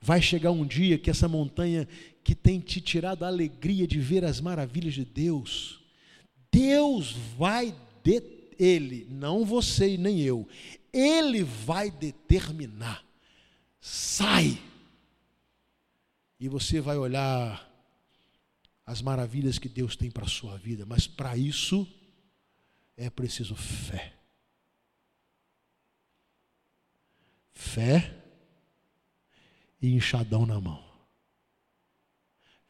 Vai 0.00 0.22
chegar 0.22 0.50
um 0.50 0.66
dia 0.66 0.98
que 0.98 1.10
essa 1.10 1.28
montanha 1.28 1.86
que 2.24 2.34
tem 2.34 2.58
te 2.58 2.80
tirado 2.80 3.22
a 3.22 3.28
alegria 3.28 3.86
de 3.86 4.00
ver 4.00 4.24
as 4.24 4.40
maravilhas 4.40 4.94
de 4.94 5.04
Deus, 5.04 5.79
Deus 6.50 7.12
vai 7.36 7.74
de, 8.02 8.22
ele, 8.58 9.06
não 9.10 9.44
você 9.44 9.94
e 9.94 9.98
nem 9.98 10.20
eu, 10.20 10.48
ele 10.92 11.44
vai 11.44 11.90
determinar. 11.90 13.04
Sai. 13.80 14.60
E 16.38 16.48
você 16.48 16.80
vai 16.80 16.96
olhar 16.96 17.68
as 18.84 19.00
maravilhas 19.00 19.58
que 19.58 19.68
Deus 19.68 19.94
tem 19.94 20.10
para 20.10 20.24
a 20.24 20.28
sua 20.28 20.58
vida, 20.58 20.84
mas 20.84 21.06
para 21.06 21.36
isso 21.36 21.86
é 22.96 23.08
preciso 23.08 23.54
fé. 23.54 24.14
Fé 27.52 28.20
e 29.80 29.94
enxadão 29.94 30.44
na 30.44 30.60
mão. 30.60 30.84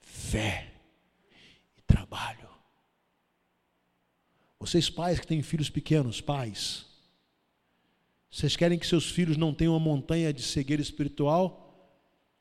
Fé 0.00 0.72
e 1.76 1.80
trabalho. 1.82 2.39
Vocês 4.60 4.90
pais 4.90 5.18
que 5.18 5.26
têm 5.26 5.42
filhos 5.42 5.70
pequenos, 5.70 6.20
pais, 6.20 6.84
vocês 8.30 8.54
querem 8.54 8.78
que 8.78 8.86
seus 8.86 9.10
filhos 9.10 9.36
não 9.36 9.52
tenham 9.52 9.72
uma 9.72 9.80
montanha 9.80 10.32
de 10.32 10.42
cegueira 10.42 10.80
espiritual? 10.80 11.66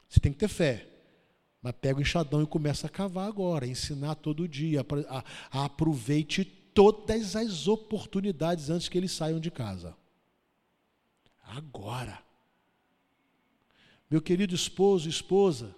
Você 0.07 0.19
tem 0.19 0.31
que 0.31 0.37
ter 0.37 0.49
fé. 0.49 0.85
Mas 1.61 1.73
pega 1.81 1.97
o 1.97 2.01
enxadão 2.01 2.43
e 2.43 2.47
começa 2.47 2.87
a 2.87 2.89
cavar 2.89 3.27
agora, 3.27 3.65
ensinar 3.65 4.15
todo 4.15 4.47
dia, 4.47 4.85
a, 5.09 5.23
a, 5.51 5.65
aproveite 5.65 6.45
todas 6.45 7.35
as 7.35 7.67
oportunidades 7.67 8.69
antes 8.69 8.87
que 8.87 8.97
eles 8.97 9.11
saiam 9.11 9.39
de 9.39 9.49
casa. 9.49 9.95
Agora. 11.43 12.21
Meu 14.09 14.21
querido 14.21 14.55
esposo, 14.55 15.09
esposa, 15.09 15.75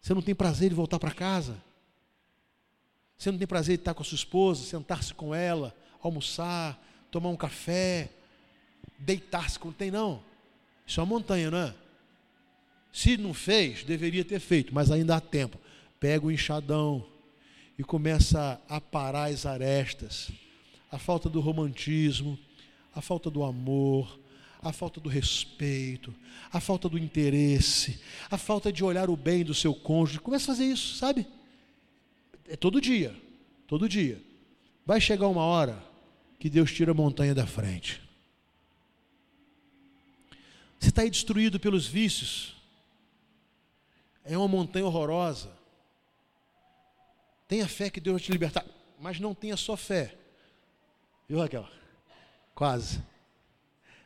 você 0.00 0.12
não 0.14 0.22
tem 0.22 0.34
prazer 0.34 0.68
de 0.68 0.74
voltar 0.74 0.98
para 0.98 1.10
casa? 1.10 1.62
Você 3.18 3.30
não 3.30 3.38
tem 3.38 3.46
prazer 3.46 3.76
de 3.76 3.82
estar 3.82 3.94
com 3.94 4.02
a 4.02 4.04
sua 4.04 4.16
esposa, 4.16 4.64
sentar-se 4.64 5.14
com 5.14 5.34
ela, 5.34 5.74
almoçar, 6.02 6.82
tomar 7.10 7.30
um 7.30 7.36
café, 7.36 8.10
deitar-se 8.98 9.58
com. 9.58 9.72
Tem 9.72 9.90
não. 9.90 10.22
Isso 10.86 11.00
é 11.00 11.02
uma 11.02 11.14
montanha, 11.14 11.50
não 11.50 11.58
é? 11.58 11.74
Se 12.92 13.16
não 13.16 13.34
fez, 13.34 13.82
deveria 13.82 14.24
ter 14.24 14.38
feito, 14.38 14.74
mas 14.74 14.90
ainda 14.90 15.16
há 15.16 15.20
tempo. 15.20 15.58
Pega 15.98 16.26
o 16.26 16.30
enxadão 16.30 17.04
e 17.78 17.82
começa 17.82 18.60
a 18.68 18.80
parar 18.80 19.30
as 19.30 19.46
arestas. 19.46 20.30
A 20.92 20.98
falta 20.98 21.28
do 21.28 21.40
romantismo, 21.40 22.38
a 22.94 23.00
falta 23.00 23.30
do 23.30 23.42
amor, 23.42 24.18
a 24.62 24.72
falta 24.72 25.00
do 25.00 25.08
respeito, 25.08 26.14
a 26.52 26.60
falta 26.60 26.88
do 26.88 26.96
interesse, 26.96 28.00
a 28.30 28.38
falta 28.38 28.72
de 28.72 28.84
olhar 28.84 29.10
o 29.10 29.16
bem 29.16 29.44
do 29.44 29.54
seu 29.54 29.74
cônjuge. 29.74 30.20
Começa 30.20 30.44
a 30.44 30.54
fazer 30.54 30.66
isso, 30.66 30.94
sabe? 30.94 31.26
É 32.48 32.56
todo 32.56 32.80
dia, 32.80 33.14
todo 33.66 33.88
dia. 33.88 34.20
Vai 34.84 35.00
chegar 35.00 35.28
uma 35.28 35.42
hora 35.42 35.82
que 36.38 36.50
Deus 36.50 36.72
tira 36.72 36.90
a 36.90 36.94
montanha 36.94 37.34
da 37.34 37.46
frente. 37.46 38.02
Você 40.78 40.90
está 40.90 41.02
aí 41.02 41.10
destruído 41.10 41.58
pelos 41.58 41.86
vícios. 41.86 42.54
É 44.22 44.36
uma 44.36 44.48
montanha 44.48 44.84
horrorosa. 44.84 45.50
Tenha 47.48 47.66
fé 47.66 47.88
que 47.88 48.00
Deus 48.00 48.14
vai 48.14 48.22
te 48.24 48.32
libertar, 48.32 48.64
mas 49.00 49.18
não 49.18 49.34
tenha 49.34 49.56
só 49.56 49.76
fé. 49.76 50.14
Viu, 51.28 51.38
Raquel? 51.38 51.66
Quase. 52.54 53.02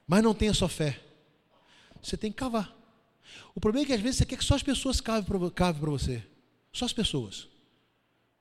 Mas 0.06 0.22
não 0.22 0.34
tenha 0.34 0.54
só 0.54 0.68
fé. 0.68 1.00
Você 2.00 2.16
tem 2.16 2.30
que 2.30 2.38
cavar. 2.38 2.72
O 3.54 3.60
problema 3.60 3.84
é 3.84 3.86
que 3.86 3.92
às 3.92 4.00
vezes 4.00 4.18
você 4.18 4.26
quer 4.26 4.36
que 4.38 4.44
só 4.44 4.54
as 4.54 4.62
pessoas 4.62 5.00
cavem 5.00 5.24
para 5.24 5.90
você. 5.90 6.24
Só 6.72 6.84
as 6.84 6.92
pessoas. 6.92 7.48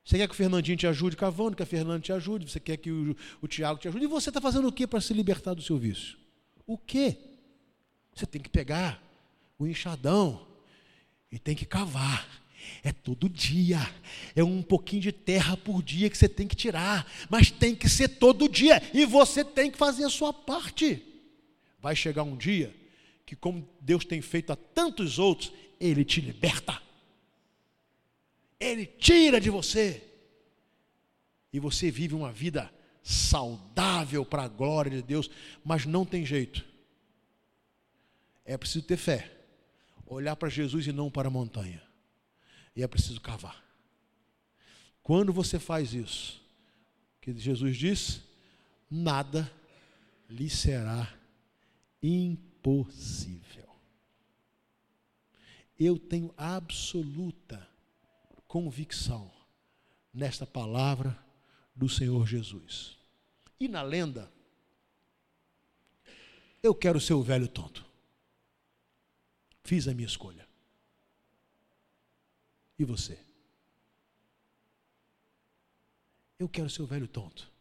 Você 0.07 0.17
quer 0.17 0.27
que 0.29 0.33
o 0.33 0.37
Fernandinho 0.37 0.77
te 0.77 0.87
ajude 0.87 1.17
cavando, 1.17 1.53
que 1.53 1.63
a 1.63 1.65
Fernanda 1.65 1.99
te 1.99 2.13
ajude, 2.13 2.49
você 2.49 2.61
quer 2.61 2.77
que 2.77 2.89
o, 2.89 3.13
o 3.41 3.47
Tiago 3.47 3.77
te 3.77 3.89
ajude. 3.89 4.05
E 4.05 4.07
você 4.07 4.29
está 4.29 4.39
fazendo 4.39 4.65
o 4.65 4.71
que 4.71 4.87
para 4.87 5.01
se 5.01 5.13
libertar 5.13 5.53
do 5.53 5.61
seu 5.61 5.77
vício? 5.77 6.17
O 6.65 6.77
quê? 6.77 7.17
Você 8.15 8.25
tem 8.25 8.41
que 8.41 8.47
pegar 8.47 9.03
o 9.59 9.67
enxadão 9.67 10.47
e 11.29 11.37
tem 11.37 11.53
que 11.53 11.65
cavar. 11.65 12.25
É 12.81 12.93
todo 12.93 13.27
dia. 13.27 13.79
É 14.33 14.41
um 14.41 14.61
pouquinho 14.61 15.01
de 15.01 15.11
terra 15.11 15.57
por 15.57 15.83
dia 15.83 16.09
que 16.09 16.17
você 16.17 16.29
tem 16.29 16.47
que 16.47 16.55
tirar. 16.55 17.05
Mas 17.29 17.51
tem 17.51 17.75
que 17.75 17.89
ser 17.89 18.07
todo 18.07 18.47
dia. 18.47 18.81
E 18.93 19.03
você 19.03 19.43
tem 19.43 19.69
que 19.69 19.77
fazer 19.77 20.05
a 20.05 20.09
sua 20.09 20.31
parte. 20.31 21.03
Vai 21.81 21.97
chegar 21.97 22.23
um 22.23 22.37
dia 22.37 22.73
que, 23.25 23.35
como 23.35 23.67
Deus 23.81 24.05
tem 24.05 24.21
feito 24.21 24.53
a 24.53 24.55
tantos 24.55 25.19
outros, 25.19 25.51
Ele 25.81 26.05
te 26.05 26.21
liberta. 26.21 26.86
Ele 28.59 28.85
tira 28.85 29.39
de 29.39 29.49
você. 29.49 30.03
E 31.51 31.59
você 31.59 31.89
vive 31.89 32.13
uma 32.13 32.31
vida 32.31 32.71
saudável 33.01 34.25
para 34.25 34.43
a 34.43 34.47
glória 34.47 34.91
de 34.91 35.01
Deus, 35.01 35.29
mas 35.63 35.85
não 35.85 36.05
tem 36.05 36.25
jeito. 36.25 36.65
É 38.43 38.57
preciso 38.57 38.85
ter 38.85 38.97
fé, 38.97 39.31
olhar 40.05 40.35
para 40.35 40.49
Jesus 40.49 40.87
e 40.87 40.91
não 40.91 41.09
para 41.09 41.27
a 41.27 41.31
montanha. 41.31 41.81
E 42.75 42.83
é 42.83 42.87
preciso 42.87 43.19
cavar. 43.21 43.63
Quando 45.01 45.31
você 45.31 45.57
faz 45.57 45.93
isso, 45.93 46.41
que 47.21 47.33
Jesus 47.37 47.77
diz, 47.77 48.21
nada 48.89 49.51
lhe 50.29 50.49
será 50.49 51.13
impossível. 52.01 53.67
Eu 55.79 55.97
tenho 55.97 56.33
absoluta 56.35 57.67
convicção 58.57 59.31
nesta 60.11 60.43
palavra 60.43 61.15
do 61.75 61.87
Senhor 61.87 62.25
Jesus. 62.25 62.97
E 63.59 63.67
na 63.67 63.83
lenda, 63.83 64.31
eu 66.63 66.73
quero 66.73 66.99
ser 66.99 67.13
o 67.13 67.21
velho 67.21 67.47
tonto. 67.47 67.85
Fiz 69.63 69.87
a 69.87 69.93
minha 69.93 70.07
escolha. 70.07 70.47
E 72.79 72.83
você? 72.83 73.19
Eu 76.39 76.49
quero 76.49 76.67
ser 76.67 76.81
o 76.81 76.87
velho 76.87 77.07
tonto. 77.07 77.51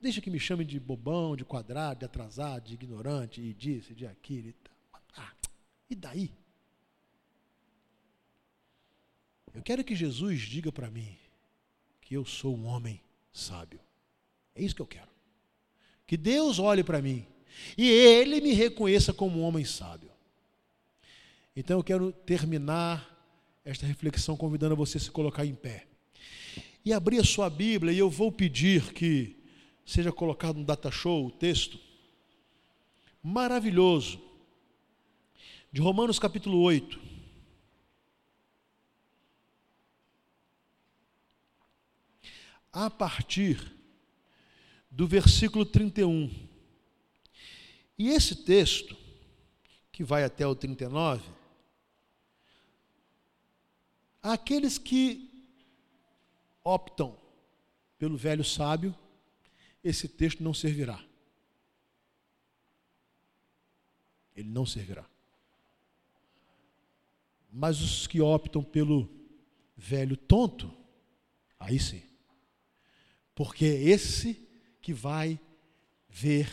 Deixa 0.00 0.20
que 0.20 0.30
me 0.30 0.38
chamem 0.38 0.64
de 0.64 0.78
bobão, 0.78 1.34
de 1.34 1.44
quadrado, 1.44 1.98
de 1.98 2.04
atrasado, 2.04 2.66
de 2.66 2.74
ignorante, 2.74 3.40
e 3.40 3.52
disso, 3.52 3.92
de 3.92 4.06
aquilo. 4.06 4.54
Ah, 5.16 5.32
e 5.90 5.96
daí? 5.96 6.32
Eu 9.54 9.62
quero 9.62 9.84
que 9.84 9.94
Jesus 9.94 10.40
diga 10.40 10.72
para 10.72 10.90
mim 10.90 11.16
que 12.00 12.14
eu 12.14 12.24
sou 12.24 12.56
um 12.56 12.66
homem 12.66 13.00
sábio. 13.32 13.80
É 14.54 14.62
isso 14.62 14.74
que 14.74 14.82
eu 14.82 14.86
quero. 14.86 15.08
Que 16.06 16.16
Deus 16.16 16.58
olhe 16.58 16.82
para 16.82 17.00
mim 17.00 17.24
e 17.78 17.88
Ele 17.88 18.40
me 18.40 18.52
reconheça 18.52 19.12
como 19.12 19.38
um 19.38 19.42
homem 19.42 19.64
sábio. 19.64 20.10
Então 21.56 21.78
eu 21.78 21.84
quero 21.84 22.10
terminar 22.10 23.14
esta 23.64 23.86
reflexão 23.86 24.36
convidando 24.36 24.76
você 24.76 24.98
a 24.98 25.00
se 25.00 25.10
colocar 25.10 25.46
em 25.46 25.54
pé. 25.54 25.86
E 26.84 26.92
abrir 26.92 27.18
a 27.18 27.24
sua 27.24 27.48
Bíblia, 27.48 27.92
e 27.92 27.98
eu 27.98 28.10
vou 28.10 28.30
pedir 28.30 28.92
que 28.92 29.36
seja 29.86 30.12
colocado 30.12 30.58
no 30.58 30.64
data 30.64 30.90
show 30.90 31.26
o 31.26 31.30
texto 31.30 31.78
maravilhoso 33.22 34.20
de 35.72 35.80
Romanos 35.80 36.18
capítulo 36.18 36.60
8. 36.60 37.13
A 42.74 42.90
partir 42.90 43.72
do 44.90 45.06
versículo 45.06 45.64
31. 45.64 46.28
E 47.96 48.08
esse 48.08 48.34
texto, 48.34 48.96
que 49.92 50.02
vai 50.02 50.24
até 50.24 50.44
o 50.44 50.56
39, 50.56 51.22
aqueles 54.20 54.76
que 54.76 55.30
optam 56.64 57.16
pelo 57.96 58.16
velho 58.16 58.42
sábio, 58.42 58.92
esse 59.82 60.08
texto 60.08 60.42
não 60.42 60.52
servirá. 60.52 61.00
Ele 64.34 64.48
não 64.48 64.66
servirá. 64.66 65.06
Mas 67.52 67.80
os 67.80 68.08
que 68.08 68.20
optam 68.20 68.64
pelo 68.64 69.08
velho 69.76 70.16
tonto, 70.16 70.76
aí 71.56 71.78
sim 71.78 72.13
porque 73.34 73.64
é 73.64 73.82
esse 73.82 74.40
que 74.80 74.92
vai 74.92 75.40
ver 76.08 76.48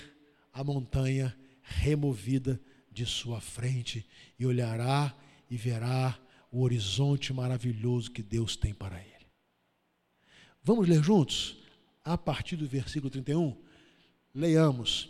a 0.53 0.63
montanha 0.63 1.35
removida 1.61 2.59
de 2.91 3.05
sua 3.05 3.39
frente 3.39 4.05
e 4.37 4.45
olhará 4.45 5.15
e 5.49 5.55
verá 5.55 6.17
o 6.51 6.61
horizonte 6.61 7.31
maravilhoso 7.31 8.11
que 8.11 8.21
Deus 8.21 8.55
tem 8.55 8.73
para 8.73 8.99
ele. 8.99 9.27
Vamos 10.63 10.87
ler 10.87 11.03
juntos? 11.03 11.57
A 12.03 12.17
partir 12.17 12.55
do 12.55 12.67
versículo 12.67 13.09
31, 13.09 13.55
leiamos: 14.33 15.09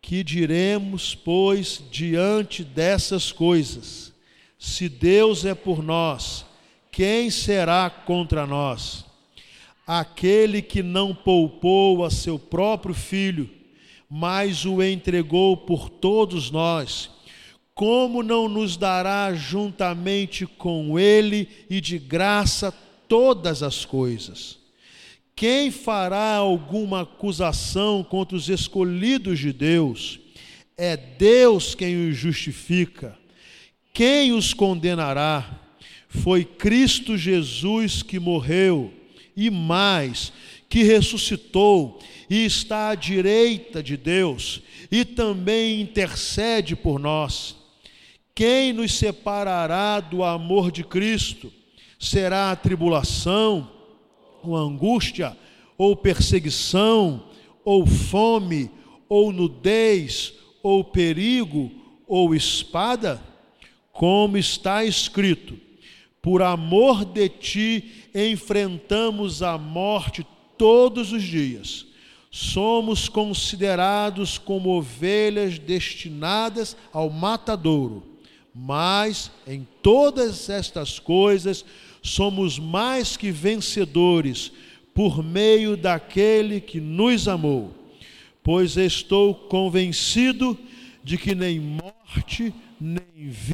Que 0.00 0.24
diremos, 0.24 1.14
pois, 1.14 1.82
diante 1.90 2.64
dessas 2.64 3.30
coisas? 3.30 4.12
Se 4.58 4.88
Deus 4.88 5.44
é 5.44 5.54
por 5.54 5.82
nós, 5.82 6.44
quem 6.90 7.30
será 7.30 7.90
contra 7.90 8.46
nós? 8.46 9.04
Aquele 9.86 10.62
que 10.62 10.82
não 10.82 11.14
poupou 11.14 12.04
a 12.04 12.10
seu 12.10 12.38
próprio 12.38 12.94
filho, 12.94 13.50
mas 14.08 14.64
o 14.64 14.82
entregou 14.82 15.56
por 15.56 15.88
todos 15.88 16.50
nós, 16.50 17.10
como 17.74 18.22
não 18.22 18.48
nos 18.48 18.76
dará 18.76 19.34
juntamente 19.34 20.46
com 20.46 20.98
ele 20.98 21.48
e 21.68 21.80
de 21.80 21.98
graça 21.98 22.72
todas 23.08 23.62
as 23.62 23.84
coisas? 23.84 24.58
Quem 25.34 25.70
fará 25.70 26.36
alguma 26.36 27.00
acusação 27.00 28.04
contra 28.04 28.36
os 28.36 28.48
escolhidos 28.48 29.40
de 29.40 29.52
Deus? 29.52 30.20
É 30.76 30.96
Deus 30.96 31.74
quem 31.74 32.08
os 32.08 32.16
justifica. 32.16 33.18
Quem 33.92 34.32
os 34.32 34.54
condenará? 34.54 35.60
Foi 36.08 36.44
Cristo 36.44 37.18
Jesus 37.18 38.02
que 38.02 38.20
morreu 38.20 38.92
e 39.36 39.50
mais, 39.50 40.32
que 40.68 40.82
ressuscitou 40.82 41.98
e 42.28 42.44
está 42.44 42.90
à 42.90 42.94
direita 42.94 43.82
de 43.82 43.96
Deus 43.96 44.62
e 44.90 45.04
também 45.04 45.80
intercede 45.80 46.74
por 46.76 46.98
nós. 46.98 47.56
Quem 48.34 48.72
nos 48.72 48.94
separará 48.94 50.00
do 50.00 50.24
amor 50.24 50.72
de 50.72 50.82
Cristo? 50.82 51.52
Será 51.98 52.50
a 52.50 52.56
tribulação, 52.56 53.70
ou 54.42 54.56
angústia, 54.56 55.36
ou 55.78 55.94
perseguição, 55.94 57.28
ou 57.64 57.86
fome, 57.86 58.70
ou 59.08 59.32
nudez, 59.32 60.34
ou 60.62 60.82
perigo, 60.82 61.70
ou 62.06 62.34
espada? 62.34 63.22
Como 63.92 64.36
está 64.36 64.84
escrito: 64.84 65.56
por 66.20 66.42
amor 66.42 67.04
de 67.04 67.28
ti 67.28 68.03
enfrentamos 68.14 69.42
a 69.42 69.58
morte 69.58 70.24
todos 70.56 71.12
os 71.12 71.22
dias. 71.22 71.86
Somos 72.30 73.08
considerados 73.08 74.38
como 74.38 74.70
ovelhas 74.70 75.58
destinadas 75.58 76.76
ao 76.92 77.10
matadouro. 77.10 78.02
Mas 78.54 79.32
em 79.46 79.66
todas 79.82 80.48
estas 80.48 80.98
coisas 80.98 81.64
somos 82.02 82.58
mais 82.58 83.16
que 83.16 83.32
vencedores 83.32 84.52
por 84.94 85.24
meio 85.24 85.76
daquele 85.76 86.60
que 86.60 86.80
nos 86.80 87.26
amou. 87.26 87.74
Pois 88.42 88.76
estou 88.76 89.34
convencido 89.34 90.56
de 91.02 91.18
que 91.18 91.34
nem 91.34 91.58
morte, 91.58 92.54
nem 92.80 93.28
vida 93.28 93.53